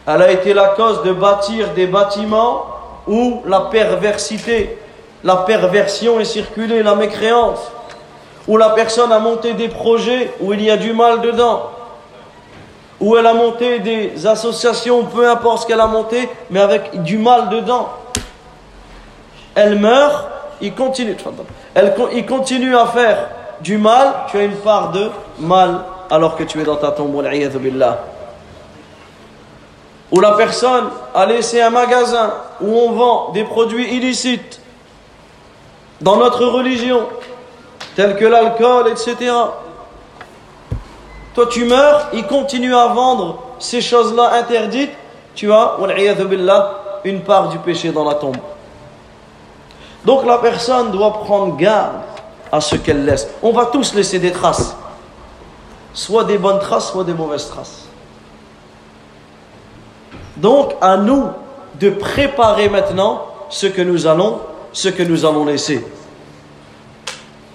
Elle 0.07 0.21
a 0.21 0.31
été 0.31 0.53
la 0.53 0.69
cause 0.69 1.01
de 1.03 1.11
bâtir 1.11 1.69
des 1.73 1.87
bâtiments 1.87 2.65
où 3.07 3.41
la 3.45 3.61
perversité, 3.61 4.77
la 5.23 5.37
perversion 5.37 6.19
est 6.19 6.25
circulée, 6.25 6.83
la 6.83 6.95
mécréance, 6.95 7.71
où 8.47 8.57
la 8.57 8.69
personne 8.69 9.11
a 9.11 9.19
monté 9.19 9.53
des 9.53 9.67
projets 9.67 10.31
où 10.39 10.53
il 10.53 10.61
y 10.61 10.69
a 10.69 10.77
du 10.77 10.93
mal 10.93 11.21
dedans, 11.21 11.71
où 12.99 13.17
elle 13.17 13.25
a 13.25 13.33
monté 13.33 13.79
des 13.79 14.27
associations, 14.27 15.03
peu 15.05 15.27
importe 15.27 15.63
ce 15.63 15.67
qu'elle 15.67 15.81
a 15.81 15.87
monté, 15.87 16.29
mais 16.51 16.59
avec 16.59 17.01
du 17.01 17.17
mal 17.17 17.49
dedans. 17.49 17.89
Elle 19.55 19.79
meurt, 19.79 20.27
il 20.61 20.73
continue, 20.73 21.17
elle, 21.73 21.95
il 22.13 22.25
continue 22.25 22.75
à 22.75 22.85
faire 22.85 23.29
du 23.61 23.77
mal, 23.77 24.13
tu 24.29 24.37
as 24.37 24.43
une 24.43 24.57
part 24.57 24.91
de 24.91 25.09
mal 25.39 25.79
alors 26.11 26.35
que 26.35 26.43
tu 26.43 26.61
es 26.61 26.63
dans 26.63 26.75
ta 26.75 26.91
tombe. 26.91 27.23
billah 27.59 27.99
où 30.11 30.19
la 30.19 30.33
personne 30.33 30.85
a 31.13 31.25
laissé 31.25 31.61
un 31.61 31.69
magasin 31.69 32.33
où 32.61 32.77
on 32.77 32.91
vend 32.91 33.31
des 33.31 33.43
produits 33.43 33.95
illicites 33.95 34.61
dans 36.01 36.17
notre 36.17 36.45
religion, 36.45 37.07
tels 37.95 38.15
que 38.15 38.25
l'alcool, 38.25 38.87
etc. 38.89 39.31
Toi, 41.33 41.47
tu 41.47 41.65
meurs, 41.65 42.07
il 42.13 42.25
continue 42.27 42.75
à 42.75 42.87
vendre 42.87 43.39
ces 43.59 43.81
choses-là 43.81 44.33
interdites, 44.33 44.91
tu 45.33 45.51
as, 45.51 45.77
une 47.03 47.21
part 47.21 47.49
du 47.49 47.57
péché 47.59 47.91
dans 47.91 48.03
la 48.03 48.15
tombe. 48.15 48.37
Donc 50.05 50.25
la 50.25 50.37
personne 50.37 50.91
doit 50.91 51.13
prendre 51.13 51.55
garde 51.57 51.95
à 52.51 52.61
ce 52.61 52.75
qu'elle 52.75 53.05
laisse. 53.05 53.27
On 53.41 53.51
va 53.51 53.65
tous 53.65 53.93
laisser 53.93 54.19
des 54.19 54.31
traces, 54.31 54.75
soit 55.93 56.23
des 56.23 56.37
bonnes 56.37 56.59
traces, 56.59 56.91
soit 56.91 57.03
des 57.03 57.13
mauvaises 57.13 57.49
traces. 57.49 57.84
Donc 60.36 60.74
à 60.80 60.96
nous 60.96 61.28
de 61.78 61.90
préparer 61.90 62.68
maintenant 62.68 63.26
ce 63.48 63.66
que 63.66 63.82
nous 63.82 64.06
allons, 64.06 64.40
ce 64.72 64.88
que 64.88 65.02
nous 65.02 65.24
allons 65.24 65.44
laisser. 65.44 65.84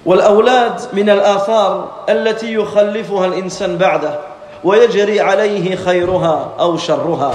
والأولاد 0.06 0.94
من 0.94 1.10
الآثار 1.10 2.06
التي 2.10 2.54
يخلفها 2.54 3.26
الإنسان 3.26 3.78
بعده 3.78 4.20
ويجري 4.64 5.20
عليه 5.22 5.76
خيرها 5.76 6.54
أو 6.60 6.78
شرها. 6.78 7.34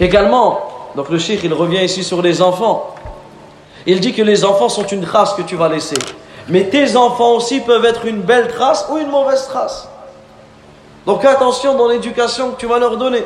Également, 0.00 0.60
donc 0.96 1.10
le 1.10 1.18
cheikh 1.18 1.44
il 1.44 1.52
revient 1.52 1.84
ici 1.84 2.02
sur 2.02 2.22
les 2.22 2.40
enfants. 2.40 2.94
Il 3.86 4.00
dit 4.00 4.14
que 4.14 4.22
les 4.22 4.44
enfants 4.44 4.70
sont 4.70 4.86
une 4.86 5.02
trace 5.02 5.34
que 5.34 5.42
tu 5.42 5.56
vas 5.56 5.68
laisser. 5.68 5.98
Mais 6.48 6.64
tes 6.64 6.96
enfants 6.96 7.32
aussi 7.32 7.60
peuvent 7.60 7.84
être 7.84 8.06
une 8.06 8.22
belle 8.22 8.48
trace 8.48 8.86
ou 8.90 8.96
une 8.96 9.10
mauvaise 9.10 9.46
trace. 9.46 9.88
Donc 11.06 11.24
attention 11.24 11.74
dans 11.74 11.88
l'éducation 11.88 12.52
que 12.52 12.56
tu 12.60 12.66
vas 12.66 12.78
leur 12.78 12.96
donner. 12.96 13.24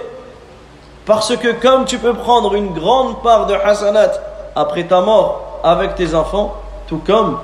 Parce 1.05 1.35
que 1.35 1.51
comme 1.51 1.85
tu 1.85 1.97
peux 1.97 2.13
prendre 2.13 2.55
une 2.55 2.73
grande 2.73 3.21
part 3.21 3.45
de 3.45 3.53
hasanat 3.53 4.11
après 4.55 4.85
ta 4.85 5.01
mort 5.01 5.59
avec 5.63 5.95
tes 5.95 6.15
enfants, 6.15 6.55
tout 6.87 7.01
comme 7.05 7.39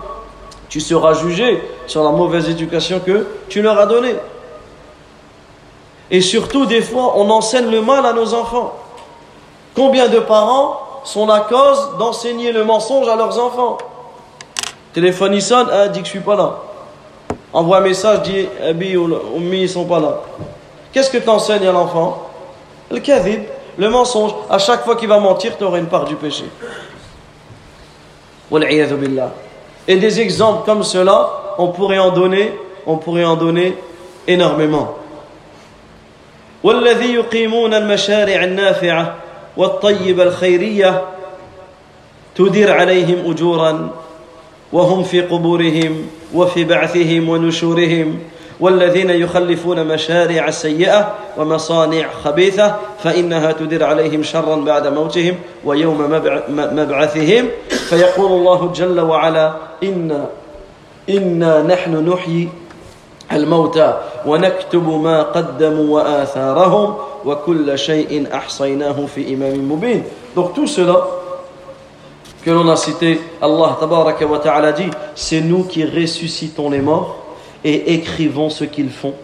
tu 0.70 0.80
seras 0.80 1.14
jugé 1.14 1.62
sur 1.88 2.04
la 2.04 2.12
mauvaise 2.12 2.50
éducation 2.50 3.00
que 3.00 3.28
tu 3.50 3.62
leur 3.62 3.78
as 3.80 3.88
donnée. 3.88 4.16
Et 6.12 6.22
surtout, 6.22 6.66
des 6.66 6.82
fois, 6.82 7.14
on 7.18 7.30
enseigne 7.30 7.70
le 7.70 7.82
mal 7.82 8.06
à 8.06 8.14
nos 8.14 8.34
enfants. 8.34 8.74
Combien 9.76 10.08
de 10.08 10.20
parents 10.20 10.80
sont 11.04 11.26
la 11.26 11.42
cause 11.42 11.98
d'enseigner 11.98 12.52
le 12.52 12.64
mensonge 12.64 13.08
à 13.08 13.16
leurs 13.16 13.40
enfants? 13.40 13.78
Téléphone 14.94 15.34
il 15.34 15.42
sonne, 15.42 15.68
ah, 15.72 15.88
dit 15.88 16.00
que 16.00 16.06
je 16.06 16.12
suis 16.12 16.20
pas 16.20 16.36
là. 16.36 16.58
Envoie 17.54 17.78
un 17.78 17.82
message, 17.82 18.22
dit 18.24 18.48
Abi 18.64 18.96
ou 18.96 19.06
Oumi, 19.36 19.64
ils 19.64 19.70
sont 19.70 19.86
pas 19.86 20.00
là. 20.00 20.22
Qu'est-ce 20.92 21.10
que 21.10 21.18
tu 21.18 21.30
enseignes 21.30 21.68
à 21.68 21.72
l'enfant? 21.72 22.29
le 22.91 23.01
kadhib, 23.01 23.43
le 23.79 23.91
mensonge, 23.91 24.33
à 24.49 24.59
chaque 24.59 24.85
fois 24.85 24.97
qu'il 24.97 25.09
va 25.09 25.19
mentir, 25.19 25.57
tu 25.57 25.65
auras 25.65 25.79
une 25.79 25.87
part 25.87 26.05
du 26.05 26.15
péché. 26.17 26.45
Et 29.89 29.97
des 29.97 30.21
exemples 30.21 30.65
comme 30.65 30.83
cela, 30.83 31.57
on 31.59 31.69
pourrait 31.69 31.99
en 31.99 32.11
donner, 32.11 32.53
on 32.87 32.97
pourrait 32.99 33.25
en 33.25 33.37
donner 33.37 33.77
énormément. 34.27 34.97
والذي 36.65 37.15
يقيمون 37.15 37.75
المشاريع 37.75 38.45
النافعة 38.45 39.15
والطيبة 39.57 40.23
الخيرية 40.23 41.05
تدير 42.35 42.73
عليهم 42.73 43.31
أجورا 43.31 43.91
وهم 44.73 45.03
في 45.03 45.21
قبورهم 45.21 46.07
وفي 46.35 46.65
بعثهم 46.65 47.29
ونشورهم 47.29 48.19
والذين 48.60 49.10
يخلفون 49.10 49.88
مشاريع 49.88 50.50
سيئة 50.50 51.16
ومصانع 51.38 52.10
خبيثة 52.24 52.76
فإنها 53.04 53.52
تدر 53.52 53.84
عليهم 53.84 54.24
شرا 54.24 54.56
بعد 54.56 54.88
موتهم 54.88 55.36
ويوم 55.66 56.22
مبعثهم. 56.50 57.48
فيقول 57.70 58.32
الله 58.32 58.72
جل 58.76 59.00
وعلا 59.00 59.54
إنا 59.84 60.26
إنا 61.10 61.62
نحن 61.64 62.10
نحيي 62.10 62.50
الموتى 63.32 64.02
ونكتب 64.26 64.90
ما 64.90 65.24
قدموا 65.24 65.96
وآثارهم 65.96 66.96
وكل 67.26 67.80
شيء 67.80 68.28
أحصيناه 68.34 69.06
في 69.16 69.34
إمام 69.34 69.72
مبين. 69.72 70.04
Donc 70.36 70.54
tout 70.54 70.68
cela 70.68 71.08
que 72.44 72.52
l'on 72.52 72.68
a 72.70 72.76
cité, 72.76 73.20
Allah 73.42 73.78
tabaraka 73.80 74.26
wa 74.26 74.40
ta'ala 74.40 74.72
dit, 74.72 74.90
c'est 75.16 75.42
nous 75.42 75.64
qui 75.64 75.84
ressuscitons 75.86 76.70
les 76.70 76.80
morts 76.80 77.18
et 77.65 77.95
écrivons 77.95 78.51
ce 78.51 78.65
qu'ils 78.65 78.91
font 78.91 79.15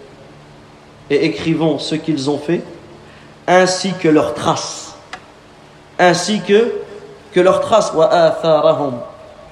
et 1.10 1.24
écrivons 1.26 1.78
ce 1.78 1.94
qu'ils 1.94 2.30
ont 2.30 2.38
fait 2.38 2.62
ainsi 3.46 3.92
que 3.94 4.08
leurs 4.08 4.34
traces 4.34 4.94
ainsi 5.98 6.40
que 6.40 6.72
que 7.32 7.40
leurs 7.40 7.60
traces 7.60 7.92
wa 7.94 8.08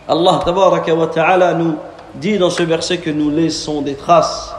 Allah 0.08 0.40
tabaraka 0.44 0.94
wa 0.94 1.06
ta'ala 1.06 1.54
nous 1.54 1.74
dit 2.14 2.38
dans 2.38 2.50
ce 2.50 2.62
verset 2.62 2.98
que 2.98 3.10
nous 3.10 3.30
laissons 3.30 3.82
des 3.82 3.94
traces 3.94 4.54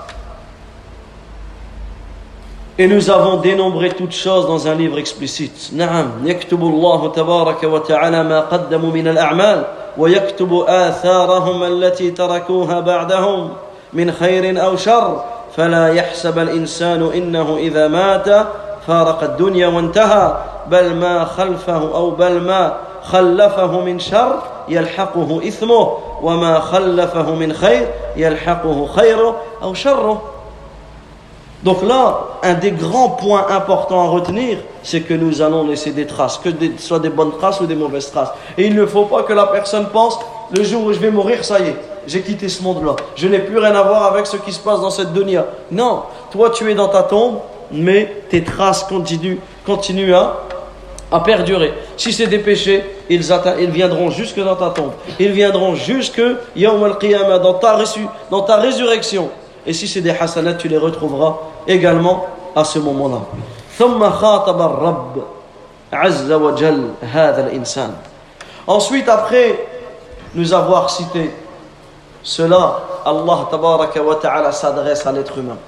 et 2.77 2.87
nous 2.87 3.09
avons 3.09 3.37
dénombré 3.41 3.89
toutes 3.89 4.13
choses 4.13 4.47
dans 4.47 4.67
un 4.67 4.75
livre 4.75 4.97
explicite. 4.97 5.71
نعم 5.73 6.11
يكتب 6.23 6.61
الله 6.61 7.11
تبارك 7.11 7.63
وتعالى 7.63 8.23
ما 8.23 8.39
قدموا 8.39 8.91
من 8.91 9.07
الأعمال 9.07 9.65
ويكتب 9.97 10.53
آثارهم 10.67 11.63
التي 11.63 12.11
تركوها 12.11 12.79
بعدهم 12.79 13.49
من 13.94 14.12
خير 14.12 14.64
أو 14.64 14.76
شر 14.76 15.24
فلا 15.56 15.94
يحسب 15.94 16.38
الإنسان 16.38 17.10
إنه 17.14 17.56
إذا 17.56 17.88
مات 17.88 18.46
فارق 18.86 19.22
الدنيا 19.22 19.68
وانتهى 19.68 20.36
بل 20.66 20.94
ما 20.94 21.24
خلفه 21.24 21.94
أو 21.94 22.10
بل 22.10 22.40
ما 22.40 22.76
خلفه 23.02 23.80
من 23.80 23.98
شر 23.98 24.42
يلحقه 24.68 25.48
إثمه 25.48 25.96
وما 26.22 26.60
خلفه 26.60 27.34
من 27.34 27.52
خير 27.52 27.88
يلحقه 28.16 28.86
خيره 28.86 29.36
أو 29.62 29.74
شره 29.74 30.22
Donc 31.64 31.82
là, 31.82 32.18
un 32.42 32.52
des 32.52 32.72
grands 32.72 33.08
points 33.08 33.46
importants 33.48 34.04
à 34.04 34.08
retenir, 34.10 34.58
c'est 34.82 35.00
que 35.00 35.14
nous 35.14 35.40
allons 35.40 35.66
laisser 35.66 35.92
des 35.92 36.06
traces, 36.06 36.36
que 36.36 36.50
ce 36.50 36.86
soit 36.86 36.98
des 36.98 37.08
bonnes 37.08 37.32
traces 37.38 37.58
ou 37.62 37.66
des 37.66 37.74
mauvaises 37.74 38.10
traces. 38.10 38.28
Et 38.58 38.66
il 38.66 38.74
ne 38.74 38.84
faut 38.84 39.06
pas 39.06 39.22
que 39.22 39.32
la 39.32 39.46
personne 39.46 39.86
pense, 39.86 40.18
le 40.54 40.62
jour 40.62 40.84
où 40.84 40.92
je 40.92 40.98
vais 40.98 41.10
mourir, 41.10 41.42
ça 41.42 41.60
y 41.60 41.68
est, 41.68 41.76
j'ai 42.06 42.20
quitté 42.22 42.48
ce 42.48 42.62
monde-là. 42.62 42.96
Je 43.16 43.28
n'ai 43.28 43.38
plus 43.38 43.58
rien 43.58 43.74
à 43.74 43.82
voir 43.82 44.04
avec 44.04 44.26
ce 44.26 44.36
qui 44.36 44.52
se 44.52 44.60
passe 44.60 44.80
dans 44.80 44.90
cette 44.90 45.12
dunya. 45.12 45.46
Non, 45.70 46.02
toi 46.30 46.50
tu 46.50 46.70
es 46.70 46.74
dans 46.74 46.88
ta 46.88 47.02
tombe, 47.02 47.38
mais 47.70 48.22
tes 48.28 48.42
traces 48.42 48.84
continuent, 48.84 49.38
continuent 49.66 50.14
à, 50.14 50.40
perdurer. 51.24 51.72
Si 51.96 52.12
c'est 52.12 52.26
des 52.26 52.40
péchés, 52.40 52.84
ils, 53.08 53.22
ils 53.60 53.70
viendront 53.70 54.10
jusque 54.10 54.40
dans 54.40 54.56
ta 54.56 54.70
tombe. 54.70 54.90
Ils 55.20 55.30
viendront 55.30 55.76
jusque 55.76 56.20
dans 56.56 57.54
ta, 57.54 57.76
dans 58.30 58.60
résurrection. 58.60 59.30
Et 59.66 59.72
si 59.72 59.86
c'est 59.86 60.00
des 60.00 60.10
hasanats, 60.10 60.54
tu 60.54 60.68
les 60.68 60.76
retrouveras 60.76 61.38
également 61.68 62.26
à 62.56 62.64
ce 62.64 62.78
moment-là. 62.80 63.20
Ensuite, 68.66 69.08
après 69.08 69.66
nous 70.34 70.52
avoir 70.52 70.90
cité 70.90 71.30
cela, 72.24 72.80
Allah 73.04 73.46
tabaraka 73.50 74.02
wa 74.02 74.14
ta'ala 74.14 74.50
s'adresse 74.50 75.06
à 75.06 75.12
l'être 75.12 75.36
humain. 75.36 75.58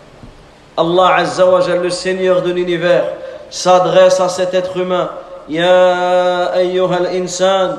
Allah 0.76 1.16
Azza 1.16 1.44
wa 1.46 1.60
Jal, 1.60 1.82
le 1.82 1.90
Seigneur 1.90 2.40
de 2.40 2.50
l'univers, 2.50 3.12
s'adresse 3.50 4.18
à 4.20 4.30
cet 4.30 4.54
être 4.54 4.74
humain. 4.74 5.10
Ya 5.48 6.46
ayyuhal 6.54 7.08
insan, 7.12 7.76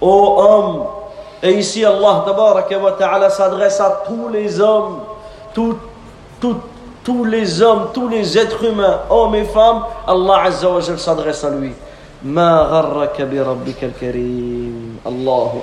ô 0.00 0.36
homme. 0.38 0.86
Et 1.42 1.54
ici, 1.54 1.84
Allah 1.84 2.22
tabaraka 2.24 2.78
wa 2.78 2.92
ta'ala 2.92 3.30
s'adresse 3.30 3.80
à 3.80 4.02
tous 4.06 4.28
les 4.28 4.60
hommes, 4.60 5.00
tous, 5.52 5.76
tous, 6.40 6.56
tous 7.02 7.24
les 7.24 7.62
hommes, 7.62 7.88
tous 7.92 8.08
les 8.08 8.38
êtres 8.38 8.64
humains, 8.64 9.00
hommes 9.10 9.34
et 9.34 9.44
femmes. 9.44 9.82
Allah 10.06 10.42
Azza 10.44 10.70
wa 10.70 10.80
Jal 10.80 11.00
s'adresse 11.00 11.42
à 11.42 11.50
lui. 11.50 11.72
Ma 12.22 12.64
gharraka 12.70 13.24
bi 13.24 13.40
rabbika 13.40 13.86
al-karim. 13.86 14.98
Allahu 15.04 15.62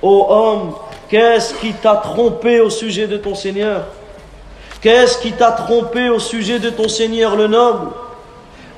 Ô 0.00 0.26
homme, 0.28 0.74
qu'est-ce 1.08 1.54
qui 1.54 1.72
t'a 1.72 1.96
trompé 1.96 2.60
au 2.60 2.70
sujet 2.70 3.06
de 3.06 3.16
ton 3.16 3.34
Seigneur 3.34 3.82
Qu'est-ce 4.80 5.18
qui 5.18 5.32
t'a 5.32 5.52
trompé 5.52 6.08
au 6.08 6.18
sujet 6.18 6.58
de 6.58 6.70
ton 6.70 6.88
Seigneur 6.88 7.36
le 7.36 7.48
noble 7.48 7.88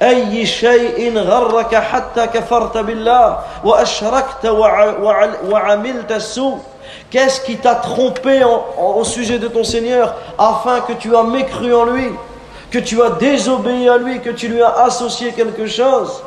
أي 0.02 0.46
شيء 0.46 1.18
غرك 1.18 1.74
حتى 1.74 2.26
كفرت 2.26 2.78
بالله 2.78 3.38
وأشركت 3.64 4.46
وعملت 5.50 6.12
السوء 6.12 6.58
Qu'est-ce 7.10 7.40
qui 7.42 7.56
t'a 7.56 7.76
trompé 7.76 8.42
au 8.44 9.04
sujet 9.04 9.38
de 9.38 9.48
ton 9.48 9.62
Seigneur 9.62 10.14
afin 10.38 10.80
que 10.80 10.92
tu 10.94 11.14
as 11.14 11.22
mécru 11.22 11.74
en 11.74 11.84
lui, 11.84 12.08
que 12.70 12.78
tu 12.78 13.02
as 13.02 13.10
désobéi 13.10 13.88
à 13.88 13.96
lui, 13.98 14.20
que 14.20 14.30
tu 14.30 14.48
lui 14.48 14.62
as 14.62 14.74
associé 14.84 15.32
quelque 15.32 15.66
chose 15.66 16.22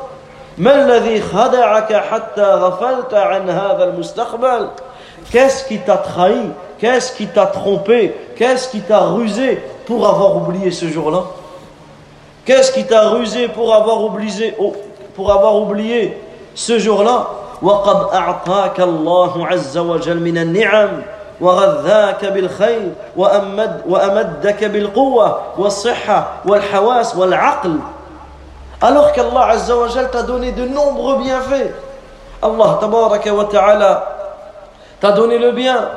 Qu'est-ce 5.31 5.63
qui 5.67 5.77
t'a 5.79 5.97
trahi 5.97 6.49
Qu'est-ce 6.77 7.13
qui 7.13 7.27
t'a 7.27 7.45
trompé 7.45 8.15
Qu'est-ce 8.35 8.69
qui 8.69 8.81
t'a 8.81 8.99
rusé 8.99 9.61
pour 9.85 10.07
avoir 10.07 10.37
oublié 10.37 10.71
ce 10.71 10.87
jour-là 10.87 11.23
Qu'est-ce 12.45 12.71
qui 12.71 12.85
t'a 12.85 13.09
rusé 13.09 13.47
pour 13.47 13.73
avoir 13.73 14.03
oublié, 14.03 14.55
pour 15.15 15.31
avoir 15.31 15.55
oublié 15.55 16.17
ce 16.55 16.79
jour-là 16.79 17.27
وقد 17.61 18.13
أعطاك 18.13 18.79
الله 18.79 19.47
عز 19.47 19.77
وجل 19.77 20.19
من 20.19 20.37
النعم 20.37 20.89
وغذاك 21.41 22.25
بالخير 22.25 22.93
وأمد 23.17 23.81
وأمدك 23.87 24.63
بالقوة 24.63 25.41
والصحة 25.57 26.27
والحواس 26.45 27.15
والعقل 27.15 27.79
alors 28.81 29.11
qu'Allah 29.11 29.55
t'a 30.11 30.23
donné 30.23 30.51
de 30.51 30.65
nombreux 30.65 31.17
bienfaits. 31.17 31.73
Allah 32.41 32.79
wa 32.81 33.45
ta'ala 33.45 34.17
t'a 34.99 35.11
donné 35.11 35.37
le 35.37 35.51
bien. 35.51 35.89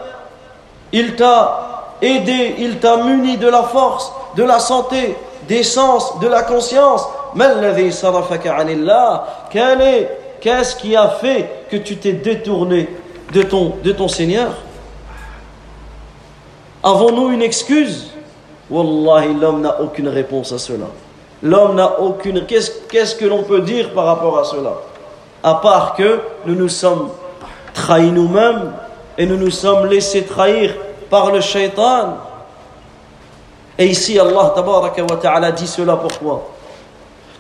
Il 0.93 1.15
t'a 1.17 1.95
aidé 2.03 2.57
il 2.59 2.79
t'a 2.79 2.97
muni 2.99 3.37
de 3.37 3.49
la 3.49 3.63
force 3.63 4.13
de 4.37 4.43
la 4.43 4.59
santé 4.59 5.17
des 5.49 5.63
sens 5.63 6.19
de 6.21 6.29
la 6.29 6.43
conscience. 6.43 7.07
Quel 9.51 9.81
est 9.81 10.19
Qu'est-ce 10.43 10.75
qui 10.75 10.97
a 10.97 11.09
fait 11.09 11.67
que 11.71 11.77
tu 11.77 11.99
t'es 11.99 12.15
détourné 12.15 12.89
de 13.33 13.45
ton, 13.45 13.75
de 13.85 13.93
ton 13.93 14.09
Seigneur? 14.09 14.51
Avons-nous 16.83 17.31
une 17.31 17.43
excuse? 17.43 18.11
Wallahi, 18.69 19.35
l'homme 19.35 19.61
n'a 19.61 19.81
aucune 19.81 20.09
réponse 20.09 20.51
à 20.51 20.59
cela. 20.59 20.87
L'homme 21.43 21.75
n'a 21.75 22.01
aucune... 22.01 22.47
Qu'est-ce 22.47 23.15
que 23.15 23.25
l'on 23.25 23.43
peut 23.43 23.61
dire 23.61 23.93
par 23.93 24.07
rapport 24.07 24.39
à 24.39 24.45
cela? 24.45 24.75
À 25.43 25.55
part 25.55 25.95
que 25.95 26.21
nous 26.47 26.55
nous 26.55 26.69
sommes 26.69 27.09
trahis 27.75 28.13
nous-mêmes 28.13 28.73
et 29.19 29.27
nous 29.27 29.37
nous 29.37 29.51
sommes 29.51 29.87
laissés 29.87 30.25
trahir 30.25 30.75
par 31.11 31.31
le 31.33 31.41
shaitan. 31.41 32.17
Et 33.79 33.87
ici, 33.87 34.19
Allah 34.19 34.55
ta'ala 35.21 35.53
dit 35.53 35.67
cela 35.67 35.97
pourquoi 35.97 36.49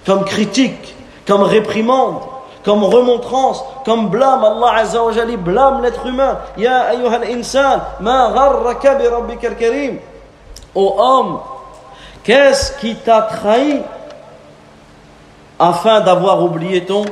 Comme 0.04 0.24
critique, 0.24 0.94
comme 1.26 1.42
réprimande 1.42 2.22
comme 2.64 2.84
remontrance, 2.84 3.64
comme 3.84 4.08
blâme. 4.08 4.44
Allah 4.44 4.74
Azza 4.76 5.02
wa 5.02 5.12
Jalla 5.12 5.36
blâme 5.36 5.82
l'être 5.82 6.06
humain. 6.06 6.38
Ya 6.56 6.82
ayyuhal 6.90 7.24
insan, 7.30 7.80
ma 8.00 8.30
gharraka 8.32 8.94
bi 8.94 9.36
karim. 9.58 9.98
Ô 10.74 10.94
homme, 10.98 11.40
qu'est-ce 12.24 12.72
qui 12.78 12.94
t'a 12.94 13.22
trahi 13.22 13.80
afin 15.58 16.00
d'avoir 16.00 16.42
oublié 16.42 16.84
ton, 16.84 17.04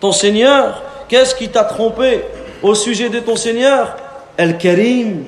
ton 0.00 0.12
Seigneur? 0.12 0.82
Qu'est-ce 1.08 1.34
qui 1.34 1.48
t'a 1.48 1.64
trompé 1.64 2.24
au 2.62 2.74
sujet 2.74 3.08
de 3.08 3.20
ton 3.20 3.36
Seigneur? 3.36 3.96
El-Karim. 4.36 5.24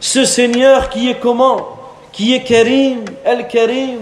Ce 0.00 0.24
Seigneur 0.24 0.88
qui 0.88 1.10
est 1.10 1.20
comment? 1.20 1.78
Qui 2.12 2.34
est 2.34 2.42
Karim? 2.42 3.04
El-Karim. 3.24 4.00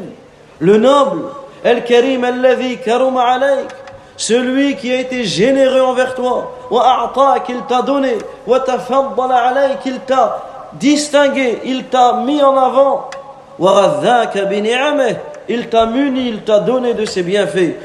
Le 0.58 0.76
noble. 0.78 1.24
El-Karim, 1.62 2.24
alladhi 2.24 2.78
karuma 2.78 3.22
alayk. 3.22 3.68
Celui 4.16 4.76
qui 4.76 4.92
a 4.92 5.00
été 5.00 5.24
généreux 5.24 5.80
envers 5.80 6.14
toi, 6.14 7.40
qu'il 7.46 7.62
t'a 7.62 7.80
donné, 7.80 8.18
qu'il 9.82 10.00
t'a 10.00 10.42
distingué, 10.74 11.58
il 11.64 11.84
t'a 11.86 12.12
mis 12.24 12.42
en 12.42 12.54
avant, 12.54 13.08
il 15.47 15.69
t'a 15.69 15.85
muni, 15.85 16.29
il 16.29 16.41
t'a 16.41 16.59
donné 16.59 16.93
de 16.93 17.05
ses 17.05 17.23
bienfaits. 17.23 17.75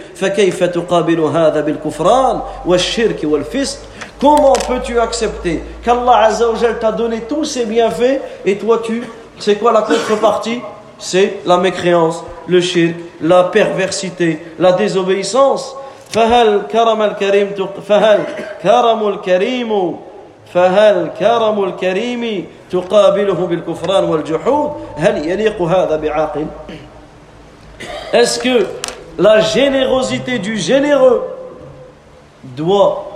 Comment 4.20 4.52
peux-tu 4.52 4.98
accepter 4.98 5.62
qu'Allah 5.84 6.28
t'a 6.80 6.92
donné 6.92 7.20
tous 7.22 7.44
ses 7.44 7.66
bienfaits 7.66 8.20
et 8.44 8.58
toi 8.58 8.80
tu, 8.84 9.02
c'est 9.38 9.56
quoi 9.56 9.72
la 9.72 9.82
contrepartie 9.82 10.60
C'est 10.98 11.38
la 11.46 11.56
mécréance, 11.56 12.22
le 12.46 12.60
shirk, 12.60 12.94
la 13.22 13.44
perversité, 13.44 14.40
la 14.58 14.72
désobéissance. 14.72 15.76
فهل 16.10 16.62
كرم 16.72 17.02
الكريم 17.02 17.54
فهل 17.88 18.20
كرم 18.62 19.08
الكريم 19.08 19.96
فهل 20.54 21.10
كرم 21.18 21.64
الكريم 21.64 22.46
تقابله 22.70 23.46
بالكفران 23.46 24.04
والجحود 24.04 24.70
هل 24.96 25.28
يليق 25.28 25.62
هذا 25.62 25.96
بعاقل 25.96 26.46
Est-ce 28.12 28.40
que 28.40 28.66
la 29.18 29.40
générosité 29.40 30.38
du 30.38 30.58
généreux 30.58 31.22
doit 32.56 33.06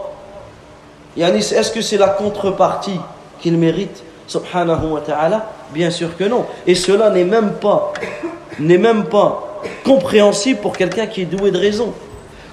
est-ce 1.16 1.70
que 1.70 1.80
c'est 1.80 1.96
la 1.96 2.08
contrepartie 2.08 3.00
qu'il 3.40 3.56
mérite 3.56 4.02
subhanahu 4.26 4.86
wa 4.86 5.00
ta'ala 5.00 5.46
bien 5.72 5.90
sûr 5.90 6.16
que 6.16 6.24
non 6.24 6.44
et 6.66 6.74
cela 6.74 7.10
n'est 7.10 7.24
même 7.24 7.52
pas 7.52 7.92
n'est 8.58 8.78
même 8.78 9.04
pas 9.04 9.62
compréhensible 9.84 10.60
pour 10.60 10.76
quelqu'un 10.76 11.06
qui 11.06 11.22
est 11.22 11.26
doué 11.26 11.50
de 11.50 11.58
raison 11.58 11.92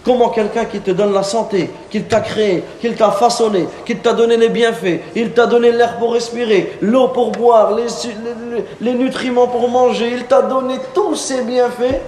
Comment 0.07 0.29
quelqu'un 0.29 0.67
qui 0.67 0.79
te 0.79 0.93
donne 0.93 1.13
la 1.13 1.25
santé, 1.25 1.69
qu'il 1.91 2.05
t'a 2.05 2.21
créé, 2.21 2.63
qu'il 2.81 2.95
t'a 2.95 3.11
façonné, 3.11 3.67
qu'il 3.85 3.99
t'a 3.99 4.13
donné 4.13 4.37
les 4.37 4.51
bienfaits, 4.51 5.01
il 5.17 5.33
t'a 5.33 5.47
donné 5.47 5.73
l'air 5.73 5.99
pour 5.99 6.13
respirer, 6.13 6.79
l'eau 6.81 7.09
pour 7.09 7.33
boire, 7.33 7.75
les, 7.75 8.93
nutriments 8.93 9.49
pour 9.49 9.69
manger, 9.69 10.13
il 10.15 10.27
t'a 10.27 10.43
donné 10.43 10.77
tous 10.95 11.17
ces 11.17 11.43
bienfaits, 11.43 12.01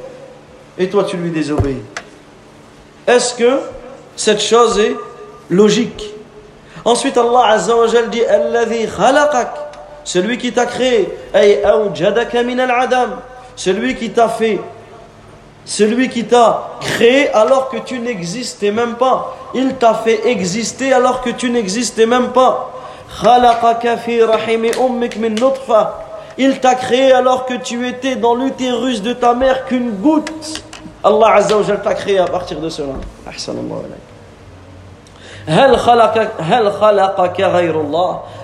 et 0.79 0.89
toi 0.89 1.03
tu 1.03 1.17
lui 1.17 1.33
désobéis. 1.33 1.83
Est-ce 3.05 3.35
que 3.35 3.59
cette 4.15 4.43
chose 4.43 4.79
est 4.79 4.95
logique? 5.51 6.15
Ensuite 6.85 7.19
Allah 7.19 7.47
Azza 7.49 7.77
wa 7.77 7.89
dit 7.89 8.23
celui 10.05 10.39
qui 10.39 10.53
t'a 10.53 10.67
créé, 10.67 11.09
celui 13.57 13.97
qui 13.97 14.11
t'a 14.11 14.29
fait 14.29 14.61
celui 15.69 16.09
qui 16.09 16.25
t'a 16.25 16.79
créé 16.81 17.29
alors 17.35 17.69
que 17.69 17.77
tu 17.77 18.01
n'existais 18.01 18.71
même 18.71 18.95
pas. 18.95 19.37
Il 19.55 19.75
t'a 19.75 19.93
fait 19.93 20.27
exister 20.27 20.95
alors 20.95 21.21
que 21.21 21.29
tu 21.29 21.51
n'existais 21.51 22.07
même 22.07 22.29
pas. 22.29 22.73
Il 26.39 26.61
t'a 26.61 26.75
créé 26.75 27.13
alors 27.13 27.45
que 27.45 27.53
tu 27.55 27.87
étais 27.87 28.17
dans 28.17 28.35
l'utérus 28.35 29.03
de 29.03 29.13
ta 29.13 29.35
mère 29.35 29.67
qu'une 29.67 29.91
goutte. 29.91 30.65
Allah 31.05 31.35
Azza 31.35 31.59
wa 31.59 31.77
t'a 31.77 31.93
créé 31.93 32.19
à 32.19 32.25
partir 32.25 32.61
de 32.61 32.71
cela. 32.71 32.95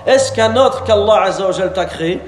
Est-ce 0.05 0.31
qu'un 0.31 0.55
autre 0.57 0.83
qu'Allah 0.83 1.21
Azza 1.23 1.47
wa 1.47 1.69
t'a 1.69 1.85
créé? 1.85 2.21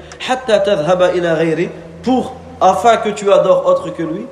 Pour 2.02 2.32
afin 2.60 2.96
que 2.96 3.10
tu 3.10 3.32
adores 3.32 3.64
autre 3.64 3.90
que 3.90 4.02
lui? 4.02 4.26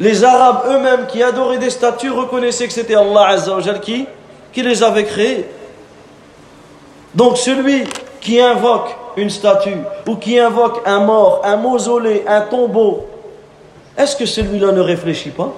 Les 0.00 0.24
Arabes 0.24 0.62
eux-mêmes 0.68 1.06
qui 1.06 1.22
adoraient 1.22 1.58
des 1.58 1.70
statues 1.70 2.10
reconnaissaient 2.10 2.66
que 2.66 2.72
c'était 2.72 2.96
Allah 2.96 3.28
Azzawajal 3.28 3.80
qui, 3.80 4.06
qui 4.52 4.62
les 4.62 4.82
avait 4.82 5.04
créés. 5.04 5.46
Donc 7.14 7.38
celui 7.38 7.84
qui 8.20 8.40
invoque 8.40 8.96
une 9.16 9.30
statue 9.30 9.76
ou 10.08 10.16
qui 10.16 10.38
invoque 10.38 10.82
un 10.86 11.00
mort, 11.00 11.42
un 11.44 11.56
mausolée, 11.56 12.24
un 12.26 12.40
tombeau, 12.40 13.06
est-ce 13.96 14.16
que 14.16 14.26
celui-là 14.26 14.72
ne 14.72 14.80
réfléchit 14.80 15.30
pas? 15.30 15.52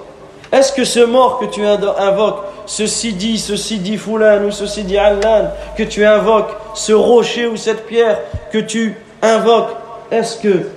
Est-ce 0.51 0.71
que 0.71 0.83
ce 0.83 0.99
mort 0.99 1.39
que 1.39 1.45
tu 1.45 1.65
invoques, 1.65 2.43
ce 2.65 2.85
Sidi, 2.85 3.37
ce 3.37 3.55
Sidi 3.55 3.97
Foulan 3.97 4.45
ou 4.45 4.51
ce 4.51 4.65
Sidi 4.65 4.97
Allan 4.97 5.51
que 5.75 5.83
tu 5.83 6.05
invoques, 6.05 6.51
ce 6.75 6.93
rocher 6.93 7.47
ou 7.47 7.57
cette 7.57 7.85
pierre 7.85 8.19
que 8.51 8.59
tu 8.59 8.95
invoques, 9.21 9.71
est-ce 10.11 10.37
que 10.37 10.69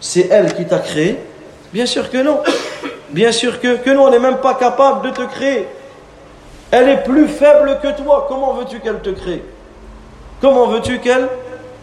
c'est 0.00 0.28
elle 0.30 0.54
qui 0.54 0.64
t'a 0.66 0.78
créé? 0.78 1.18
Bien 1.72 1.86
sûr 1.86 2.10
que 2.10 2.18
non. 2.18 2.40
Bien 3.10 3.32
sûr 3.32 3.60
que, 3.60 3.76
que 3.76 3.90
nous, 3.90 4.00
on 4.00 4.10
n'est 4.10 4.18
même 4.18 4.38
pas 4.38 4.54
capable 4.54 5.08
de 5.08 5.14
te 5.14 5.22
créer. 5.22 5.66
Elle 6.70 6.88
est 6.88 7.04
plus 7.04 7.28
faible 7.28 7.78
que 7.82 8.00
toi. 8.02 8.26
Comment 8.28 8.54
veux-tu 8.54 8.80
qu'elle 8.80 9.00
te 9.00 9.10
crée? 9.10 9.42
Comment 10.40 10.66
veux-tu 10.66 10.98
qu'elle 10.98 11.28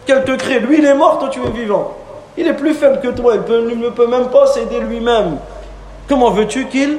qu'elle 0.06 0.24
te 0.24 0.32
crée? 0.32 0.60
Lui, 0.60 0.78
il 0.78 0.84
est 0.84 0.94
mort, 0.94 1.18
toi, 1.18 1.28
tu 1.28 1.40
es 1.44 1.50
vivant. 1.50 1.96
Il 2.36 2.46
est 2.46 2.54
plus 2.54 2.74
faible 2.74 3.00
que 3.00 3.08
toi. 3.08 3.34
Il, 3.34 3.78
ne 3.78 3.88
peut 3.88 4.06
même 4.06 4.28
pas 4.28 4.46
s'aider 4.46 4.80
lui-même. 4.80 5.38
Comment 6.08 6.30
veux-tu 6.30 6.66
qu'il 6.66 6.98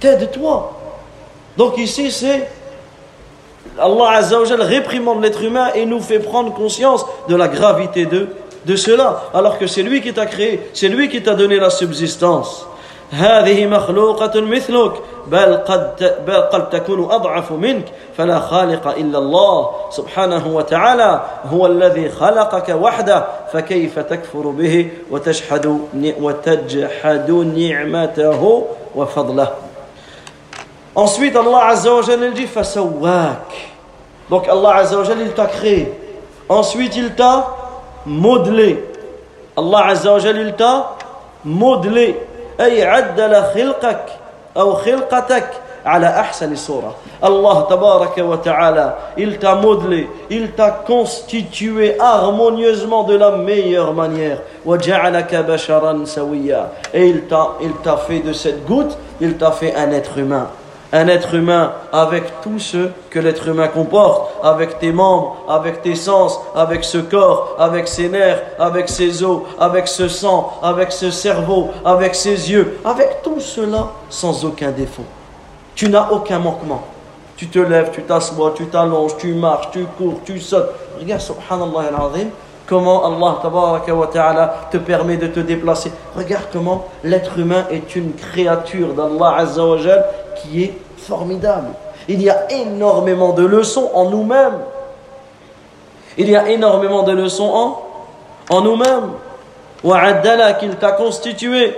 t'aide 0.00 0.30
toi? 0.30 0.72
Donc 1.56 1.76
ici, 1.78 2.10
c'est 2.10 2.48
Allah 3.78 4.10
Azzawajal 4.12 4.62
réprimande 4.62 5.22
l'être 5.22 5.42
humain 5.42 5.70
et 5.74 5.84
nous 5.84 6.00
fait 6.00 6.20
prendre 6.20 6.54
conscience 6.54 7.04
de 7.28 7.36
la 7.36 7.48
gravité 7.48 8.06
de, 8.06 8.28
de 8.65 8.75
cela, 8.75 9.23
alors 9.33 9.57
que 9.57 9.67
c'est 9.67 9.83
lui 9.83 10.01
qui 10.01 10.13
t'a 10.13 10.25
créé, 10.25 10.69
c'est 10.73 10.89
lui 10.89 11.09
qui 11.09 11.21
t'a 11.21 11.33
donné 11.33 11.57
la 11.59 11.69
subsistance. 11.69 12.65
هذه 13.11 13.65
مخلوقة 13.67 14.41
مثلك 14.41 14.91
بل 15.27 15.57
قد 15.57 16.13
بل 16.27 16.41
قد 16.41 16.69
تكون 16.69 17.11
أضعف 17.11 17.51
منك 17.51 17.85
فلا 18.17 18.39
خالق 18.39 18.87
إلا 18.87 19.17
الله 19.17 19.69
سبحانه 19.89 20.47
وتعالى 20.47 21.21
هو 21.45 21.65
الذي 21.65 22.09
خلقك 22.09 22.69
وحده 22.69 23.25
فكيف 23.53 23.99
تكفر 23.99 24.47
به 24.47 24.89
وتجحد 25.11 25.77
وتجحد 26.21 27.31
نعمته 27.31 28.65
وفضله 28.95 29.47
Ensuite, 30.93 31.37
Allah 31.37 31.67
Azza 31.67 31.93
wa 31.93 32.01
Jalla 32.01 32.29
dit 32.31 32.47
Fasawak. 32.47 33.47
Donc 34.29 34.45
Allah 34.49 34.75
Azza 34.75 34.97
wa 34.97 35.03
Jalla 35.05 35.21
il 35.21 35.31
t'a 35.31 35.45
créé. 35.45 35.93
Ensuite, 36.49 36.97
il 36.97 37.15
t'a 37.15 37.47
modelé. 38.05 38.83
Allah 39.57 39.87
Azza 39.87 40.11
wa 40.13 40.19
Jalla 40.19 40.41
il 40.41 40.53
t'a 40.53 40.95
modelé. 41.43 42.15
أي 42.61 42.83
عدل 42.85 43.43
خلقك 43.43 44.05
أو 44.57 44.73
خلقتك 44.73 45.49
على 45.85 46.07
أحسن 46.07 46.55
صورة 46.55 46.95
Allah 47.23 47.67
tabaraka 47.69 48.23
wa 48.25 48.37
ta'ala 48.37 48.97
il 49.17 49.37
t'a 49.37 49.55
modelé 49.55 50.07
il 50.29 50.51
t'a 50.51 50.71
constitué 50.85 51.99
harmonieusement 51.99 53.03
de 53.03 53.15
la 53.15 53.31
meilleure 53.31 53.93
manière 53.93 54.37
وجعلك 54.65 55.35
بشرا 55.35 56.05
سويا 56.05 56.69
et 56.93 57.07
il 57.07 57.21
t'a 57.27 57.57
il 57.61 57.73
t'a 57.83 57.97
fait 57.97 58.19
de 58.19 58.33
cette 58.33 58.65
goutte 58.65 58.97
il 59.21 59.37
t'a 59.37 59.51
fait 59.51 59.73
un 59.75 59.91
être 59.91 60.17
humain 60.17 60.47
un 60.96 61.08
être 61.08 61.34
humain 61.34 61.72
avec 61.92 62.40
tout 62.40 62.58
ce 62.58 62.88
que 63.10 63.18
l'être 63.18 63.48
humain 63.48 63.68
comporte, 63.68 64.32
avec 64.42 64.78
tes 64.78 64.92
membres, 64.92 65.36
avec 65.48 65.82
tes 65.82 65.94
sens, 65.94 66.40
avec 66.54 66.84
ce 66.84 66.98
corps, 66.98 67.54
avec 67.58 67.86
ses 67.86 68.08
nerfs, 68.08 68.42
avec 68.58 68.88
ses 68.88 69.22
os, 69.22 69.42
avec 69.60 69.88
ce 69.88 70.08
sang, 70.08 70.54
avec 70.62 70.92
ce 70.92 71.10
cerveau, 71.10 71.70
avec 71.84 72.14
ses 72.14 72.50
yeux, 72.50 72.78
avec 72.84 73.22
tout 73.22 73.40
cela 73.40 73.88
sans 74.08 74.44
aucun 74.44 74.70
défaut. 74.70 75.04
Tu 75.74 75.90
n'as 75.90 76.08
aucun 76.10 76.38
manquement. 76.38 76.82
Tu 77.36 77.48
te 77.48 77.58
lèves, 77.58 77.90
tu 77.92 78.02
t'assois, 78.02 78.54
tu 78.56 78.66
t'allonges, 78.66 79.18
tu 79.18 79.34
marches, 79.34 79.70
tu 79.72 79.84
cours, 79.98 80.20
tu 80.24 80.40
sautes. 80.40 80.70
Regarde, 80.98 81.20
subhanallah 81.20 81.90
al-azim, 81.90 82.30
comment 82.66 83.04
Allah 83.04 84.54
te 84.70 84.78
permet 84.78 85.18
de 85.18 85.26
te 85.26 85.40
déplacer. 85.40 85.92
Regarde 86.16 86.46
comment 86.50 86.86
l'être 87.04 87.38
humain 87.38 87.66
est 87.70 87.94
une 87.94 88.14
créature 88.14 88.94
d'Allah 88.94 89.36
Azza 89.36 89.62
qui 90.36 90.64
est 90.64 90.85
formidable. 91.06 91.68
Il 92.08 92.22
y 92.22 92.30
a 92.30 92.50
énormément 92.50 93.32
de 93.32 93.44
leçons 93.44 93.90
en 93.94 94.10
nous-mêmes. 94.10 94.58
Il 96.18 96.30
y 96.30 96.36
a 96.36 96.48
énormément 96.48 97.02
de 97.02 97.12
leçons 97.12 97.76
en, 98.50 98.60
nous-mêmes. 98.60 99.10
qu'il 100.58 100.76
t'a 100.76 100.92
constitué. 100.92 101.74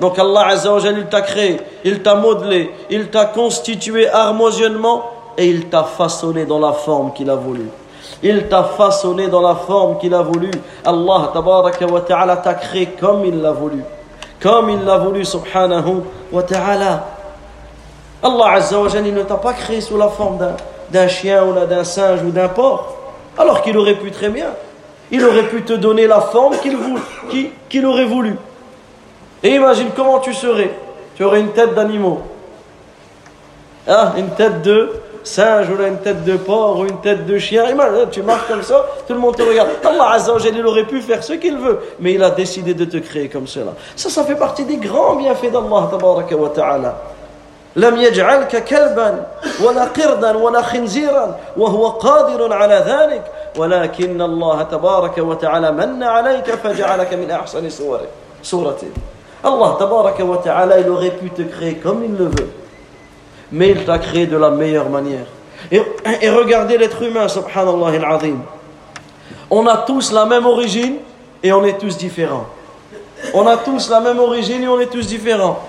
Donc 0.00 0.18
Allah 0.18 0.46
Azza 0.46 0.72
wa 0.72 0.80
il 0.80 1.06
t'a 1.06 1.20
créé, 1.20 1.60
il 1.84 2.02
t'a 2.02 2.14
modelé, 2.14 2.70
il 2.88 3.08
t'a 3.08 3.26
constitué 3.26 4.08
harmonieusement 4.08 5.02
et 5.36 5.46
il 5.46 5.68
t'a 5.68 5.84
façonné 5.84 6.46
dans 6.46 6.58
la 6.58 6.72
forme 6.72 7.12
qu'il 7.12 7.28
a 7.28 7.34
voulu. 7.34 7.68
Il 8.22 8.48
t'a 8.48 8.64
façonné 8.64 9.28
dans 9.28 9.42
la 9.42 9.54
forme 9.54 9.98
qu'il 9.98 10.14
a 10.14 10.22
voulu. 10.22 10.50
Allah 10.84 11.30
wa 11.34 12.00
ta'ala 12.00 12.36
t'a 12.38 12.54
créé 12.54 12.86
comme 12.98 13.24
il 13.26 13.40
l'a 13.40 13.52
voulu 13.52 13.82
comme 14.40 14.70
il 14.70 14.84
l'a 14.84 14.98
voulu, 14.98 15.24
subhanahu 15.24 16.02
wa 16.32 16.42
ta'ala. 16.42 17.06
Allah 18.22 18.52
Azza 18.52 18.78
wa 18.78 18.88
il 18.88 19.14
ne 19.14 19.22
t'a 19.22 19.36
pas 19.36 19.52
créé 19.52 19.80
sous 19.80 19.96
la 19.96 20.08
forme 20.08 20.38
d'un 20.90 21.08
chien 21.08 21.44
ou 21.44 21.52
d'un 21.52 21.84
singe 21.84 22.22
ou 22.22 22.30
d'un 22.30 22.48
porc, 22.48 22.96
alors 23.38 23.62
qu'il 23.62 23.76
aurait 23.76 23.94
pu 23.94 24.10
très 24.10 24.28
bien. 24.28 24.50
Il 25.10 25.24
aurait 25.24 25.48
pu 25.48 25.62
te 25.62 25.72
donner 25.72 26.06
la 26.06 26.20
forme 26.20 26.54
qu'il 27.68 27.86
aurait 27.86 28.04
voulu. 28.04 28.36
Et 29.42 29.54
imagine 29.54 29.88
comment 29.94 30.20
tu 30.20 30.32
serais. 30.32 30.70
Tu 31.16 31.24
aurais 31.24 31.40
une 31.40 31.52
tête 31.52 31.74
d'animaux. 31.74 32.20
Ah, 33.88 34.12
une 34.16 34.30
tête 34.30 34.62
de 34.62 34.92
singe 35.23 35.69
ou 35.69 35.81
une 35.81 35.97
tête 35.97 36.23
de 36.23 36.37
porc 36.37 36.79
ou 36.79 36.85
une 36.85 37.01
tête 37.01 37.25
de 37.25 37.37
chien. 37.37 37.65
tu 38.11 38.21
marches 38.21 38.47
comme 38.47 38.63
ça, 38.63 38.85
tout 39.07 39.13
le 39.13 39.19
monde 39.19 39.35
te 39.35 39.41
regarde. 39.41 39.69
Allah 39.83 40.11
Azza 40.11 40.33
il 40.45 40.65
aurait 40.65 40.85
pu 40.85 41.01
faire 41.01 41.23
ce 41.23 41.33
qu'il 41.33 41.57
veut, 41.57 41.79
mais 41.99 42.13
il 42.13 42.23
a 42.23 42.29
décidé 42.29 42.73
de 42.73 42.85
te 42.85 42.97
créer 42.97 43.29
comme 43.29 43.47
cela. 43.47 43.73
Ça, 43.95 44.09
ça 44.09 44.23
fait 44.23 44.35
partie 44.35 44.65
des 44.65 44.77
grands 44.77 45.15
bienfaits 45.15 45.51
d'Allah 45.51 45.87
tabaraka 45.91 46.35
wa 46.35 46.49
ta'ala. 46.49 46.95
لم 47.75 47.97
يجعلك 47.97 48.63
كلبا 48.63 49.25
ولا 49.63 49.83
قردا 49.83 50.37
ولا 50.37 50.61
خنزيرا 50.61 51.35
وهو 51.57 51.87
قادر 51.87 52.53
على 52.53 52.83
ذلك 52.87 53.23
ولكن 53.57 54.21
الله 54.21 54.63
تبارك 54.63 55.17
وتعالى 55.17 55.71
من 55.71 56.03
عليك 56.03 56.51
فجعلك 56.51 57.13
من 57.13 57.31
أحسن 57.31 57.69
صوره 57.69 58.07
صورته 58.43 58.87
الله 59.45 59.77
تبارك 59.79 60.19
وتعالى 60.19 60.85
il 60.85 60.89
aurait 60.89 61.11
pu 61.11 61.29
te 61.29 61.41
créer 61.41 61.75
comme 61.75 62.03
il 62.03 62.15
le 62.15 62.25
veut 62.25 62.58
mais 63.52 63.70
il 63.70 63.84
t'a 63.84 63.98
créé 63.98 64.26
de 64.26 64.36
la 64.36 64.50
meilleure 64.50 64.88
manière. 64.88 65.26
Et, 65.70 65.80
regardez 66.30 66.78
l'être 66.78 67.02
humain, 67.02 67.28
subhanallah 67.28 68.06
al-azim. 68.06 68.38
On 69.50 69.66
a 69.66 69.78
tous 69.78 70.12
la 70.12 70.26
même 70.26 70.46
origine 70.46 70.96
et 71.42 71.52
on 71.52 71.64
est 71.64 71.78
tous 71.78 71.96
différents. 71.96 72.46
On 73.34 73.46
a 73.46 73.56
tous 73.56 73.90
la 73.90 74.00
même 74.00 74.18
origine 74.18 74.62
et 74.62 74.68
on 74.68 74.80
est 74.80 74.86
tous 74.90 75.06
différents. 75.06 75.60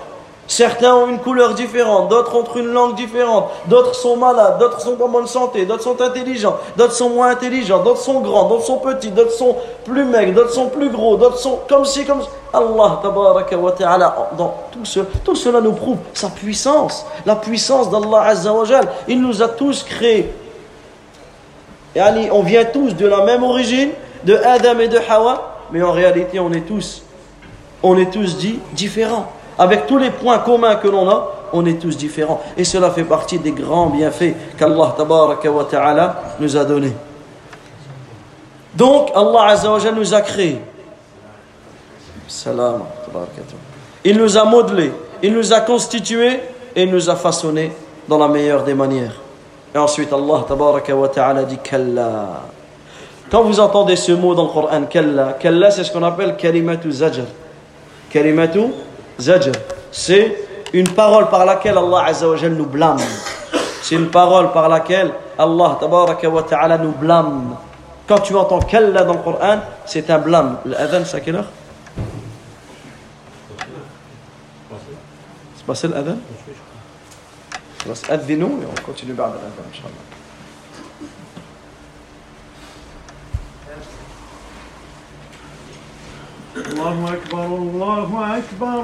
Certains 0.48 0.94
ont 0.94 1.08
une 1.08 1.20
couleur 1.20 1.54
différente, 1.54 2.08
d'autres 2.08 2.34
ont 2.34 2.44
une 2.56 2.72
langue 2.72 2.96
différente, 2.96 3.48
d'autres 3.66 3.94
sont 3.94 4.16
malades, 4.16 4.58
d'autres 4.58 4.80
sont 4.80 5.00
en 5.00 5.08
bonne 5.08 5.26
santé, 5.26 5.64
d'autres 5.64 5.84
sont 5.84 6.00
intelligents, 6.02 6.56
d'autres 6.76 6.92
sont 6.92 7.10
moins 7.10 7.30
intelligents, 7.30 7.82
d'autres 7.82 8.00
sont 8.00 8.20
grands, 8.20 8.48
d'autres 8.48 8.64
sont 8.64 8.78
petits, 8.78 9.10
d'autres 9.10 9.32
sont 9.32 9.56
plus 9.84 10.04
maigres, 10.04 10.34
d'autres 10.34 10.52
sont 10.52 10.68
plus 10.68 10.90
gros, 10.90 11.16
d'autres 11.16 11.38
sont 11.38 11.60
comme 11.68 11.84
ci, 11.84 12.04
comme 12.04 12.22
ça. 12.22 12.28
Allah 12.52 13.00
tabaraka 13.02 13.56
wa 13.56 13.74
dans 14.36 14.54
tout, 14.70 14.84
ce, 14.84 15.00
tout 15.24 15.36
cela 15.36 15.60
nous 15.60 15.72
prouve 15.72 15.96
sa 16.12 16.28
puissance, 16.28 17.06
la 17.24 17.36
puissance 17.36 17.88
d'Allah 17.88 18.22
azza 18.22 18.52
wa 18.52 18.64
Il 19.08 19.22
nous 19.22 19.42
a 19.42 19.48
tous 19.48 19.84
créés. 19.84 20.30
Et 21.94 22.00
on 22.30 22.42
vient 22.42 22.64
tous 22.64 22.94
de 22.94 23.06
la 23.06 23.24
même 23.24 23.42
origine, 23.42 23.90
de 24.24 24.36
Adam 24.36 24.78
et 24.80 24.88
de 24.88 24.98
Hawa, 25.08 25.60
mais 25.70 25.82
en 25.82 25.92
réalité 25.92 26.40
on 26.40 26.52
est 26.52 26.66
tous, 26.66 27.04
on 27.82 27.96
est 27.96 28.10
tous 28.10 28.36
dit 28.36 28.58
différents 28.72 29.32
avec 29.58 29.86
tous 29.86 29.98
les 29.98 30.10
points 30.10 30.38
communs 30.38 30.76
que 30.76 30.88
l'on 30.88 31.08
a, 31.08 31.30
on 31.52 31.64
est 31.66 31.80
tous 31.80 31.96
différents. 31.96 32.40
Et 32.56 32.64
cela 32.64 32.90
fait 32.90 33.04
partie 33.04 33.38
des 33.38 33.52
grands 33.52 33.86
bienfaits 33.86 34.34
qu'Allah 34.58 34.94
ta'ala 35.70 36.22
nous 36.40 36.56
a 36.56 36.64
donnés. 36.64 36.94
Donc, 38.74 39.10
Allah 39.14 39.44
Azza 39.48 39.92
nous 39.94 40.14
a 40.14 40.20
créés. 40.22 40.60
Salam. 42.26 42.82
Il 44.04 44.16
nous 44.16 44.36
a 44.38 44.44
modelés, 44.44 44.92
il 45.22 45.34
nous 45.34 45.52
a 45.52 45.60
constitués 45.60 46.40
et 46.74 46.84
il 46.84 46.90
nous 46.90 47.10
a 47.10 47.16
façonnés 47.16 47.72
dans 48.08 48.18
la 48.18 48.28
meilleure 48.28 48.64
des 48.64 48.74
manières. 48.74 49.20
Et 49.74 49.78
ensuite, 49.78 50.12
Allah 50.12 50.44
ta'ala 51.14 51.44
dit 51.44 51.58
Kalla. 51.58 52.42
Quand 53.30 53.42
vous 53.42 53.60
entendez 53.60 53.96
ce 53.96 54.12
mot 54.12 54.34
dans 54.34 54.44
le 54.44 54.48
Coran, 54.50 54.84
Kalla, 54.90 55.36
Kalla 55.38 55.70
c'est 55.70 55.84
ce 55.84 55.92
qu'on 55.92 56.02
appelle 56.02 56.36
Kalimatu 56.36 56.90
Zajr. 56.90 57.24
Kalimatu 58.10 58.60
Zajr, 59.21 59.51
c'est 59.91 60.35
une 60.73 60.87
parole 60.89 61.29
par 61.29 61.45
laquelle 61.45 61.77
Allah 61.77 62.05
Azzawajal 62.05 62.53
nous 62.53 62.65
blâme. 62.65 62.99
C'est 63.81 63.95
une 63.95 64.09
parole 64.09 64.51
par 64.51 64.69
laquelle 64.69 65.11
Allah 65.37 65.77
tabaraka 65.79 66.29
wa 66.29 66.43
ta'ala 66.43 66.77
nous 66.77 66.91
blâme. 66.91 67.55
Quand 68.07 68.19
tu 68.19 68.35
entends 68.35 68.59
Kalla 68.59 69.03
dans 69.03 69.13
le 69.13 69.19
Coran, 69.19 69.59
c'est 69.85 70.09
un 70.09 70.19
blâme. 70.19 70.57
L'adhan, 70.65 71.03
c'est 71.05 71.17
à 71.17 71.19
quelle 71.19 71.35
heure 71.35 71.45
C'est 75.57 75.65
passé 75.65 75.87
l'adhan 75.87 76.17
Advinou 78.09 78.59
et 78.61 78.65
on 78.65 78.81
continue 78.85 79.13
بعد 79.13 79.31
l'adhan, 79.31 79.63
Inch'Allah. 79.71 80.07
الله 86.57 87.13
أكبر 87.13 87.45
الله 87.45 88.37
أكبر 88.37 88.83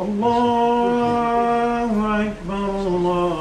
الله 0.00 1.90
أكبر 2.26 2.70
الله 2.86 3.33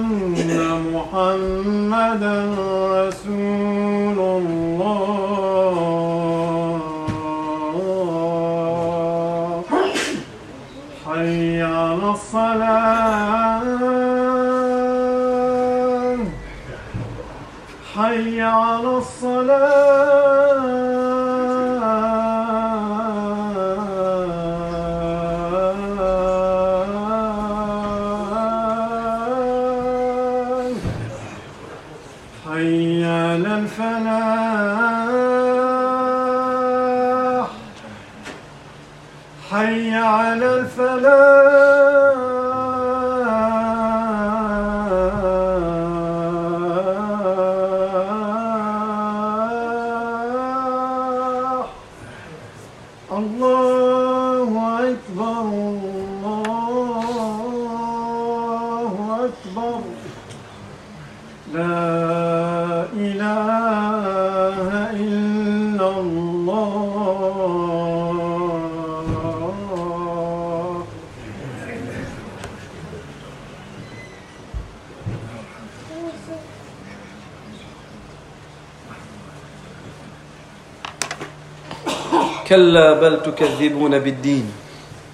أن 0.00 0.50
محمدا 0.94 2.36
رسول 2.92 4.18
الله. 4.18 5.20
حي 11.06 11.62
على 11.62 12.10
الصلاة. 12.10 13.60
حي 17.94 18.40
على 18.40 18.90
الصلاة. 18.98 20.19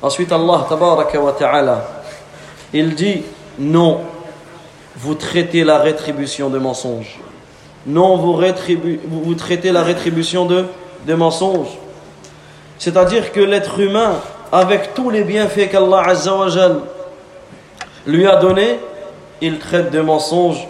Ensuite 0.03 0.33
Allah 0.33 0.67
wa 0.71 1.33
ta'ala 1.39 1.89
il 2.73 2.95
dit 2.95 3.23
non 3.59 4.01
vous 4.97 5.15
traitez 5.15 5.65
la 5.65 5.79
rétribution 5.79 6.49
de 6.49 6.59
mensonge 6.59 7.19
non 7.87 8.17
vous, 8.17 8.35
rétribu- 8.35 9.01
vous 9.07 9.35
traitez 9.35 9.71
la 9.73 9.83
rétribution 9.83 10.47
de, 10.47 10.65
de 11.07 11.15
mensonge 11.15 11.69
c'est-à-dire 12.79 13.33
que 13.33 13.41
l'être 13.41 13.81
humain 13.81 14.15
avec 14.53 14.95
tous 14.95 15.11
les 15.11 15.23
bienfaits 15.25 15.71
qu'Allah 15.71 16.05
lui 18.07 18.27
a 18.27 18.37
donnés 18.37 18.79
il 19.41 19.59
traite 19.59 19.91
de 19.91 20.01
mensonge 20.01 20.67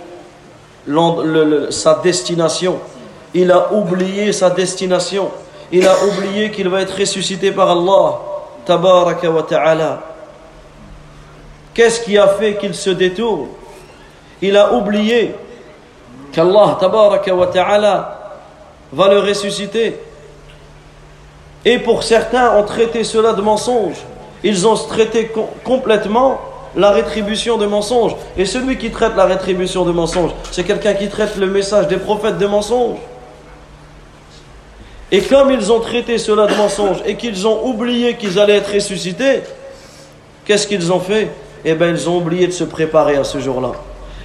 sa 1.70 1.94
destination. 1.96 2.78
Il 3.34 3.50
a 3.50 3.72
oublié 3.72 4.32
sa 4.32 4.50
destination 4.50 5.30
il 5.72 5.86
a 5.86 5.94
oublié 6.04 6.50
qu'il 6.50 6.68
va 6.68 6.82
être 6.82 6.98
ressuscité 6.98 7.50
par 7.52 7.70
Allah 7.70 8.18
tabaraka 8.64 9.30
wa 9.30 9.42
ta'ala. 9.42 10.02
Qu'est-ce 11.74 12.00
qui 12.00 12.16
a 12.16 12.28
fait 12.28 12.56
qu'il 12.56 12.74
se 12.74 12.90
détourne? 12.90 13.48
Il 14.40 14.56
a 14.56 14.72
oublié 14.72 15.34
qu'Allah 16.32 16.76
tabaraka 16.80 17.34
wa 17.34 17.46
ta'ala 17.48 18.32
va 18.92 19.08
le 19.08 19.20
ressusciter. 19.20 19.98
Et 21.64 21.78
pour 21.80 22.02
certains 22.02 22.56
ont 22.56 22.62
traité 22.62 23.02
cela 23.02 23.32
de 23.32 23.42
mensonge. 23.42 23.96
Ils 24.44 24.66
ont 24.68 24.74
traité 24.76 25.26
com- 25.28 25.46
complètement 25.64 26.40
la 26.76 26.90
rétribution 26.90 27.56
de 27.56 27.66
mensonge. 27.66 28.14
Et 28.36 28.44
celui 28.46 28.78
qui 28.78 28.90
traite 28.90 29.16
la 29.16 29.24
rétribution 29.24 29.84
de 29.84 29.92
mensonge 29.92 30.30
c'est 30.52 30.62
quelqu'un 30.64 30.94
qui 30.94 31.08
traite 31.08 31.36
le 31.36 31.46
message 31.46 31.88
des 31.88 31.96
prophètes 31.96 32.38
de 32.38 32.46
mensonge 32.46 32.98
et 35.12 35.22
comme 35.22 35.50
ils 35.50 35.70
ont 35.70 35.80
traité 35.80 36.18
cela 36.18 36.46
de 36.46 36.54
mensonge 36.54 36.98
et 37.06 37.16
qu'ils 37.16 37.46
ont 37.46 37.66
oublié 37.66 38.14
qu'ils 38.14 38.38
allaient 38.38 38.56
être 38.56 38.72
ressuscités, 38.72 39.42
qu'est-ce 40.44 40.66
qu'ils 40.66 40.92
ont 40.92 41.00
fait? 41.00 41.30
Eh 41.64 41.74
bien, 41.74 41.88
ils 41.88 42.08
ont 42.08 42.18
oublié 42.18 42.46
de 42.46 42.52
se 42.52 42.64
préparer 42.64 43.16
à 43.16 43.24
ce 43.24 43.38
jour-là. 43.38 43.72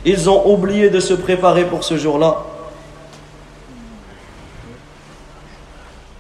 Ils 0.05 0.29
ont 0.29 0.51
oublié 0.51 0.89
de 0.89 0.99
se 0.99 1.13
préparer 1.13 1.65
pour 1.65 1.83
ce 1.83 1.97
jour-là. 1.97 2.37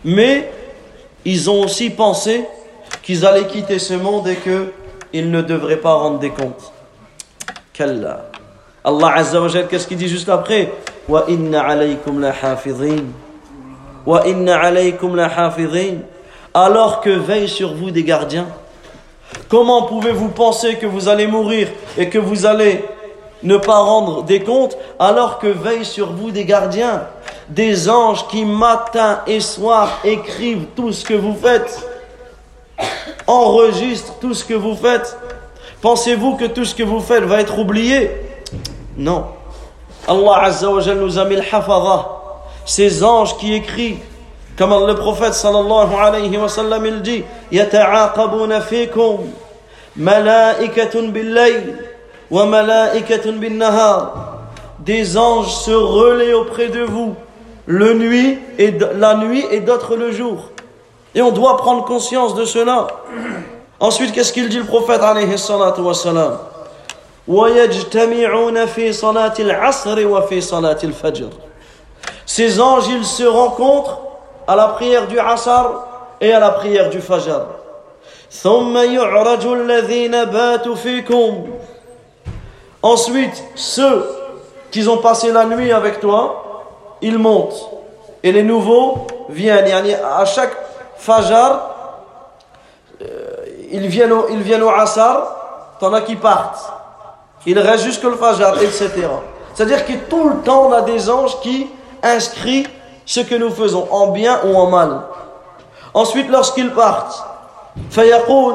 Mais 0.03 0.51
ils 1.25 1.49
ont 1.49 1.61
aussi 1.61 1.89
pensé 1.89 2.43
qu'ils 3.03 3.25
allaient 3.25 3.47
quitter 3.47 3.79
ce 3.79 3.93
monde 3.93 4.27
et 4.27 4.35
qu'ils 4.37 5.31
ne 5.31 5.41
devraient 5.41 5.77
pas 5.77 5.93
rendre 5.93 6.19
des 6.19 6.29
comptes. 6.29 6.71
Allah 7.79 9.13
Azza 9.15 9.41
wa 9.41 9.49
qu'est-ce 9.63 9.87
qu'il 9.87 9.97
dit 9.97 10.07
juste 10.07 10.29
après? 10.29 10.71
Wa 11.07 11.25
inna 11.27 11.61
alaykum 11.63 12.19
la 12.19 12.29
hafidhin. 12.29 13.05
Alors 16.53 17.01
que 17.01 17.09
veillent 17.09 17.49
sur 17.49 17.73
vous 17.73 17.91
des 17.91 18.03
gardiens. 18.03 18.47
Comment 19.47 19.83
pouvez-vous 19.83 20.29
penser 20.29 20.75
que 20.75 20.85
vous 20.85 21.07
allez 21.07 21.27
mourir 21.27 21.67
et 21.97 22.09
que 22.09 22.17
vous 22.17 22.45
allez 22.45 22.83
ne 23.43 23.57
pas 23.57 23.79
rendre 23.79 24.23
des 24.23 24.41
comptes 24.41 24.77
alors 24.99 25.39
que 25.39 25.47
veillent 25.47 25.85
sur 25.85 26.11
vous 26.13 26.31
des 26.31 26.45
gardiens, 26.45 27.07
des 27.49 27.89
anges 27.89 28.27
qui 28.27 28.45
matin 28.45 29.21
et 29.27 29.39
soir 29.39 29.99
écrivent 30.03 30.65
tout 30.75 30.91
ce 30.91 31.05
que 31.05 31.13
vous 31.13 31.35
faites, 31.35 31.87
enregistrent 33.27 34.15
tout 34.19 34.33
ce 34.33 34.43
que 34.43 34.53
vous 34.53 34.75
faites. 34.75 35.17
Pensez-vous 35.81 36.35
que 36.35 36.45
tout 36.45 36.65
ce 36.65 36.75
que 36.75 36.83
vous 36.83 36.99
faites 36.99 37.23
va 37.23 37.41
être 37.41 37.57
oublié? 37.57 38.11
Non. 38.97 39.25
Allah 40.07 40.43
Azza 40.43 40.69
wa 40.69 40.81
nous 40.95 41.17
a 41.17 41.25
mis 41.25 41.35
le 41.35 41.41
hafadha, 41.41 42.20
ces 42.64 43.02
anges 43.04 43.36
qui 43.38 43.54
écrivent, 43.54 43.98
comme 44.58 44.74
le 44.86 44.94
prophète 44.94 45.34
sallallahu 45.34 45.94
alayhi 46.00 46.36
wa 46.36 46.48
sallam 46.48 46.84
il 46.86 47.02
dit, 47.02 47.24
يتعاقبون 47.52 48.58
فيكم 48.60 49.18
ملائكة 49.96 51.00
بالليل 51.00 51.76
وملائكة 52.30 53.30
بالنهار 53.30 54.26
Des 54.84 55.16
anges 55.16 55.52
se 55.64 55.70
relaient 55.72 56.34
auprès 56.34 56.68
de 56.68 56.82
vous 56.82 57.14
le 57.66 57.94
nuit 57.94 58.38
et 58.58 58.70
d- 58.72 58.86
la 58.96 59.14
nuit 59.16 59.44
et 59.50 59.60
d'autres 59.60 59.96
le 59.96 60.12
jour. 60.12 60.50
Et 61.14 61.22
on 61.22 61.30
doit 61.32 61.56
prendre 61.56 61.84
conscience 61.84 62.34
de 62.36 62.44
cela. 62.44 62.86
Ensuite, 63.80 64.12
qu'est-ce 64.12 64.32
qu'il 64.32 64.48
dit 64.48 64.58
le 64.58 64.64
prophète 64.64 65.00
alayhi 65.02 65.36
salatu 65.38 65.80
wa 65.80 65.94
salam 65.94 66.38
ويجتمعون 67.28 68.66
في 68.66 68.92
صلاة 68.92 69.34
العصر 69.38 70.06
وفي 70.06 70.40
صلاة 70.40 70.78
الفجر 70.84 71.28
ces 72.25 72.61
anges, 72.61 72.87
ils 72.87 73.05
se 73.05 73.23
rencontrent 73.23 73.99
à 74.47 74.55
la 74.55 74.67
prière 74.69 75.07
du 75.07 75.19
Asar 75.19 75.87
et 76.19 76.33
à 76.33 76.39
la 76.39 76.51
prière 76.51 76.89
du 76.89 77.01
Fajr. 77.01 77.41
Ensuite, 82.83 83.43
ceux 83.55 84.15
qui 84.71 84.87
ont 84.87 84.97
passé 84.97 85.31
la 85.31 85.45
nuit 85.45 85.71
avec 85.71 85.99
toi, 85.99 86.63
ils 87.01 87.17
montent. 87.17 87.69
Et 88.23 88.31
les 88.31 88.43
nouveaux 88.43 89.07
viennent. 89.29 89.95
À 90.03 90.25
chaque 90.25 90.55
Fajr, 90.97 91.59
euh, 93.01 93.35
ils 93.71 93.87
viennent 93.87 94.13
au, 94.63 94.69
Asar, 94.69 95.75
t'en 95.79 95.93
as 95.93 96.01
qui 96.01 96.15
partent. 96.15 96.71
Il 97.45 97.57
reste 97.59 97.83
jusqu'au 97.83 98.09
le 98.09 98.15
Fajr, 98.15 98.61
etc. 98.61 98.91
C'est-à-dire 99.53 99.85
que 99.85 99.93
tout 100.09 100.29
le 100.29 100.35
temps, 100.41 100.67
on 100.67 100.71
a 100.71 100.81
des 100.81 101.09
anges 101.09 101.39
qui 101.41 101.67
inscrivent 102.02 102.68
ce 103.04 103.20
que 103.20 103.34
nous 103.34 103.50
faisons, 103.50 103.86
en 103.90 104.08
bien 104.08 104.40
ou 104.44 104.56
en 104.56 104.68
mal. 104.70 105.00
Ensuite, 105.94 106.28
lorsqu'ils 106.30 106.70
partent, 106.72 107.22
فيقول 107.90 108.54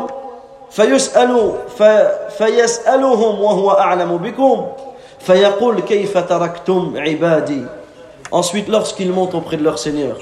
فيسألوا 0.72 1.52
في- 1.78 2.12
فيسألهم 2.38 3.42
وهو 3.42 3.72
أعلم 3.72 4.18
بكم 4.18 4.66
فيقول 5.20 5.80
كيف 5.80 6.18
تركتم 6.18 6.94
عبادي 6.98 7.66
Ensuite, 8.32 8.68
lorsqu'ils 8.70 9.12
montent 9.12 9.36
auprès 9.36 9.58
de 9.58 9.64
leur 9.64 9.78
Seigneur, 9.78 10.16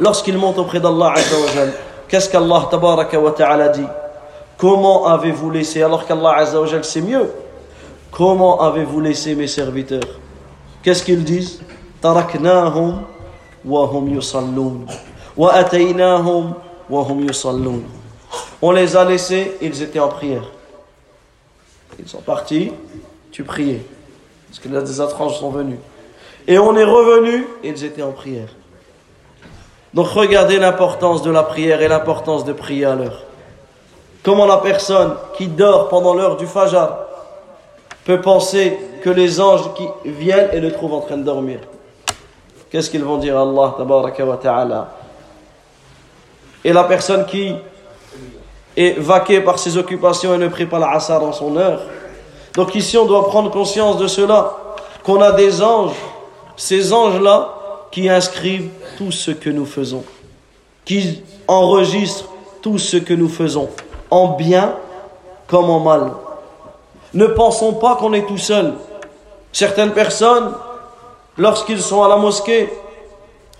lorsqu'ils 0.00 0.38
montent 0.38 0.58
auprès 0.58 0.80
d'Allah 0.80 1.12
Azza 1.16 1.36
wa 1.38 1.46
Jal, 1.54 1.72
qu'est-ce 2.08 2.30
qu'Allah 2.30 2.62
Tabaraka 2.70 3.18
wa 3.20 3.30
Ta'ala 3.32 3.68
dit 3.68 3.86
Comment 4.56 5.06
avez-vous 5.06 5.50
laissé, 5.50 5.82
alors 5.82 6.06
qu'Allah 6.06 6.32
Azza 6.38 6.58
wa 6.60 6.66
Jal 6.66 6.82
c'est 6.84 7.02
mieux, 7.02 7.30
comment 8.10 8.60
avez-vous 8.62 9.00
laissé 9.00 9.34
mes 9.34 9.46
serviteurs 9.48 10.08
Qu'est-ce 10.82 11.02
qu'ils 11.04 11.22
disent 11.24 11.60
تركناهم 12.02 13.02
وهم 13.64 14.18
يصلون 14.18 14.86
وأتيناهم 15.36 16.52
وهم 16.90 17.28
يصلون 17.28 17.84
On 18.62 18.70
les 18.70 18.96
a 18.96 19.04
laissés, 19.04 19.52
ils 19.60 19.82
étaient 19.82 19.98
en 19.98 20.08
prière. 20.08 20.44
Ils 21.98 22.08
sont 22.08 22.22
partis, 22.22 22.72
tu 23.30 23.42
priais. 23.42 23.82
Parce 24.48 24.60
que 24.60 24.68
là, 24.68 24.80
des 24.80 25.02
étranges 25.02 25.38
sont 25.38 25.50
venus. 25.50 25.78
Et 26.46 26.58
on 26.58 26.76
est 26.76 26.84
revenu, 26.84 27.46
ils 27.64 27.84
étaient 27.84 28.02
en 28.02 28.12
prière. 28.12 28.48
Donc 29.94 30.06
regardez 30.08 30.58
l'importance 30.58 31.22
de 31.22 31.30
la 31.30 31.42
prière 31.42 31.82
et 31.82 31.88
l'importance 31.88 32.44
de 32.44 32.52
prier 32.52 32.84
à 32.86 32.94
l'heure. 32.94 33.24
Comment 34.22 34.46
la 34.46 34.58
personne 34.58 35.14
qui 35.36 35.48
dort 35.48 35.88
pendant 35.88 36.14
l'heure 36.14 36.36
du 36.36 36.46
Fajr 36.46 36.88
peut 38.04 38.20
penser 38.20 38.78
que 39.02 39.10
les 39.10 39.40
anges 39.40 39.74
qui 39.74 39.86
viennent 40.04 40.50
et 40.52 40.60
le 40.60 40.72
trouvent 40.72 40.94
en 40.94 41.00
train 41.00 41.16
de 41.16 41.24
dormir. 41.24 41.60
Qu'est-ce 42.69 42.89
qu'ils 42.89 43.03
vont 43.03 43.17
dire 43.17 43.37
à 43.37 43.41
Allah 43.41 43.75
wa 44.25 44.37
ta'ala? 44.37 44.89
Et 46.63 46.73
la 46.73 46.83
personne 46.83 47.25
qui 47.25 47.55
est 48.75 48.99
vaquée 48.99 49.41
par 49.41 49.57
ses 49.57 49.77
occupations 49.77 50.35
et 50.35 50.37
ne 50.37 50.47
prie 50.47 50.65
pas 50.65 50.79
l'Assar 50.79 51.23
en 51.23 51.31
son 51.31 51.55
heure. 51.57 51.81
Donc 52.53 52.75
ici 52.75 52.97
on 52.97 53.05
doit 53.05 53.27
prendre 53.27 53.49
conscience 53.51 53.97
de 53.97 54.07
cela, 54.07 54.53
qu'on 55.03 55.21
a 55.21 55.31
des 55.31 55.61
anges, 55.61 55.95
ces 56.55 56.91
anges-là 56.91 57.53
qui 57.91 58.09
inscrivent 58.09 58.69
tout 58.97 59.11
ce 59.11 59.31
que 59.31 59.49
nous 59.49 59.65
faisons, 59.65 60.03
qui 60.83 61.23
enregistrent 61.47 62.29
tout 62.61 62.77
ce 62.77 62.97
que 62.97 63.13
nous 63.13 63.29
faisons, 63.29 63.69
en 64.11 64.29
bien 64.29 64.75
comme 65.47 65.69
en 65.69 65.79
mal. 65.79 66.11
Ne 67.13 67.27
pensons 67.27 67.73
pas 67.73 67.95
qu'on 67.95 68.13
est 68.13 68.27
tout 68.27 68.37
seul. 68.37 68.73
Certaines 69.53 69.93
personnes, 69.93 70.53
lorsqu'ils 71.37 71.81
sont 71.81 72.03
à 72.03 72.09
la 72.09 72.17
mosquée, 72.17 72.69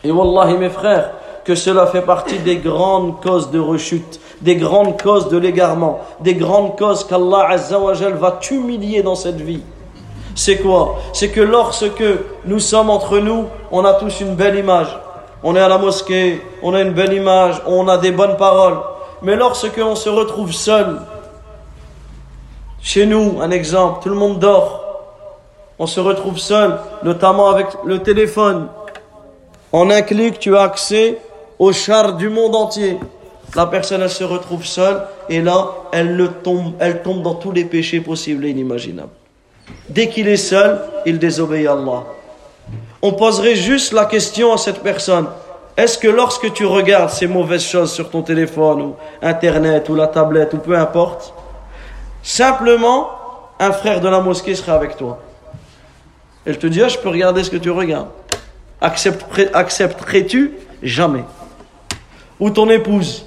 et 0.04 0.12
wallahi 0.12 0.58
mes 0.58 0.70
frères, 0.70 1.12
que 1.44 1.56
cela 1.56 1.88
fait 1.88 2.02
partie 2.02 2.40
des 2.40 2.58
grandes 2.58 3.22
causes 3.22 3.52
de 3.52 3.60
rechute, 3.60 4.20
des 4.42 4.58
grandes 4.58 5.02
causes 5.02 5.30
de 5.30 5.38
l'égarement, 5.38 6.02
des 6.20 6.36
grandes 6.36 6.78
causes 6.78 7.06
qu'Allah 7.06 7.56
va 8.20 8.32
t'humilier 8.34 9.02
dans 9.02 9.16
cette 9.16 9.40
vie. 9.40 9.62
C'est 10.36 10.58
quoi? 10.58 10.98
C'est 11.14 11.30
que 11.30 11.42
lorsque 11.42 12.04
nous 12.46 12.60
sommes 12.60 12.90
entre 12.90 13.18
nous, 13.18 13.46
on 13.72 13.86
a 13.86 13.94
tous 13.94 14.20
une 14.22 14.36
belle 14.36 14.58
image. 14.58 15.00
On 15.42 15.56
est 15.56 15.60
à 15.60 15.68
la 15.68 15.78
mosquée, 15.78 16.42
on 16.62 16.74
a 16.74 16.82
une 16.82 16.94
belle 16.94 17.14
image, 17.14 17.62
on 17.66 17.88
a 17.88 17.98
des 17.98 18.12
bonnes 18.12 18.38
paroles. 18.38 18.78
Mais 19.22 19.36
lorsque 19.36 19.80
on 19.82 19.96
se 19.96 20.10
retrouve 20.10 20.52
seul, 20.52 21.02
chez 22.82 23.06
nous, 23.06 23.40
un 23.42 23.52
exemple, 23.52 24.04
tout 24.04 24.10
le 24.10 24.16
monde 24.16 24.40
dort. 24.40 24.87
On 25.80 25.86
se 25.86 26.00
retrouve 26.00 26.38
seul, 26.38 26.80
notamment 27.04 27.50
avec 27.50 27.68
le 27.86 28.00
téléphone. 28.00 28.68
En 29.72 29.90
un 29.90 30.02
clic, 30.02 30.40
tu 30.40 30.56
as 30.56 30.62
accès 30.62 31.18
au 31.60 31.72
char 31.72 32.14
du 32.14 32.30
monde 32.30 32.56
entier. 32.56 32.98
La 33.56 33.66
personne, 33.66 34.02
elle 34.02 34.10
se 34.10 34.24
retrouve 34.24 34.66
seule 34.66 35.04
et 35.30 35.42
là, 35.42 35.68
elle, 35.92 36.16
le 36.16 36.30
tombe, 36.30 36.74
elle 36.80 37.02
tombe 37.02 37.22
dans 37.22 37.36
tous 37.36 37.52
les 37.52 37.66
péchés 37.66 38.02
possibles 38.02 38.46
et 38.46 38.50
inimaginables. 38.50 39.10
Dès 39.90 40.10
qu'il 40.10 40.28
est 40.28 40.38
seul, 40.38 40.82
il 41.06 41.20
désobéit 41.20 41.68
à 41.68 41.74
Allah. 41.74 42.04
On 43.02 43.14
poserait 43.14 43.56
juste 43.56 43.94
la 43.94 44.06
question 44.06 44.54
à 44.54 44.58
cette 44.58 44.80
personne. 44.80 45.28
Est-ce 45.78 45.98
que 45.98 46.08
lorsque 46.08 46.52
tu 46.54 46.66
regardes 46.66 47.12
ces 47.12 47.28
mauvaises 47.28 47.64
choses 47.64 47.92
sur 47.92 48.10
ton 48.10 48.24
téléphone 48.24 48.82
ou 48.82 48.96
Internet 49.22 49.88
ou 49.90 49.96
la 49.96 50.08
tablette 50.08 50.54
ou 50.54 50.58
peu 50.58 50.76
importe, 50.76 51.34
Simplement, 52.24 53.10
un 53.58 53.72
frère 53.72 54.02
de 54.02 54.10
la 54.10 54.20
mosquée 54.20 54.54
sera 54.54 54.74
avec 54.74 54.98
toi? 54.98 55.20
Elle 56.48 56.58
te 56.58 56.66
dit, 56.66 56.82
ah, 56.82 56.88
je 56.88 56.98
peux 56.98 57.10
regarder 57.10 57.44
ce 57.44 57.50
que 57.52 57.58
tu 57.58 57.70
regardes. 57.70 58.08
Accepterais-tu 58.80 60.54
Jamais? 60.82 61.26
Ou 62.40 62.50
ton 62.50 62.70
épouse? 62.70 63.26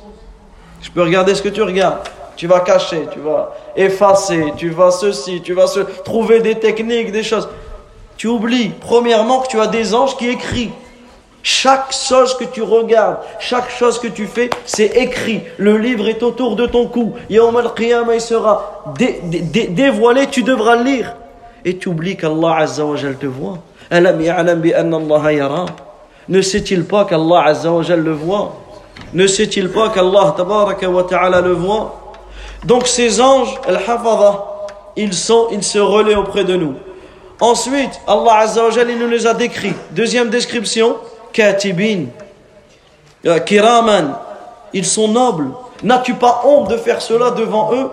Je 0.80 0.90
peux 0.90 1.02
regarder 1.02 1.34
ce 1.34 1.42
que 1.42 1.50
tu 1.50 1.60
regardes. 1.60 1.98
Tu 2.36 2.46
vas 2.46 2.60
cacher, 2.60 3.06
tu 3.12 3.18
vas 3.18 3.54
effacer, 3.76 4.54
tu 4.56 4.70
vas 4.70 4.90
ceci, 4.90 5.42
tu 5.42 5.52
vas 5.52 5.66
se 5.66 5.80
trouver 5.80 6.40
des 6.40 6.54
techniques, 6.54 7.12
des 7.12 7.22
choses. 7.22 7.50
Tu 8.16 8.26
oublies, 8.26 8.70
premièrement, 8.80 9.40
que 9.40 9.48
tu 9.48 9.60
as 9.60 9.66
des 9.66 9.94
anges 9.94 10.16
qui 10.16 10.30
écrivent. 10.30 10.72
Chaque 11.42 11.92
chose 11.92 12.38
que 12.38 12.44
tu 12.44 12.62
regardes, 12.62 13.18
chaque 13.38 13.70
chose 13.70 13.98
que 13.98 14.08
tu 14.08 14.26
fais, 14.26 14.48
c'est 14.64 14.96
écrit. 14.96 15.42
Le 15.58 15.76
livre 15.76 16.08
est 16.08 16.22
autour 16.22 16.56
de 16.56 16.64
ton 16.64 16.86
cou. 16.86 17.14
Yawm 17.28 17.56
al-Qiyamah, 17.56 18.14
il 18.14 18.20
sera 18.22 18.84
dévoilé, 18.96 20.26
tu 20.28 20.42
devras 20.42 20.76
le 20.76 20.84
lire. 20.84 21.16
Et 21.64 21.76
tu 21.76 21.88
oublies 21.88 22.16
qu'Allah 22.16 22.56
Azza 22.58 22.84
wa 22.84 22.96
te 22.96 23.26
voit. 23.26 23.58
Ne 26.28 26.42
sait-il 26.42 26.84
pas 26.84 27.04
qu'Allah 27.04 27.42
Azza 27.44 27.72
wa 27.72 27.82
le 27.82 28.12
voit? 28.12 28.56
Ne 29.12 29.26
sait-il 29.26 29.70
pas 29.70 29.90
qu'Allah 29.90 30.34
le 31.42 31.52
voit? 31.52 32.12
Donc 32.64 32.86
ces 32.86 33.20
anges, 33.20 33.54
ils 34.96 35.12
sont, 35.12 35.48
ils 35.50 35.62
se 35.62 35.78
relaient 35.78 36.14
auprès 36.14 36.44
de 36.44 36.56
nous. 36.56 36.74
Ensuite, 37.40 38.00
Allah 38.06 38.38
Azza 38.38 38.64
wa 38.64 38.70
il 38.82 38.98
nous 38.98 39.08
les 39.08 39.26
a 39.26 39.34
décrits. 39.34 39.74
Deuxième 39.92 40.28
description, 40.28 40.96
katibin, 41.32 42.06
euh, 43.26 43.38
kiraman, 43.40 44.14
ils 44.72 44.84
sont 44.84 45.08
nobles. 45.08 45.48
N'as-tu 45.82 46.14
pas 46.14 46.42
honte 46.44 46.70
de 46.70 46.76
faire 46.76 47.00
cela 47.00 47.30
devant 47.30 47.72
eux? 47.74 47.90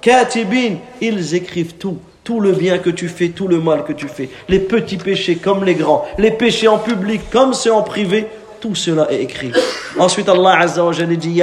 Katibin, 0.00 0.76
ils 1.00 1.34
écrivent 1.34 1.74
tout. 1.74 1.98
Tout 2.28 2.40
le 2.40 2.52
bien 2.52 2.76
que 2.76 2.90
tu 2.90 3.08
fais, 3.08 3.30
tout 3.30 3.48
le 3.48 3.58
mal 3.58 3.84
que 3.84 3.94
tu 3.94 4.06
fais. 4.06 4.28
Les 4.50 4.58
petits 4.58 4.98
péchés 4.98 5.36
comme 5.36 5.64
les 5.64 5.74
grands. 5.74 6.04
Les 6.18 6.30
péchés 6.30 6.68
en 6.68 6.76
public 6.76 7.22
comme 7.32 7.54
ceux 7.54 7.72
en 7.72 7.80
privé. 7.82 8.26
Tout 8.60 8.74
cela 8.74 9.10
est 9.10 9.22
écrit. 9.22 9.50
Ensuite, 9.98 10.28
Allah 10.28 10.58
Azza 10.60 10.84
wa 10.84 10.92
dit 10.92 11.42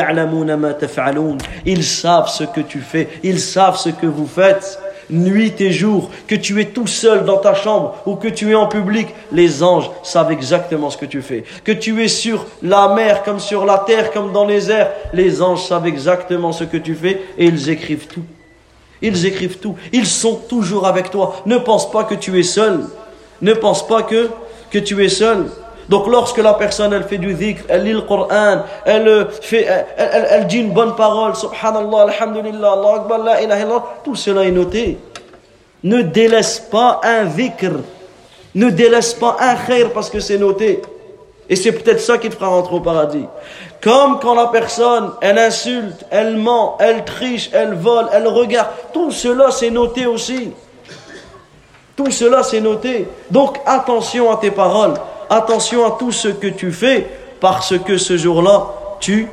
Ils 1.66 1.84
savent 1.84 2.30
ce 2.30 2.44
que 2.44 2.62
tu 2.62 2.82
fais. 2.82 3.08
Ils 3.24 3.40
savent 3.40 3.78
ce 3.78 3.90
que 3.90 4.06
vous 4.06 4.28
faites 4.28 4.78
nuit 5.10 5.60
et 5.60 5.72
jour, 5.72 6.12
que 6.28 6.36
tu 6.36 6.62
es 6.62 6.66
tout 6.66 6.86
seul 6.86 7.26
dans 7.26 7.38
ta 7.38 7.56
chambre 7.56 7.96
ou 8.06 8.16
que 8.16 8.28
tu 8.28 8.52
es 8.52 8.56
en 8.56 8.68
public, 8.68 9.08
les 9.32 9.64
anges 9.64 9.90
savent 10.04 10.32
exactement 10.32 10.92
ce 10.92 10.98
que 10.98 11.06
tu 11.06 11.24
fais. 11.24 11.46
Que 11.64 11.72
tu 11.72 12.04
es 12.04 12.08
sur 12.08 12.46
la 12.62 12.94
mer 12.94 13.24
comme 13.24 13.40
sur 13.40 13.66
la 13.66 13.80
terre 13.80 14.12
comme 14.12 14.32
dans 14.32 14.46
les 14.46 14.70
airs, 14.70 14.92
les 15.14 15.42
anges 15.42 15.64
savent 15.64 15.88
exactement 15.88 16.52
ce 16.52 16.64
que 16.64 16.78
tu 16.78 16.94
fais 16.94 17.22
et 17.40 17.46
ils 17.46 17.70
écrivent 17.72 18.08
tout. 18.08 18.24
Ils 19.06 19.26
écrivent 19.28 19.60
tout. 19.60 19.76
Ils 19.94 20.08
sont 20.08 20.36
toujours 20.50 20.88
avec 20.88 21.12
toi. 21.12 21.36
Ne 21.46 21.58
pense 21.60 21.92
pas 21.92 22.06
que 22.06 22.16
tu 22.16 22.40
es 22.40 22.44
seul. 22.44 22.80
Ne 23.40 23.54
pense 23.54 23.88
pas 23.88 24.02
que, 24.02 24.32
que 24.72 24.80
tu 24.80 25.06
es 25.06 25.10
seul. 25.10 25.46
Donc 25.90 26.08
lorsque 26.08 26.40
la 26.40 26.56
personne 26.56 26.92
elle 26.92 27.04
fait 27.04 27.20
du 27.20 27.36
dhikr, 27.36 27.66
elle 27.68 27.84
lit 27.84 27.94
le 27.94 28.02
Coran, 28.02 28.64
elle, 28.86 29.28
fait, 29.42 29.68
elle, 29.98 30.28
elle, 30.32 30.48
dit 30.48 30.58
une 30.58 30.72
bonne 30.72 30.96
parole, 30.96 31.36
subhanallah, 31.36 32.08
alhamdulillah, 32.10 32.72
Allah 32.72 32.94
akbar, 32.96 33.20
la 33.20 33.42
ilaha 33.44 33.84
tout 34.04 34.16
cela 34.16 34.44
est 34.46 34.52
noté. 34.52 34.98
Ne 35.84 36.02
délaisse 36.02 36.60
pas 36.72 37.02
un 37.04 37.26
dhikr, 37.26 37.74
ne 38.56 38.72
délaisse 38.72 39.14
pas 39.14 39.38
un 39.40 39.56
khair 39.56 39.92
parce 39.94 40.10
que 40.10 40.20
c'est 40.20 40.40
noté. 40.40 40.82
Et 41.48 41.56
c'est 41.56 41.74
peut-être 41.74 42.02
ça 42.02 42.18
qui 42.18 42.30
te 42.30 42.34
fera 42.34 42.48
rentrer 42.48 42.76
au 42.76 42.80
paradis. 42.80 43.28
Comme 43.86 44.20
quand 44.20 44.36
la 44.36 44.48
personne, 44.48 45.12
elle 45.22 45.38
insulte, 45.38 46.06
elle 46.12 46.36
ment, 46.36 46.76
elle 46.82 47.06
triche, 47.06 47.50
elle 47.54 47.76
vole, 47.76 48.08
elle 48.12 48.28
regarde, 48.28 48.68
tout 48.92 49.12
cela 49.12 49.52
c'est 49.52 49.72
noté 49.72 50.06
aussi. 50.06 50.52
Tout 51.96 52.12
cela 52.12 52.44
c'est 52.44 52.60
noté. 52.60 53.08
Donc 53.32 53.62
attention 53.66 54.30
à 54.30 54.36
tes 54.36 54.52
paroles 54.52 54.96
attention 55.30 55.86
à 55.86 55.98
tout 55.98 56.12
ce 56.12 56.30
que 56.30 56.48
tu 56.48 56.72
fais, 56.72 57.08
parce 57.40 57.78
que 57.80 57.98
ce 57.98 58.18
jour-là, 58.18 58.68
tu, 59.00 59.28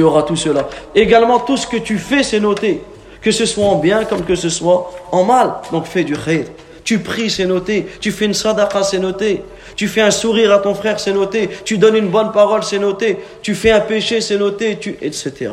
auras 0.00 0.22
tout 0.22 0.36
cela. 0.36 0.68
Également, 0.94 1.40
tout 1.40 1.56
ce 1.56 1.66
que 1.66 1.76
tu 1.76 1.98
fais, 1.98 2.22
c'est 2.22 2.40
noté. 2.40 2.82
Que 3.20 3.30
ce 3.30 3.46
soit 3.46 3.64
en 3.64 3.76
bien 3.76 4.04
comme 4.04 4.22
que 4.22 4.34
ce 4.34 4.48
soit 4.48 4.90
en 5.10 5.24
mal. 5.24 5.54
Donc 5.72 5.86
fais 5.86 6.04
du 6.04 6.16
khair. 6.16 6.44
Tu 6.84 6.98
pries, 6.98 7.30
c'est 7.30 7.46
noté. 7.46 7.86
Tu 8.00 8.12
fais 8.12 8.26
une 8.26 8.34
sadaqa, 8.34 8.82
c'est 8.82 8.98
noté. 8.98 9.42
Tu 9.76 9.88
fais 9.88 10.00
un 10.00 10.10
sourire 10.10 10.52
à 10.52 10.58
ton 10.58 10.74
frère, 10.74 11.00
c'est 11.00 11.12
noté. 11.12 11.50
Tu 11.64 11.78
donnes 11.78 11.96
une 11.96 12.08
bonne 12.08 12.32
parole, 12.32 12.62
c'est 12.62 12.78
noté. 12.78 13.18
Tu 13.42 13.54
fais 13.54 13.70
un 13.70 13.80
péché, 13.80 14.20
c'est 14.20 14.38
noté, 14.38 14.78
etc. 15.02 15.50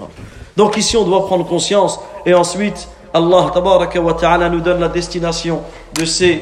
Donc 0.56 0.78
ici, 0.78 0.98
on 0.98 1.04
doit 1.04 1.26
prendre 1.26 1.46
conscience. 1.46 2.00
Et 2.26 2.34
ensuite, 2.34 2.88
Allah 3.14 3.52
wa 3.54 4.14
ta'ala 4.14 4.50
nous 4.50 4.62
donne 4.62 4.80
la 4.80 4.88
destination 4.88 5.62
de 5.94 6.06
ces, 6.06 6.42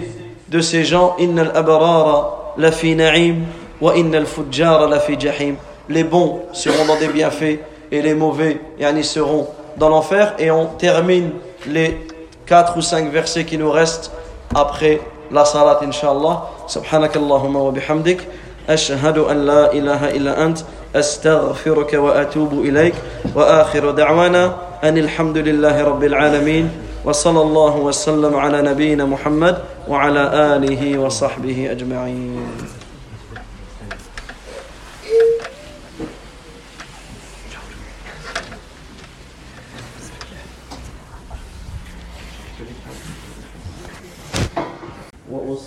de 0.50 0.62
ces 0.62 0.84
gens. 0.84 1.16
Innal 1.20 1.52
abarara 1.56 2.54
la 2.58 2.72
fi 2.72 2.96
na'im 2.96 3.38
wa 3.82 3.96
innal 3.96 4.26
fujjara 4.26 4.88
la 4.88 5.00
fi 5.00 5.20
jahim. 5.20 5.56
Les 5.88 6.04
bons 6.04 6.42
seront 6.54 6.86
dans 6.86 7.00
des 7.00 7.08
bienfaits 7.08 7.60
et 7.92 8.02
les 8.02 8.14
mauvais 8.14 8.60
yani, 8.80 9.04
seront 9.04 9.48
dans 9.78 9.90
l'enfer. 9.90 10.36
Et 10.38 10.52
on 10.52 10.66
termine 10.66 11.32
les 11.66 11.98
4 12.46 12.78
ou 12.78 12.82
5 12.82 13.12
versets 13.12 13.46
qui 13.46 13.58
nous 13.58 13.72
restent 13.72 14.12
après 14.54 15.00
la 15.32 15.46
salat, 15.46 15.82
inshallah. 15.82 16.42
سبحانك 16.68 17.18
اللهم 17.18 17.56
وبحمدك. 17.56 18.20
أشهد 18.70 19.18
أن 19.18 19.46
لا 19.46 19.74
إله 19.74 20.10
إلا 20.10 20.46
أنت. 20.46 20.58
أستغفرك 20.96 21.94
وأتوب 21.94 22.54
إليك. 22.54 22.94
وآخر 23.36 23.92
دعوانا 23.92 24.56
أن 24.84 24.98
الحمد 24.98 25.38
لله 25.38 25.84
رب 25.84 26.04
العالمين. 26.04 26.70
وصلى 27.06 27.42
الله 27.42 27.76
وسلم 27.78 28.36
على 28.36 28.62
نبينا 28.62 29.06
محمد 29.06 29.58
وعلى 29.88 30.24
آله 30.56 30.98
وصحبه 30.98 31.72
أجمعين. 31.72 32.79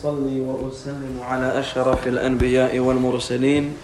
وأصلي 0.05 0.41
وأسلم 0.41 1.21
على 1.23 1.61
أشرف 1.61 2.07
الأنبياء 2.07 2.79
والمرسلين 2.79 3.77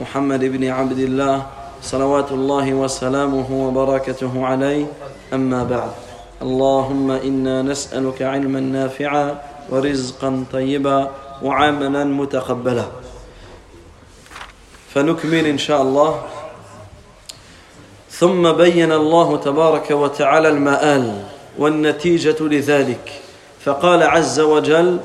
محمد 0.00 0.44
بن 0.44 0.64
عبد 0.64 0.98
الله 0.98 1.46
صلوات 1.82 2.32
الله 2.32 2.74
وسلامه 2.74 3.68
وبركاته 3.68 4.46
عليه. 4.46 4.86
أما 5.32 5.64
بعد 5.64 5.90
اللهم 6.42 7.10
إنا 7.10 7.62
نسألك 7.62 8.22
علما 8.22 8.60
نافعا 8.60 9.42
ورزقا 9.70 10.44
طيبا 10.52 11.10
وعملا 11.42 12.04
متقبلا. 12.04 12.86
فنكمل 14.94 15.46
إن 15.46 15.58
شاء 15.58 15.82
الله. 15.82 16.22
ثم 18.10 18.52
بين 18.52 18.92
الله 18.92 19.36
تبارك 19.36 19.90
وتعالى 19.90 20.48
المآل 20.48 21.24
والنتيجة 21.58 22.36
لذلك. 22.40 23.12
فقال 23.60 24.02
عز 24.02 24.40
وجل 24.40 24.98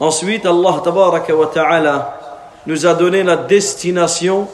Ensuite, 0.00 0.46
Allah 0.46 2.20
nous 2.66 2.86
a 2.86 2.94
donné 2.94 3.22
la 3.22 3.36
destination 3.36 4.48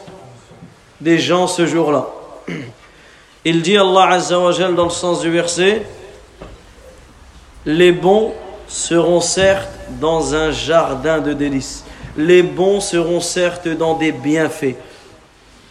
des 1.00 1.18
gens 1.18 1.46
ce 1.46 1.66
jour-là. 1.66 2.08
Il 3.44 3.62
dit 3.62 3.76
Allah 3.76 4.08
Azza 4.10 4.36
dans 4.36 4.84
le 4.84 4.90
sens 4.90 5.20
du 5.20 5.30
verset 5.30 5.86
Les 7.64 7.92
bons 7.92 8.32
seront 8.66 9.20
certes 9.20 9.70
dans 10.00 10.34
un 10.34 10.50
jardin 10.50 11.20
de 11.20 11.32
délices. 11.32 11.84
Les 12.16 12.42
bons 12.42 12.80
seront 12.80 13.20
certes 13.20 13.68
dans 13.68 13.94
des 13.94 14.12
bienfaits. 14.12 14.76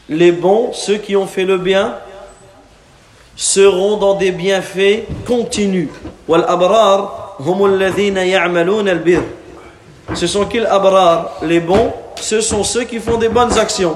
Les 0.08 0.32
bons, 0.32 0.72
ceux 0.74 0.98
qui 0.98 1.16
ont 1.16 1.28
fait 1.28 1.46
le 1.46 1.58
bien, 1.58 1.96
seront 3.40 3.96
dans 3.96 4.16
des 4.16 4.32
bienfaits 4.32 5.06
continus. 5.26 5.88
Ce 10.14 10.28
sont 10.28 10.46
qu'ils 10.46 10.66
abrar, 10.66 11.38
les 11.42 11.62
bons, 11.62 11.94
ce 12.20 12.42
sont 12.42 12.66
ceux 12.66 12.84
qui 12.84 13.00
font 13.00 13.16
des 13.16 13.30
bonnes 13.30 13.58
actions. 13.58 13.96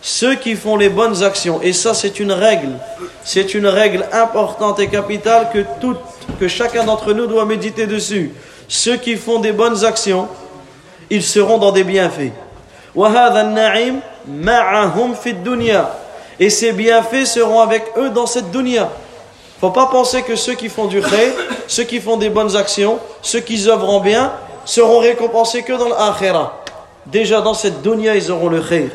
Ceux 0.00 0.34
qui 0.36 0.54
font 0.54 0.76
les 0.76 0.88
bonnes 0.88 1.22
actions, 1.24 1.60
et 1.62 1.72
ça 1.72 1.94
c'est 1.94 2.20
une 2.20 2.30
règle, 2.30 2.78
c'est 3.24 3.54
une 3.54 3.66
règle 3.66 4.06
importante 4.12 4.78
et 4.78 4.86
capitale 4.86 5.48
que, 5.52 5.64
tout, 5.80 5.96
que 6.38 6.46
chacun 6.46 6.84
d'entre 6.84 7.12
nous 7.12 7.26
doit 7.26 7.44
méditer 7.44 7.88
dessus. 7.88 8.32
Ceux 8.68 8.96
qui 8.98 9.16
font 9.16 9.40
des 9.40 9.52
bonnes 9.52 9.84
actions, 9.84 10.28
ils 11.10 11.24
seront 11.24 11.58
dans 11.58 11.72
des 11.72 11.82
bienfaits 11.82 12.30
ma'ahum 14.26 15.14
fid 15.14 15.42
dunya. 15.42 15.90
Et 16.40 16.50
ses 16.50 16.72
bienfaits 16.72 17.26
seront 17.26 17.60
avec 17.60 17.84
eux 17.96 18.10
dans 18.10 18.26
cette 18.26 18.50
dunya. 18.50 18.90
Faut 19.60 19.70
pas 19.70 19.86
penser 19.86 20.22
que 20.22 20.34
ceux 20.34 20.54
qui 20.54 20.68
font 20.68 20.86
du 20.86 21.00
khayr, 21.00 21.32
ceux 21.68 21.84
qui 21.84 22.00
font 22.00 22.16
des 22.16 22.30
bonnes 22.30 22.56
actions, 22.56 22.98
ceux 23.20 23.40
qui 23.40 23.68
œuvrent 23.68 24.00
bien, 24.00 24.32
seront 24.64 24.98
récompensés 24.98 25.62
que 25.62 25.72
dans 25.72 25.88
l'akhirah. 25.88 26.64
Déjà 27.06 27.40
dans 27.40 27.54
cette 27.54 27.82
dunya, 27.82 28.16
ils 28.16 28.30
auront 28.30 28.48
le 28.48 28.60
khayr. 28.60 28.90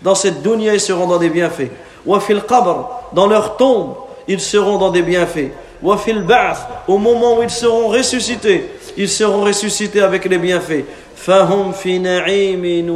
Dans 0.00 0.14
cette 0.14 0.42
dunya, 0.42 0.74
ils 0.74 0.80
seront 0.80 1.06
dans 1.06 1.18
des 1.18 1.28
bienfaits. 1.28 1.70
Wa 2.06 2.20
fil 2.20 2.42
qabr, 2.42 2.88
dans 3.12 3.26
leur 3.26 3.56
tombe, 3.56 3.94
ils 4.28 4.40
seront 4.40 4.78
dans 4.78 4.90
des 4.90 5.02
bienfaits. 5.02 5.50
Wa 5.82 5.96
fil 5.96 6.22
ba'th, 6.22 6.58
au 6.86 6.98
moment 6.98 7.38
où 7.38 7.42
ils 7.42 7.50
seront 7.50 7.88
ressuscités, 7.88 8.70
ils 8.96 9.08
seront 9.08 9.42
ressuscités 9.42 10.00
avec 10.00 10.24
les 10.24 10.38
bienfaits. 10.38 10.84
فهم 11.21 11.71
في 11.71 11.97
نعيم 11.99 12.89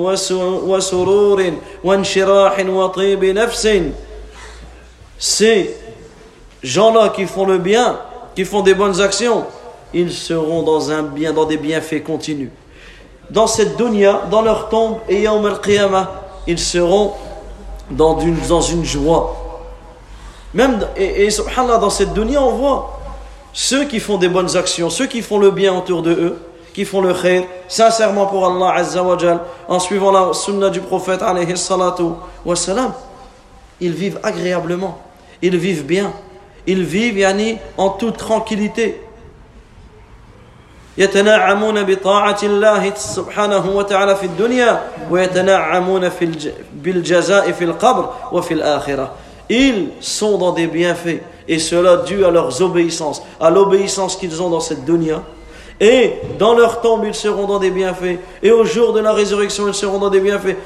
وسرور 0.66 1.54
وانشراح 1.84 2.60
وطيب 2.60 3.26
نفس 3.26 3.68
Ces 5.18 5.70
gens-là 6.64 7.10
qui 7.10 7.26
font 7.26 7.46
le 7.46 7.60
bien, 7.60 8.00
qui 8.36 8.44
font 8.44 8.62
des 8.62 8.74
bonnes 8.74 9.00
actions, 9.00 9.46
ils 9.94 10.12
seront 10.12 10.64
dans 10.64 10.90
un 10.90 11.04
bien, 11.04 11.32
dans 11.32 11.46
des 11.46 11.58
bienfaits 11.58 12.02
continus. 12.04 12.50
Dans 13.30 13.46
cette 13.46 13.78
dunya, 13.78 14.24
dans 14.32 14.42
leur 14.42 14.70
tombe 14.70 14.98
et 15.08 15.22
yawm 15.22 15.46
al-qiyamah, 15.46 16.12
ils 16.48 16.58
seront 16.58 17.14
dans 17.92 18.20
une, 18.20 18.38
dans 18.48 18.62
une 18.62 18.84
joie. 18.84 19.38
Même, 20.56 20.88
et, 20.98 21.26
et 21.26 21.30
subhanallah, 21.30 21.78
dans 21.78 21.92
cette 21.92 22.14
dunya, 22.14 22.42
on 22.42 22.54
voit 22.54 23.00
ceux 23.54 23.86
qui 23.86 24.00
font 24.00 24.18
des 24.18 24.30
bonnes 24.30 24.58
actions, 24.58 24.90
ceux 24.90 25.06
qui 25.06 25.22
font 25.22 25.38
le 25.38 25.52
bien 25.52 25.74
autour 25.78 26.02
de 26.02 26.12
eux, 26.12 26.40
qui 26.76 26.86
font 26.86 27.02
le 27.02 27.14
khair, 27.14 27.44
sincèrement 27.68 28.28
pour 28.28 28.46
Allah 28.46 28.74
Azza 28.76 29.04
wa 29.04 29.18
Jal, 29.18 29.40
en 29.68 29.80
suivant 29.80 30.12
la 30.12 30.34
sunna 30.34 30.70
du 30.70 30.80
prophète 30.80 31.22
alayhi 31.22 31.58
salatu 31.58 32.04
wa 32.46 32.56
salam, 32.56 32.94
ils 33.80 33.92
vivent 33.94 34.20
agréablement, 34.24 34.98
ils 35.42 35.58
vivent 35.58 35.86
bien, 35.86 36.14
ils 36.68 36.84
vivent 36.84 37.18
yani, 37.18 37.58
en 37.78 37.90
toute 37.90 38.18
tranquillité. 38.18 39.02
يتنعمون 40.98 41.84
بطاعة 41.84 42.40
الله 42.44 42.94
سبحانه 42.96 43.70
وتعالى 43.70 44.16
في 44.16 44.26
الدنيا 44.26 44.82
ويتنعمون 45.10 46.10
في 46.10 46.26
الج... 46.26 46.50
بالجزاء 46.74 47.52
في 47.52 47.64
القبر 47.64 48.10
وفي 48.32 48.54
الآخرة 48.54 49.12
Ils 49.50 49.90
sont 50.00 50.38
dans 50.38 50.52
des 50.54 50.68
bienfaits 50.68 51.22
et 51.48 51.60
cela 51.60 51.98
dû 51.98 52.24
à 52.24 52.32
leurs 52.32 52.62
obéissances, 52.62 53.22
à 53.40 53.50
l'obéissance 53.50 54.16
qu'ils 54.16 54.42
ont 54.42 54.50
dans 54.50 54.62
cette 54.62 54.86
dunya. 54.86 55.24
Et 55.81 56.15
dans 56.39 56.55
leur 56.55 56.81
tombe, 56.81 57.05
ils 57.05 57.15
seront 57.15 57.47
dans 57.47 57.59
des 57.59 57.71
bienfaits. 57.71 58.19
Et 58.43 58.51
au 58.51 58.65
jour 58.65 58.93
de 58.93 59.01
la 59.01 59.13
résurrection, 59.13 59.69
ils 59.69 59.75
seront 59.75 59.99
dans 59.99 60.11
des 60.11 60.21
bienfaits. 60.21 60.57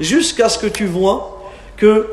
Jusqu'à 0.00 0.48
ce 0.48 0.58
que 0.58 0.66
tu 0.66 0.86
vois 0.86 1.42
que 1.76 2.06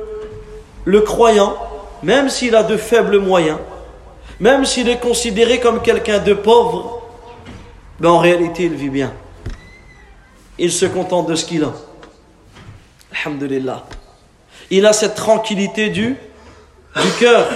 le 0.85 1.01
croyant, 1.01 1.55
même 2.01 2.29
s'il 2.29 2.55
a 2.55 2.63
de 2.63 2.77
faibles 2.77 3.19
moyens, 3.19 3.57
même 4.39 4.63
s'il 4.63 4.87
est 4.87 4.99
considéré 4.99 5.59
comme 5.59 5.81
quelqu'un 5.81 6.19
de 6.19 6.33
pauvre, 6.33 7.01
ben, 7.99 8.09
en 8.09 8.19
réalité, 8.19 8.63
il 8.63 8.75
vit 8.75 8.89
bien. 8.89 9.11
Il 10.57 10.71
se 10.71 10.85
contente 10.85 11.27
de 11.27 11.35
ce 11.35 11.43
qu'il 11.43 11.63
a. 11.63 11.73
Alhamdulillah. 13.13 13.83
Il 14.69 14.85
a 14.85 14.93
cette 14.93 15.15
tranquillité 15.15 15.89
du 15.89 16.15
cœur 17.19 17.47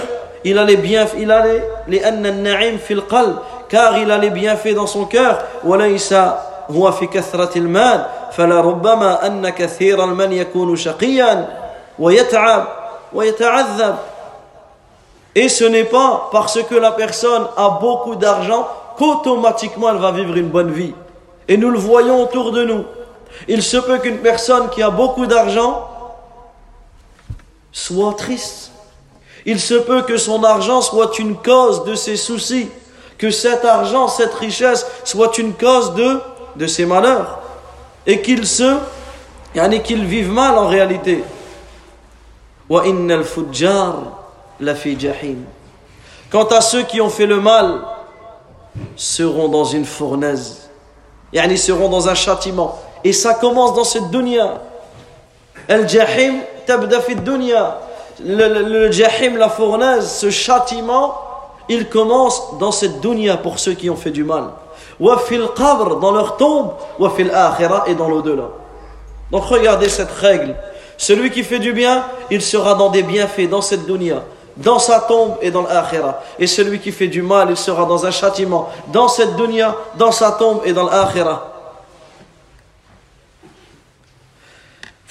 Il 0.43 0.57
a 0.57 0.63
les 0.63 0.77
bienfaits, 0.77 1.17
il 1.19 1.31
a 1.31 1.45
les, 1.45 1.61
les 1.87 2.03
anna 2.03 2.31
na'im 2.31 2.77
fil 2.77 3.01
qalb, 3.01 3.35
car 3.67 3.97
il 3.97 4.09
a 4.09 4.17
les 4.17 4.29
bienfaits 4.29 4.73
dans 4.73 4.87
son 4.87 5.05
cœur. 5.05 5.37
وليس 5.63 6.13
هو 6.69 6.91
في 6.91 7.07
كثرة 7.07 7.57
المال 7.57 8.05
فلربما 8.31 9.25
أن 9.25 9.49
كثير 9.49 10.03
المال 10.03 10.33
يكون 10.33 10.75
شقيا 10.75 11.47
ويتعب 11.99 12.67
ويتعذب 13.13 13.95
et 15.35 15.47
ce 15.47 15.63
n'est 15.63 15.83
pas 15.85 16.29
parce 16.31 16.61
que 16.63 16.75
la 16.75 16.91
personne 16.91 17.45
a 17.55 17.77
beaucoup 17.81 18.15
d'argent 18.15 18.67
qu'automatiquement 18.97 19.89
elle 19.89 19.97
va 19.97 20.11
vivre 20.11 20.35
une 20.35 20.49
bonne 20.49 20.71
vie. 20.71 20.93
Et 21.47 21.55
nous 21.55 21.69
le 21.69 21.77
voyons 21.77 22.21
autour 22.21 22.51
de 22.51 22.65
nous. 22.65 22.83
Il 23.47 23.61
se 23.61 23.77
peut 23.77 23.99
qu'une 23.99 24.17
personne 24.17 24.69
qui 24.69 24.81
a 24.81 24.89
beaucoup 24.89 25.27
d'argent 25.27 25.87
soit 27.71 28.15
triste. 28.17 28.71
Il 29.46 29.60
se 29.60 29.74
peut 29.74 30.02
que 30.02 30.16
son 30.16 30.42
argent 30.42 30.80
soit 30.80 31.18
une 31.18 31.36
cause 31.36 31.84
de 31.84 31.94
ses 31.94 32.16
soucis, 32.16 32.68
que 33.18 33.30
cet 33.30 33.64
argent, 33.64 34.08
cette 34.08 34.34
richesse 34.34 34.86
soit 35.04 35.36
une 35.38 35.52
cause 35.54 35.94
de, 35.94 36.20
de 36.56 36.66
ses 36.66 36.86
malheurs. 36.86 37.40
Et 38.06 38.20
qu'il 38.22 38.46
se, 38.46 38.76
et 39.54 39.82
qu'il 39.82 40.04
vive 40.04 40.30
mal 40.30 40.56
en 40.58 40.66
réalité. 40.66 41.24
Quant 46.30 46.46
à 46.46 46.60
ceux 46.60 46.82
qui 46.82 47.00
ont 47.00 47.10
fait 47.10 47.26
le 47.26 47.40
mal, 47.40 47.80
seront 48.96 49.48
dans 49.48 49.64
une 49.64 49.84
fournaise. 49.84 50.70
Yani 51.32 51.58
seront 51.58 51.88
dans 51.88 52.08
un 52.08 52.14
châtiment. 52.14 52.78
Et 53.02 53.12
ça 53.12 53.34
commence 53.34 53.74
dans 53.74 53.84
cette 53.84 54.10
dunya. 54.10 54.60
El 55.68 55.88
jahim 55.88 56.40
tabda 56.66 57.00
fi. 57.00 57.14
Le, 58.22 58.90
jahim, 58.92 59.36
la 59.36 59.48
fournaise, 59.48 60.08
ce 60.08 60.30
châtiment, 60.30 61.14
il 61.68 61.88
commence 61.88 62.58
dans 62.58 62.72
cette 62.72 63.00
dunya 63.00 63.36
pour 63.36 63.58
ceux 63.58 63.72
qui 63.72 63.88
ont 63.90 63.96
fait 63.96 64.10
du 64.10 64.24
mal. 64.24 64.44
Wa 65.00 65.18
fil 65.18 65.48
qabr, 65.56 65.96
dans 65.96 66.12
leur 66.12 66.36
tombe, 66.36 66.72
wa 66.98 67.10
fil 67.10 67.30
akhirah 67.30 67.84
et 67.86 67.94
dans 67.94 68.08
l'au-delà. 68.08 68.48
Donc 69.30 69.44
regardez 69.44 69.88
cette 69.88 70.12
règle. 70.12 70.54
Celui 70.96 71.30
qui 71.30 71.42
fait 71.42 71.58
du 71.58 71.72
bien, 71.72 72.04
il 72.30 72.40
sera 72.40 72.74
dans 72.74 72.90
des 72.90 73.02
bienfaits 73.02 73.48
dans 73.48 73.62
cette 73.62 73.86
dunya 73.86 74.22
dans 74.56 74.78
sa 74.78 75.00
tombe 75.00 75.36
et 75.42 75.50
dans 75.50 75.62
l'akhirah. 75.62 76.22
Et 76.38 76.46
celui 76.46 76.78
qui 76.78 76.92
fait 76.92 77.08
du 77.08 77.22
mal, 77.22 77.48
il 77.50 77.56
sera 77.56 77.84
dans 77.84 78.06
un 78.06 78.10
châtiment, 78.10 78.68
dans 78.92 79.08
cette 79.08 79.36
dunya, 79.36 79.74
dans 79.96 80.12
sa 80.12 80.32
tombe 80.32 80.60
et 80.64 80.72
dans 80.72 80.84
l'akhirah. 80.84 81.53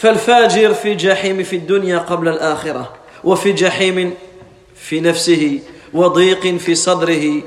فالفاجر 0.03 0.73
في 0.73 0.95
جحيم 0.95 1.43
في 1.43 1.55
الدنيا 1.55 1.97
قبل 1.97 2.27
الآخرة 2.27 2.93
وفي 3.23 3.51
جحيم 3.51 4.13
في 4.75 4.99
نفسه 4.99 5.59
وضيق 5.93 6.57
في 6.57 6.75
صدره 6.75 7.41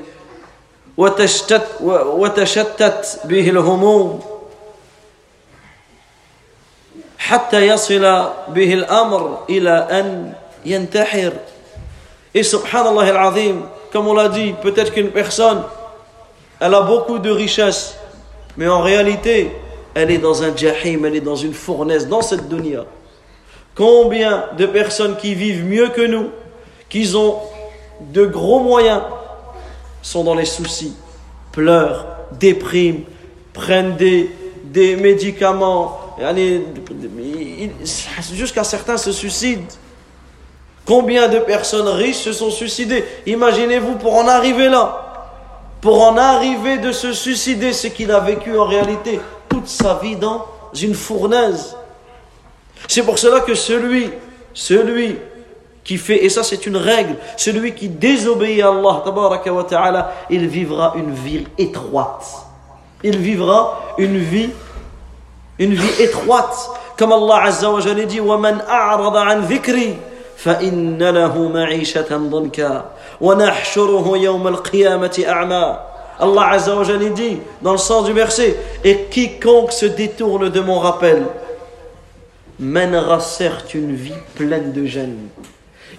وتشتت 0.97 1.67
وتشتت 1.81 3.19
به 3.25 3.49
الهموم 3.49 4.23
حتى 7.17 7.67
يصل 7.67 8.29
به 8.47 8.73
الأمر 8.73 9.43
إلى 9.49 9.87
أن 9.91 10.33
ينتحر. 10.65 11.33
Et 12.33 12.41
subhanallah 12.43 13.05
al-azim, 13.05 13.61
comme 13.93 14.07
on 14.07 14.15
l'a 14.15 14.29
dit, 14.29 14.55
peut-être 14.63 14.93
qu'une 14.93 15.11
personne, 15.11 15.61
elle 16.59 16.73
a 16.73 16.81
beaucoup 16.81 17.19
de 17.19 17.29
richesses, 17.29 17.95
mais 18.57 18.67
en 18.67 18.81
réalité, 18.81 19.51
elle 19.97 20.11
est 20.11 20.19
dans 20.19 20.43
un 20.43 20.55
jahim, 20.55 21.05
elle 21.05 21.15
est 21.15 21.21
dans 21.21 21.35
une 21.35 21.53
fournaise, 21.53 22.07
dans 22.07 22.21
cette 22.21 22.47
dunya. 22.47 22.85
Combien 23.73 24.45
de 24.55 24.67
personnes 24.67 25.17
qui 25.17 25.33
vivent 25.33 25.65
mieux 25.65 25.89
que 25.89 26.01
nous, 26.01 26.29
qui 26.87 27.15
ont 27.15 27.39
de 28.13 28.27
gros 28.27 28.59
moyens, 28.59 29.01
sont 30.03 30.23
dans 30.23 30.35
les 30.35 30.45
soucis, 30.45 30.93
pleurent, 31.51 32.05
dépriment, 32.39 33.01
prennent 33.53 33.95
des, 33.95 34.29
des 34.65 34.95
médicaments, 34.95 35.99
jusqu'à 38.33 38.63
certains 38.63 38.97
se 38.97 39.11
suicident. 39.11 39.65
Combien 40.85 41.27
de 41.27 41.39
personnes 41.39 41.87
riches 41.87 42.17
se 42.17 42.33
sont 42.33 42.51
suicidées? 42.51 43.03
Imaginez-vous 43.25 43.95
pour 43.95 44.15
en 44.15 44.27
arriver 44.27 44.69
là. 44.69 45.31
Pour 45.81 46.03
en 46.03 46.17
arriver 46.17 46.77
de 46.77 46.91
se 46.91 47.13
suicider, 47.13 47.73
ce 47.73 47.87
qu'il 47.87 48.11
a 48.11 48.19
vécu 48.19 48.55
en 48.57 48.65
réalité 48.65 49.19
toute 49.56 49.68
sa 49.68 49.94
vie 49.94 50.16
dans 50.16 50.46
une 50.80 50.94
fournaise. 50.94 51.76
C'est 52.88 53.02
pour 53.02 53.18
cela 53.18 53.40
que 53.40 53.54
celui, 53.54 54.10
celui 54.54 55.18
qui 55.84 55.98
fait, 55.98 56.24
et 56.24 56.28
ça 56.28 56.42
c'est 56.42 56.66
une 56.66 56.76
règle, 56.76 57.16
celui 57.36 57.74
qui 57.74 57.88
désobéit 57.88 58.62
à 58.62 58.68
Allah, 58.68 59.02
wa 59.06 59.64
ta'ala, 59.64 60.12
il 60.30 60.46
vivra 60.46 60.94
une 60.96 61.12
vie 61.12 61.46
étroite. 61.58 62.26
Il 63.02 63.18
vivra 63.18 63.94
une 63.98 64.18
vie, 64.18 64.50
une 65.58 65.74
vie 65.74 66.02
étroite. 66.02 66.70
Comme 66.96 67.12
Allah 67.12 67.44
Azza 67.44 67.70
wa 67.70 67.80
Jalla 67.80 68.04
dit, 68.04 68.20
وَمَنْ 68.20 68.60
أَعْرَضَ 68.60 69.16
عَنْ 69.16 69.40
ذِكْرِي 69.42 69.96
فإن 70.42 71.02
له 71.02 71.48
معيشة 71.48 72.16
ضنكا 72.16 72.84
ونحشره 73.20 74.18
يوم 74.18 74.48
القيامة 74.48 75.24
أعمى 75.28 75.78
Allah 76.19 76.49
Azza 76.51 76.75
wa 76.75 76.83
Jalla 76.83 77.09
dit 77.09 77.37
dans 77.61 77.73
le 77.73 77.77
sens 77.77 78.05
du 78.05 78.13
verset 78.13 78.57
et 78.83 79.05
quiconque 79.11 79.71
se 79.71 79.85
détourne 79.85 80.49
de 80.49 80.59
mon 80.59 80.79
rappel 80.79 81.23
mènera 82.59 83.19
certes 83.19 83.73
une 83.75 83.93
vie 83.95 84.13
pleine 84.35 84.73
de 84.73 84.85
gêne. 84.85 85.27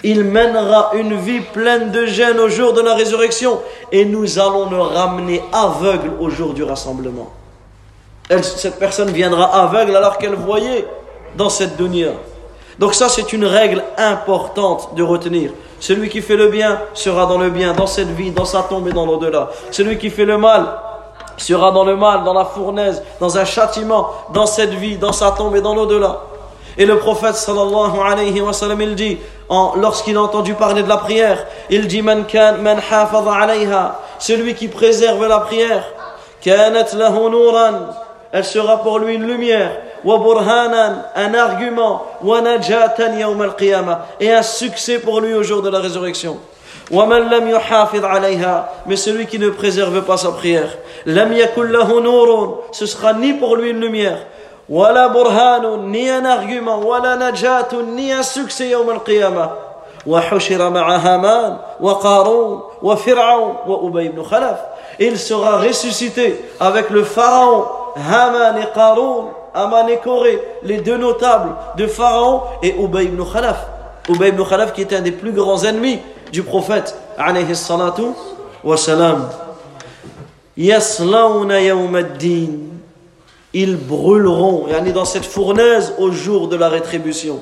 Il 0.02 0.24
mènera 0.24 0.90
une 0.94 1.16
vie 1.16 1.40
pleine 1.40 1.92
de 1.92 2.06
gêne 2.06 2.38
au 2.38 2.48
jour 2.48 2.72
de 2.72 2.80
la 2.80 2.94
résurrection 2.94 3.60
et 3.92 4.04
nous 4.04 4.38
allons 4.38 4.68
le 4.68 4.80
ramener 4.80 5.40
aveugle 5.52 6.10
au 6.20 6.30
jour 6.30 6.54
du 6.54 6.62
rassemblement 6.64 7.32
cette 8.42 8.78
personne 8.78 9.10
viendra 9.10 9.44
aveugle 9.62 9.96
alors 9.96 10.18
qu'elle 10.18 10.34
voyait 10.34 10.86
dans 11.36 11.48
cette 11.48 11.76
dunya. 11.76 12.12
Donc 12.78 12.94
ça, 12.94 13.08
c'est 13.08 13.32
une 13.32 13.44
règle 13.44 13.82
importante 13.96 14.94
de 14.94 15.02
retenir. 15.02 15.52
Celui 15.80 16.08
qui 16.08 16.20
fait 16.22 16.36
le 16.36 16.48
bien 16.48 16.80
sera 16.94 17.26
dans 17.26 17.38
le 17.38 17.50
bien, 17.50 17.72
dans 17.72 17.86
cette 17.86 18.08
vie, 18.08 18.30
dans 18.30 18.44
sa 18.44 18.62
tombe 18.62 18.88
et 18.88 18.92
dans 18.92 19.06
l'au-delà. 19.06 19.50
Celui 19.70 19.98
qui 19.98 20.10
fait 20.10 20.24
le 20.24 20.38
mal 20.38 20.66
sera 21.36 21.70
dans 21.70 21.84
le 21.84 21.96
mal, 21.96 22.24
dans 22.24 22.34
la 22.34 22.44
fournaise, 22.44 23.02
dans 23.20 23.38
un 23.38 23.44
châtiment, 23.44 24.10
dans 24.32 24.46
cette 24.46 24.74
vie, 24.74 24.96
dans 24.96 25.12
sa 25.12 25.30
tombe 25.30 25.54
et 25.54 25.60
dans 25.60 25.74
l'au-delà. 25.74 26.20
Et 26.76 26.86
le 26.86 26.98
prophète 26.98 27.34
sallallahu 27.34 27.98
alayhi 28.04 28.40
wa 28.40 28.52
sallam, 28.52 28.94
dit, 28.94 29.18
lorsqu'il 29.76 30.16
a 30.16 30.22
entendu 30.22 30.54
parler 30.54 30.82
de 30.82 30.88
la 30.88 30.96
prière, 30.96 31.44
il 31.70 31.86
dit, 31.86 32.02
man 32.02 32.24
kan, 32.24 32.54
alayha, 32.64 34.00
celui 34.18 34.54
qui 34.54 34.68
préserve 34.68 35.26
la 35.26 35.40
prière, 35.40 35.84
kanat 36.40 36.86
lahu 36.96 37.18
elle 38.30 38.44
sera 38.44 38.82
pour 38.82 38.98
lui 38.98 39.14
une 39.14 39.26
lumière, 39.26 39.72
un 40.04 41.34
argument, 41.34 42.02
et 44.20 44.32
un 44.32 44.42
succès 44.42 44.98
pour 44.98 45.20
lui 45.20 45.34
au 45.34 45.42
jour 45.42 45.62
de 45.62 45.70
la 45.70 45.78
résurrection. 45.78 46.36
Mais 46.90 48.96
celui 48.96 49.26
qui 49.26 49.38
ne 49.38 49.50
préserve 49.50 50.02
pas 50.02 50.16
sa 50.16 50.32
prière, 50.32 50.76
ce 51.06 52.86
sera 52.86 53.12
ni 53.12 53.34
pour 53.34 53.56
lui 53.56 53.70
une 53.70 53.80
lumière, 53.80 54.18
ni 54.68 56.08
un 56.08 56.24
argument, 56.24 56.80
ni 57.94 58.12
un 58.12 58.22
succès 58.22 58.70
يوم 58.70 58.90
القيامة. 58.90 59.50
وحشر 60.06 60.70
مع 60.70 60.96
هامان 60.96 61.56
وقارون 61.80 62.62
وفرعون 62.82 63.56
وأبي 63.66 64.08
بن 64.08 64.22
خلف 64.22 64.58
il 65.00 65.16
sera 65.16 65.58
ressuscité 65.58 66.44
avec 66.58 66.90
le 66.90 67.04
pharaon 67.04 67.66
Haman 67.96 68.56
et 68.58 68.66
Qarun 68.74 69.28
Aman 69.58 69.88
et 69.88 69.98
les 70.62 70.78
deux 70.78 70.96
notables 70.96 71.54
de 71.76 71.86
Pharaon 71.86 72.42
et 72.62 72.74
Ubay 72.78 73.06
ibn 73.06 73.22
Khalaf. 73.24 73.66
Ubay 74.08 74.28
ibn 74.28 74.44
Khalaf 74.44 74.72
qui 74.72 74.82
était 74.82 74.96
un 74.96 75.02
des 75.02 75.12
plus 75.12 75.32
grands 75.32 75.64
ennemis 75.64 75.98
du 76.32 76.42
prophète 76.42 76.96
alayhi 77.16 77.56
salatu 77.56 78.02
wa 78.62 78.76
salam. 78.76 79.28
Yawmaddin. 80.56 82.50
Ils 83.54 83.76
brûleront, 83.76 84.68
yani 84.68 84.92
dans 84.92 85.06
cette 85.06 85.24
fournaise 85.24 85.94
au 85.98 86.12
jour 86.12 86.48
de 86.48 86.56
la 86.56 86.68
rétribution. 86.68 87.40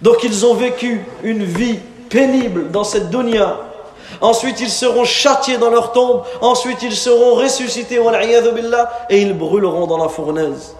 Donc 0.00 0.24
ils 0.24 0.44
ont 0.46 0.54
vécu 0.54 1.04
une 1.22 1.44
vie 1.44 1.78
pénible 2.08 2.70
dans 2.70 2.84
cette 2.84 3.10
dunya. 3.10 3.56
Ensuite, 4.20 4.60
ils 4.60 4.70
seront 4.70 5.04
châtiés 5.04 5.58
dans 5.58 5.70
leur 5.70 5.92
tombe. 5.92 6.22
Ensuite, 6.40 6.82
ils 6.82 6.96
seront 6.96 7.34
ressuscités, 7.34 7.98
et 9.10 9.22
ils 9.22 9.36
brûleront 9.36 9.86
dans 9.86 9.98
la 9.98 10.08
fournaise. 10.08 10.74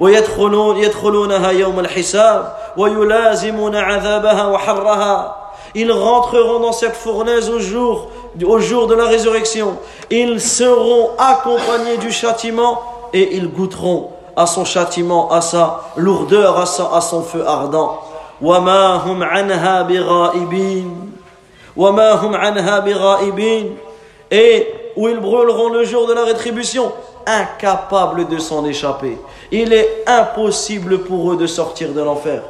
ويدخلون 0.00 0.76
يدخلونها 0.76 1.50
يوم 1.50 1.80
الحساب 1.80 2.56
ويلازمون 2.76 3.76
عذابها 3.76 4.46
وحرها 4.46 5.40
Ils 5.76 5.90
rentreront 5.90 6.60
dans 6.60 6.72
cette 6.72 6.94
fournaise 6.94 7.50
au 7.50 7.58
jour, 7.58 8.08
au 8.44 8.60
jour 8.60 8.86
de 8.86 8.94
la 8.94 9.06
résurrection. 9.06 9.76
Ils 10.08 10.40
seront 10.40 11.10
accompagnés 11.18 11.96
du 11.96 12.12
châtiment 12.12 12.80
et 13.12 13.34
ils 13.36 13.48
goûteront 13.48 14.10
à 14.36 14.46
son 14.46 14.64
châtiment, 14.64 15.32
à 15.32 15.40
sa 15.40 15.80
lourdeur, 15.96 16.60
à, 16.60 16.66
sa, 16.66 16.94
à 16.94 17.00
son 17.00 17.22
feu 17.22 17.44
ardent. 17.44 17.98
وما 18.42 18.94
هم 18.96 19.22
عنها 19.22 19.82
بغائبين 19.82 21.12
وما 21.76 22.12
هم 22.12 22.34
عنها 22.34 22.78
بغائبين 22.78 23.76
et 24.30 24.66
où 24.96 25.08
ils 25.08 25.20
brûleront 25.20 25.68
le 25.70 25.84
jour 25.84 26.06
de 26.06 26.12
la 26.12 26.24
rétribution 26.24 26.92
incapables 27.26 28.28
de 28.28 28.38
s'en 28.38 28.64
échapper. 28.64 29.18
Il 29.51 29.73
est 29.73 30.03
impossible 30.07 30.99
pour 30.99 31.33
eux 31.33 31.37
de 31.37 31.47
sortir 31.47 31.89
de 31.89 32.01
l'enfer. 32.01 32.41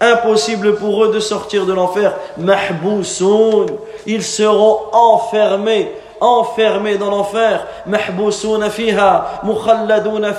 Impossible 0.00 0.76
pour 0.76 1.04
eux 1.04 1.12
de 1.12 1.20
sortir 1.20 1.66
de 1.66 1.72
l'enfer. 1.72 2.14
Mahbousoun. 2.38 3.66
Ils 4.06 4.24
seront 4.24 4.78
enfermés 4.92 5.92
enfermés 6.20 6.98
dans 6.98 7.10
l'enfer 7.10 7.66
fiha 8.70 9.40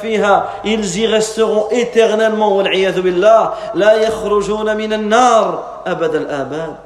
fiha 0.02 0.48
ils 0.64 1.00
y 1.00 1.08
resteront 1.08 1.70
éternellement 1.72 2.62
la 2.62 3.98
yakhrujouna 3.98 4.76
min 4.76 4.92
an-nar 4.92 5.82
abad 5.84 6.16
al-abad 6.16 6.78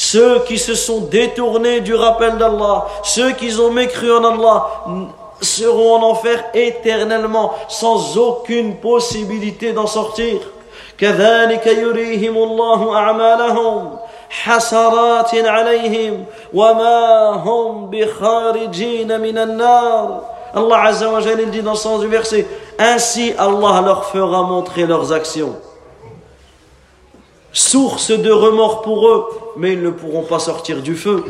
ceux 0.00 0.44
qui 0.44 0.58
se 0.58 0.76
sont 0.76 1.00
détournés 1.00 1.80
du 1.80 1.92
rappel 1.92 2.38
d'Allah, 2.38 2.86
ceux 3.02 3.32
qui 3.32 3.58
ont 3.58 3.72
mécru 3.72 4.12
en 4.12 4.22
Allah, 4.22 4.66
seront 5.41 5.95
en 5.95 6.03
enfer 6.03 6.43
éternellement 6.53 7.53
sans 7.67 8.17
aucune 8.17 8.77
possibilité 8.77 9.73
d'en 9.73 9.87
sortir. 9.87 10.39
كذلك 10.97 11.67
يريهم 11.67 12.37
الله 12.37 12.95
أعمالهم 12.95 13.97
حسرات 14.29 15.35
عليهم 15.35 16.25
وما 16.53 17.29
هم 17.29 17.89
بخارجين 17.89 19.21
من 19.21 19.37
النار 19.37 20.21
Allah 20.55 20.83
Azza 20.83 21.09
wa 21.09 21.19
Jalla 21.19 21.45
dit 21.45 21.63
dans 21.63 21.71
le 21.71 21.77
sens 21.77 21.99
du 21.99 22.07
verset 22.07 22.45
Ainsi 22.77 23.33
Allah 23.39 23.81
leur 23.83 24.05
fera 24.05 24.43
montrer 24.43 24.85
leurs 24.85 25.11
actions 25.11 25.55
source 27.51 28.11
de 28.11 28.31
remords 28.31 28.81
pour 28.81 29.07
eux 29.07 29.25
mais 29.57 29.73
ils 29.73 29.81
ne 29.81 29.89
pourront 29.89 30.23
pas 30.23 30.39
sortir 30.39 30.81
du 30.81 30.95
feu 30.95 31.23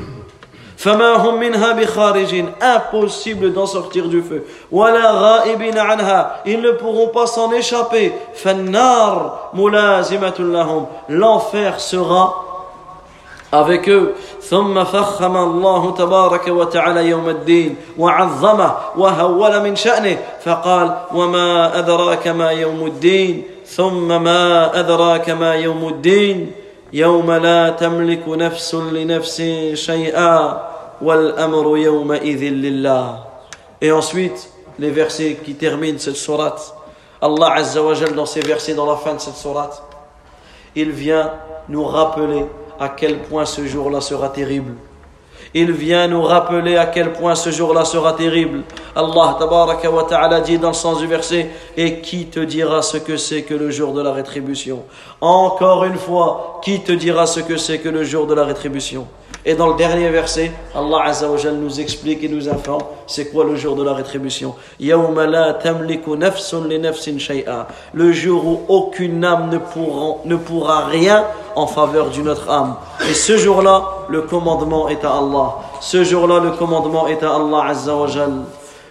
فما 0.79 1.17
هم 1.17 1.41
منها 1.41 1.73
بخارجين. 1.73 2.55
Impossible 2.61 3.53
d'en 3.53 3.67
sortir 3.67 4.09
du 4.09 4.23
feu. 4.23 4.43
ولا 4.73 5.11
غائبين 5.11 5.79
عنها. 5.79 6.43
Ils 6.47 6.61
ne 6.61 6.71
pourront 6.71 7.09
pas 7.09 7.27
s'en 7.27 7.53
échapper. 7.53 8.13
فالنار 8.35 9.39
ملازمة 9.55 10.35
لهم. 10.39 10.87
L'enfer 11.09 11.81
sera 11.81 12.45
avec 13.53 13.89
eux. 13.89 14.15
ثم 14.41 14.85
فخم 14.85 15.37
الله 15.37 15.95
تبارك 15.99 16.49
وتعالى 16.49 17.09
يوم 17.09 17.29
الدين 17.29 17.77
وعظمه 17.99 18.75
وهول 18.97 19.61
من 19.63 19.77
شأنه. 19.77 20.19
فقال 20.45 20.97
وما 21.15 21.79
أدراك 21.79 22.29
ما 22.29 22.51
يوم 22.51 22.87
الدين؟ 22.87 23.43
ثم 23.67 24.23
ما 24.23 24.79
أدراك 24.81 25.31
ما 25.31 25.55
يوم 25.55 25.89
الدين؟ 25.89 26.53
يوم 26.94 27.32
لا 27.32 27.70
تملك 27.70 28.28
نفس 28.28 28.76
لنفس 28.76 29.42
شيئا 29.74 30.62
والأمر 31.02 31.78
يومئذ 31.78 32.42
لله 32.44 33.24
Et 33.82 33.92
ensuite, 33.92 34.50
les 34.80 34.90
versets 34.92 35.38
qui 35.44 35.56
terminent 35.56 36.00
cette 36.00 36.16
sourate, 36.16 36.74
Allah 37.22 37.54
Azza 37.56 37.84
wa 37.84 37.94
Jal, 37.94 38.14
dans 38.14 38.26
ces 38.26 38.40
versets, 38.40 38.74
dans 38.74 38.86
la 38.86 38.96
fin 38.96 39.14
de 39.14 39.20
cette 39.20 39.36
sourate, 39.36 39.84
il 40.76 40.92
vient 40.92 41.34
nous 41.68 41.84
rappeler 41.84 42.46
à 42.80 42.90
quel 42.90 43.20
point 43.20 43.46
ce 43.46 43.66
jour-là 43.66 44.02
sera 44.02 44.30
terrible. 44.30 44.74
Il 45.55 45.73
vient 45.73 46.09
nous 46.09 46.23
rappeler 46.23 46.77
à 46.77 46.87
quel 46.87 47.13
point 47.13 47.35
ce 47.35 47.51
jour-là 47.51 47.85
sera 47.85 48.13
terrible. 48.13 48.63
Allah 48.95 49.37
tabaraka 49.39 49.91
wa 49.91 50.41
dit 50.41 50.59
dans 50.59 50.69
le 50.69 50.75
sens 50.75 50.99
du 50.99 51.07
verset 51.07 51.51
Et 51.77 52.01
qui 52.01 52.27
te 52.27 52.41
dira 52.41 52.83
ce 52.83 52.99
que 52.99 53.17
c'est 53.17 53.43
que 53.43 53.55
le 53.55 53.71
jour 53.71 53.93
de 53.93 54.03
la 54.03 54.13
rétribution? 54.13 54.85
Encore 55.21 55.85
une 55.85 55.97
fois, 55.97 56.61
qui 56.63 56.81
te 56.81 56.93
dira 56.93 57.27
ce 57.27 57.41
que 57.41 57.57
c'est 57.57 57.79
que 57.79 57.89
le 57.89 58.05
jour 58.05 58.27
de 58.27 58.35
la 58.35 58.45
rétribution? 58.45 59.07
Et 59.49 59.55
dans 59.55 59.69
le 59.69 59.77
dernier 59.77 60.11
verset, 60.11 60.53
Allah 60.75 61.11
nous 61.53 61.81
explique 61.81 62.23
et 62.23 62.29
nous 62.29 62.51
informe 62.51 62.83
c'est 63.07 63.31
quoi 63.31 63.45
le 63.47 63.57
jour 63.57 63.77
de 63.77 63.83
la 63.83 63.95
rétribution? 63.95 64.55
Le 67.95 68.13
jour 68.13 68.47
où 68.47 68.61
aucune 68.69 69.25
âme 69.25 69.49
ne 70.27 70.37
pourra, 70.37 70.85
rien 70.85 71.25
en 71.57 71.67
faveur 71.67 72.11
d'une 72.11 72.29
autre 72.29 72.51
âme. 72.51 72.75
Et 73.09 73.15
ce 73.15 73.39
jour-là, 73.39 73.85
le 74.11 74.21
commandement 74.21 74.87
est 74.91 75.03
à 75.03 75.17
Allah. 75.17 75.55
Ce 75.81 76.05
jour-là, 76.05 76.41
le 76.41 76.51
commandement 76.51 77.09
est 77.09 77.23
à 77.23 77.35
Allah. 77.37 77.75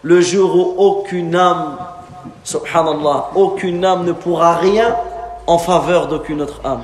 Le 0.02 0.22
jour 0.22 0.56
où 0.56 0.74
aucune 0.84 1.36
âme, 1.36 1.78
subhanallah, 2.44 3.30
aucune 3.36 3.86
âme 3.86 4.06
ne 4.06 4.12
pourra 4.12 4.56
rien 4.56 4.96
en 5.46 5.60
faveur 5.60 6.08
d'aucune 6.08 6.42
autre 6.42 6.62
âme. 6.64 6.82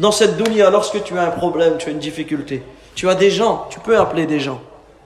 Dans 0.00 0.12
cette 0.12 0.36
dunya, 0.36 0.70
lorsque 0.70 1.02
tu 1.02 1.16
as 1.18 1.22
un 1.22 1.30
problème, 1.30 1.74
tu 1.78 1.88
as 1.88 1.92
une 1.92 1.98
difficulté, 1.98 2.62
tu 2.94 3.08
as 3.08 3.14
des 3.14 3.30
gens, 3.30 3.66
tu 3.70 3.80
peux 3.80 3.96
appeler 3.96 4.26
des 4.26 4.40
gens, 4.40 4.60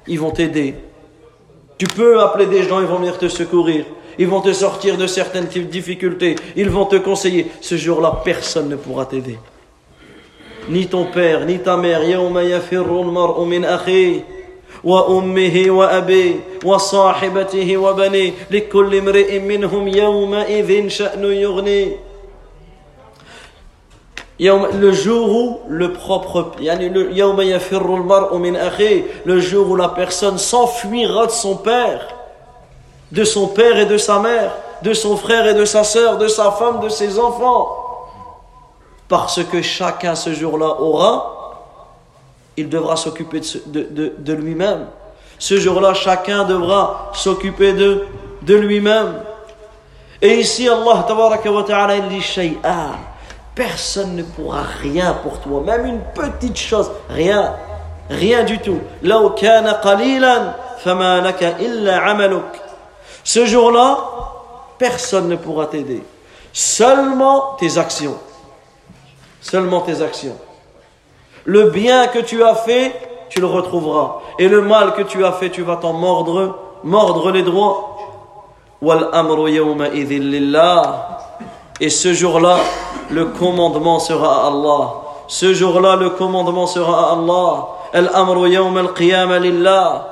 ils 0.07 0.19
vont 0.19 0.31
t'aider. 0.31 0.75
Tu 1.79 1.87
peux 1.87 2.21
appeler 2.21 2.47
des 2.47 2.63
gens, 2.65 2.81
ils 2.81 2.87
vont 2.87 2.99
venir 2.99 3.17
te 3.17 3.29
secourir. 3.29 3.85
Ils 4.19 4.29
vont 4.29 4.43
te 4.43 4.53
sortir 4.53 4.99
de 4.99 5.07
certaines 5.07 5.47
difficultés. 5.47 6.37
Ils 6.55 6.69
vont 6.69 6.85
te 6.85 6.97
conseiller. 6.97 7.47
Ce 7.63 7.77
jour-là, 7.77 8.21
personne 8.23 8.69
ne 8.69 8.77
pourra 8.77 9.07
t'aider. 9.07 9.39
Ni 10.69 10.89
ton 10.89 11.07
père, 11.07 11.47
ni 11.47 11.59
ta 11.59 11.79
mère. 11.79 12.03
يوم 12.05 12.39
يفر 12.39 13.01
المرء 13.01 13.45
من 13.45 13.65
أخيه 13.65 14.21
وأمه 14.85 15.65
وأبيه 15.69 16.35
وصاحبته 16.65 17.77
وبنيه 17.77 18.33
لكل 18.51 18.97
امرئ 18.97 19.39
منهم 19.39 19.89
يومئذ 19.89 20.89
شأن 20.89 21.25
يغنيه 21.25 21.97
le 24.40 24.92
jour 24.92 25.30
où 25.30 25.60
le 25.70 25.94
propre 25.94 26.52
le 29.26 29.40
jour 29.40 29.70
où 29.70 29.76
la 29.76 29.90
personne 29.90 30.38
s'enfuira 30.38 31.28
de 31.28 31.32
son 31.32 31.56
père 31.56 32.08
de 33.12 33.24
son 33.24 33.48
père 33.48 33.78
et 33.78 33.86
de 33.86 33.98
sa 33.98 34.20
mère 34.20 34.52
de 34.82 34.94
son 34.94 35.16
frère 35.18 35.48
et 35.48 35.54
de 35.54 35.66
sa 35.66 35.84
sœur 35.84 36.18
de 36.18 36.28
sa 36.28 36.52
femme, 36.52 36.80
de 36.80 36.90
ses 36.90 37.18
enfants. 37.18 37.82
Parce 39.08 39.44
que 39.44 39.62
chacun 39.62 40.16
ce 40.16 40.34
jour-là 40.34 40.80
aura 40.80 41.32
il 42.58 42.70
devra 42.70 42.96
s'occuper 42.96 43.42
de, 43.66 44.14
de, 44.18 44.34
lui-même. 44.34 44.88
Ce 45.38 45.58
jour-là 45.58 45.94
chacun 45.94 46.46
devra 46.46 47.12
s'occuper 47.14 47.74
de, 47.74 48.06
de 48.42 48.56
lui-même. 48.56 49.22
Et 50.22 50.36
ici 50.36 50.68
Allah 50.70 51.04
tabaraka 51.08 51.52
wa 51.52 51.64
ta'ala 51.64 51.98
il 51.98 52.08
dit 52.08 52.22
shay'a 52.22 52.92
Personne 53.56 54.18
ne 54.18 54.24
pourra 54.24 54.64
rien 54.82 55.14
pour 55.24 55.40
toi, 55.40 55.62
même 55.62 55.86
une 55.86 56.02
petite 56.14 56.58
chose, 56.58 56.92
rien, 57.10 57.54
rien 58.10 58.44
du 58.44 58.60
tout. 58.60 58.82
Ce 63.24 63.46
jour-là, 63.46 63.98
personne 64.78 65.30
ne 65.30 65.38
pourra 65.38 65.68
t'aider. 65.68 66.04
Seulement 66.52 67.56
tes 67.58 67.78
actions. 67.78 68.18
Seulement 69.40 69.82
tes 69.82 70.02
actions. 70.02 70.38
Le 71.46 71.70
bien 71.70 72.08
que 72.08 72.20
tu 72.20 72.44
as 72.44 72.56
fait, 72.56 72.94
tu 73.30 73.40
le 73.40 73.48
retrouveras. 73.48 74.22
Et 74.38 74.50
le 74.50 74.62
mal 74.62 74.94
que 74.96 75.02
tu 75.02 75.24
as 75.24 75.32
fait, 75.32 75.50
tu 75.50 75.62
vas 75.62 75.78
t'en 75.78 75.94
mordre, 75.94 76.60
mordre 76.84 77.32
les 77.32 77.44
droits. 77.44 77.98
Et 81.82 81.90
ce 81.90 82.14
jour-là, 82.14 82.58
le 83.10 83.26
commandement 83.26 84.00
sera 84.00 84.44
à 84.44 84.48
Allah. 84.48 84.94
Ce 85.28 85.54
jour-là, 85.54 85.96
le 85.98 86.12
commandement 86.12 86.68
sera 86.68 87.10
à 87.10 87.14
Allah. 87.14 87.68
Al-amru 87.94 88.56
al-qiyamah. 88.56 90.08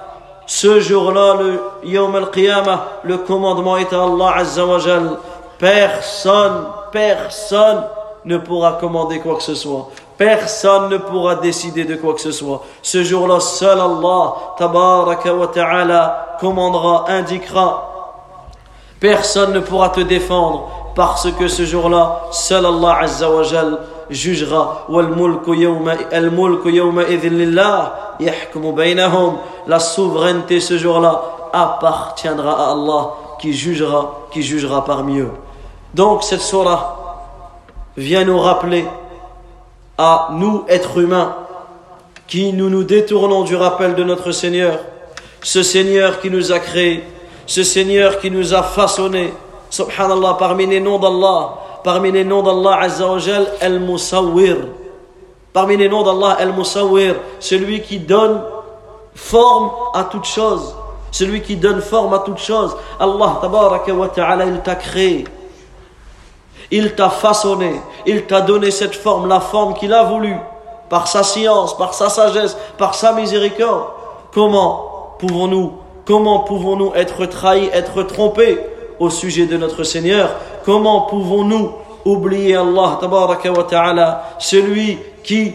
Ce 0.46 0.80
jour-là, 0.82 1.36
le 1.40 2.18
al-qiyamah, 2.18 2.86
le 3.04 3.18
commandement 3.20 3.78
est 3.78 3.94
à 3.94 4.04
Allah 4.04 4.34
Azza 4.36 4.66
wa. 4.66 4.78
Personne, 5.58 6.66
personne 6.92 7.84
ne 8.26 8.38
pourra 8.38 8.74
commander 8.74 9.20
quoi 9.20 9.38
que 9.38 9.44
ce 9.44 9.56
soit. 9.56 9.88
Personne 10.18 10.90
ne 10.90 10.98
pourra 10.98 11.36
décider 11.36 11.86
de 11.86 11.96
quoi 11.96 12.14
que 12.14 12.22
ce 12.22 12.32
soit. 12.32 12.62
Ce 12.82 13.04
jour-là, 13.04 13.40
seul 13.40 13.80
Allah, 13.80 14.34
tabaraka 14.58 15.34
wa 15.34 15.48
ta'ala, 15.48 16.38
commandera, 16.42 17.06
indiquera. 17.08 17.90
Personne 19.00 19.54
ne 19.54 19.60
pourra 19.60 19.90
te 19.90 20.02
défendre 20.02 20.83
parce 20.96 21.32
que 21.32 21.48
ce 21.48 21.66
jour-là, 21.66 22.24
seul 22.32 22.66
Allah 22.66 22.98
Azza 23.02 23.30
wa 23.30 23.44
Jal 23.44 23.80
jugera. 24.10 24.88
La 29.68 29.80
souveraineté 29.80 30.60
ce 30.60 30.78
jour-là 30.78 31.22
appartiendra 31.54 32.68
à 32.68 32.72
Allah 32.72 33.12
qui 33.40 33.54
jugera, 33.54 34.28
qui 34.32 34.42
jugera 34.44 34.84
parmi 34.86 35.20
eux. 35.20 35.32
Donc 35.94 36.24
cette 36.24 36.42
surah 36.42 37.00
vient 37.96 38.26
nous 38.26 38.40
rappeler 38.40 38.86
à 39.98 40.30
nous, 40.32 40.66
êtres 40.68 41.00
humains, 41.00 41.36
qui 42.28 42.52
nous 42.54 42.70
nous 42.70 42.84
détournons 42.84 43.44
du 43.44 43.56
rappel 43.56 43.96
de 43.96 44.04
notre 44.04 44.32
Seigneur, 44.32 44.80
ce 45.44 45.62
Seigneur 45.62 46.20
qui 46.20 46.32
nous 46.32 46.52
a 46.52 46.60
créés, 46.60 47.04
ce 47.46 47.64
Seigneur 47.64 48.20
qui 48.20 48.32
nous 48.32 48.54
a 48.54 48.64
façonnés, 48.64 49.34
subhanallah, 49.74 50.36
parmi 50.38 50.68
les 50.68 50.80
noms 50.80 51.00
d'Allah, 51.00 51.56
parmi 51.84 52.12
les 52.12 52.24
noms 52.24 52.44
d'Allah 52.44 52.82
Azzawajal, 52.82 53.48
Al-Musawwir. 53.60 54.58
Parmi 55.52 55.78
les 55.78 55.90
noms 55.90 56.04
d'Allah, 56.04 56.38
Al-Musawwir, 56.40 57.16
celui 57.40 57.82
qui 57.82 57.98
donne 57.98 58.42
forme 59.16 59.72
à 59.96 60.04
toute 60.04 60.26
chose. 60.26 60.76
Celui 61.12 61.42
qui 61.42 61.56
donne 61.56 61.82
forme 61.82 62.14
à 62.14 62.20
toute 62.20 62.38
chose. 62.38 62.76
Allah, 63.00 63.38
tabaraka 63.42 63.94
wa 63.94 64.08
ta'ala, 64.08 64.46
t'a 64.64 64.76
créé. 64.76 65.26
Il 66.70 66.94
t'a 66.94 67.10
façonné. 67.10 67.82
Il 68.06 68.26
t'a 68.26 68.42
donné 68.42 68.70
cette 68.70 68.96
forme, 68.96 69.28
la 69.28 69.40
forme 69.40 69.74
qu'il 69.74 69.94
a 69.94 70.04
voulu. 70.04 70.36
Par 70.90 71.08
sa 71.08 71.24
science, 71.24 71.76
par 71.78 71.96
sa 71.96 72.10
sagesse, 72.10 72.56
par 72.78 72.94
sa 72.94 73.14
miséricorde. 73.14 73.86
Comment 74.34 75.16
pouvons-nous, 75.18 75.74
comment 76.06 76.40
pouvons-nous 76.40 76.94
être 76.96 77.26
trahis, 77.26 77.70
être 77.74 78.04
trompés? 78.04 78.60
Au 79.00 79.10
sujet 79.10 79.46
de 79.46 79.58
notre 79.58 79.84
Seigneur, 79.84 80.36
comment 80.66 81.02
pouvons-nous 81.02 81.72
oublier 82.06 82.56
Allah 82.56 83.00
wa 83.02 83.64
ta'ala, 83.64 84.36
celui 84.40 84.98
qui, 85.24 85.54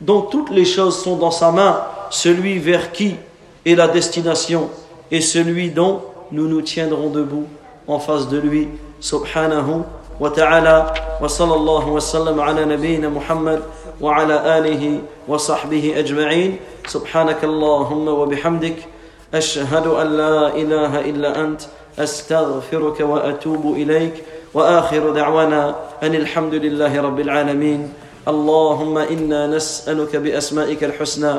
dont 0.00 0.22
toutes 0.22 0.50
les 0.50 0.64
choses 0.64 1.02
sont 1.02 1.16
dans 1.16 1.30
sa 1.30 1.50
main, 1.52 1.80
celui 2.10 2.58
vers 2.58 2.92
qui 2.92 3.16
est 3.64 3.74
la 3.74 3.88
destination 3.88 4.70
et 5.10 5.20
celui 5.20 5.70
dont 5.70 6.02
nous 6.32 6.48
nous 6.48 6.62
tiendrons 6.62 7.10
debout 7.10 7.46
en 7.86 7.98
face 7.98 8.28
de 8.28 8.38
lui, 8.38 8.68
subhanahu 9.00 9.82
wa 10.18 10.30
ta'ala, 10.30 10.92
wa 11.20 11.28
sallallahu 11.28 11.90
wa 11.90 12.00
sallam 12.00 12.40
ala 12.40 12.66
nabiyyina 12.66 13.08
Muhammad 13.08 13.62
wa 14.00 14.16
ala 14.16 14.40
alihi 14.56 15.00
wa 15.28 15.38
sahbihi 15.38 15.94
ajma'in, 15.94 16.56
subhanakallahumma 16.86 18.12
wa 18.12 18.26
bihamdik, 18.26 18.86
ashhadu 19.32 19.96
an 19.96 20.04
la 20.16 20.56
ilaha 20.56 21.02
illa 21.06 21.32
ant, 21.36 21.68
أستغفرك 21.98 23.00
وأتوب 23.00 23.64
إليك. 23.76 24.14
وآخر 24.54 25.10
دعوانا 25.10 25.74
أن 26.02 26.14
الحمد 26.14 26.54
لله 26.54 27.00
رب 27.00 27.20
العالمين. 27.20 27.92
اللهم 28.28 28.98
إنا 28.98 29.46
نسألك 29.46 30.16
بأسمائك 30.16 30.84
الحسنى 30.84 31.34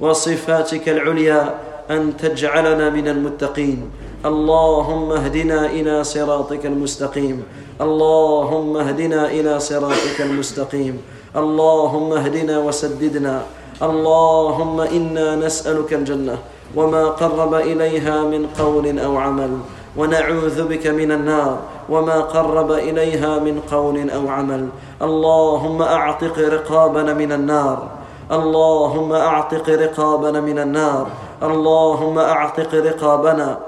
وصفاتك 0.00 0.88
العليا 0.88 1.54
أن 1.90 2.16
تجعلنا 2.16 2.90
من 2.90 3.08
المتقين. 3.08 3.90
اللهم 4.24 5.12
اهدنا 5.12 5.66
إلى 5.66 6.04
صراطك 6.04 6.66
المستقيم. 6.66 7.42
اللهم 7.80 8.76
اهدنا 8.76 9.30
إلى 9.30 9.60
صراطك 9.60 10.18
المستقيم. 10.20 10.94
اللهم 11.36 12.12
اهدنا 12.12 12.58
وسددنا. 12.58 13.42
اللهم 13.82 14.80
إنا 14.80 15.36
نسألك 15.36 15.90
الجنة 15.94 16.38
وما 16.76 17.04
قرب 17.20 17.54
إليها 17.54 18.24
من 18.24 18.46
قول 18.58 18.98
أو 18.98 19.16
عمل. 19.16 19.52
ونعوذ 19.96 20.68
بك 20.68 20.86
من 20.86 21.12
النار 21.12 21.58
وما 21.88 22.20
قرب 22.20 22.70
إليها 22.72 23.38
من 23.38 23.60
قول 23.72 24.10
أو 24.10 24.28
عمل. 24.28 24.68
اللهم 25.02 25.82
أعتق 25.82 26.38
رقابنا 26.38 27.14
من 27.14 27.32
النار. 27.32 27.88
اللهم 28.32 29.12
أعتق 29.12 29.68
رقابنا 29.68 30.40
من 30.40 30.58
النار. 30.58 31.06
اللهم 31.42 32.18
أعتق 32.18 32.74
رقابنا 32.74 33.58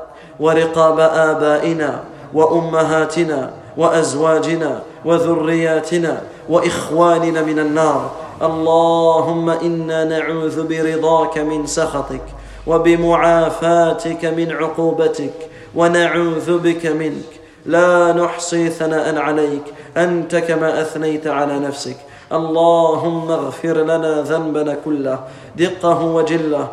ورقاب 0.40 1.00
آبائنا 1.00 2.00
وأمهاتنا 2.34 3.50
وأزواجنا 3.76 4.82
وذرياتنا 5.04 6.22
وإخواننا 6.48 7.42
من 7.42 7.58
النار. 7.58 8.10
اللهم 8.42 9.50
إنا 9.50 10.04
نعوذ 10.04 10.66
برضاك 10.68 11.38
من 11.38 11.66
سخطك 11.66 12.22
وبمعافاتك 12.66 14.24
من 14.24 14.52
عقوبتك 14.52 15.55
ونعوذ 15.74 16.58
بك 16.58 16.86
منك. 16.86 17.30
لا 17.66 18.12
نحصي 18.12 18.68
ثناء 18.68 19.18
عليك. 19.18 19.62
أنت 19.96 20.36
كما 20.36 20.80
أثنيت 20.80 21.26
على 21.26 21.58
نفسك. 21.58 21.96
اللهم 22.32 23.30
اغفر 23.30 23.82
لنا 23.82 24.22
ذنبنا 24.22 24.76
كله. 24.84 25.18
دقه 25.56 26.04
وجله. 26.04 26.68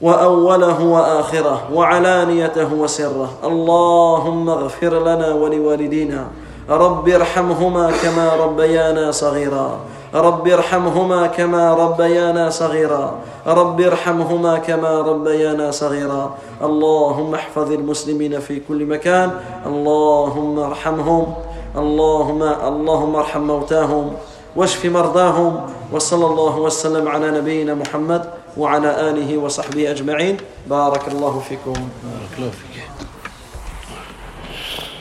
وأوله 0.00 0.84
وآخره. 0.84 1.68
وعلانيته 1.72 2.74
وسره. 2.74 3.30
اللهم 3.44 4.48
اغفر 4.48 5.02
لنا 5.02 5.34
ولوالدينا. 5.34 6.26
رب 6.70 7.08
ارحمهما 7.08 7.92
كما 8.02 8.36
ربيانا 8.36 9.10
صغيرا. 9.10 9.80
رب 10.16 10.48
ارحمهما 10.48 11.26
كما 11.26 11.74
ربيانا 11.74 12.50
صغيرا. 12.50 13.18
رب 13.46 13.80
ارحمهما 13.80 14.58
كما 14.58 15.00
ربيانا 15.00 15.70
صغيرا. 15.70 16.34
اللهم 16.62 17.34
احفظ 17.34 17.72
المسلمين 17.72 18.40
في 18.40 18.60
كل 18.68 18.84
مكان. 18.86 19.30
اللهم 19.66 20.58
ارحمهم. 20.58 21.34
اللهم 21.76 22.42
اللهم 22.42 23.16
ارحم 23.16 23.40
موتاهم. 23.40 24.12
واشف 24.56 24.84
مرضاهم. 24.84 25.60
وصلى 25.92 26.26
الله 26.26 26.58
وسلم 26.58 27.08
على 27.08 27.30
نبينا 27.30 27.74
محمد 27.74 28.22
وعلى 28.56 29.10
آله 29.10 29.38
وصحبه 29.38 29.90
أجمعين. 29.90 30.36
بارك 30.66 31.08
الله 31.08 31.42
فيكم. 31.48 31.72
بارك 31.72 32.32
الله 32.38 32.50
فيك. 32.50 33.15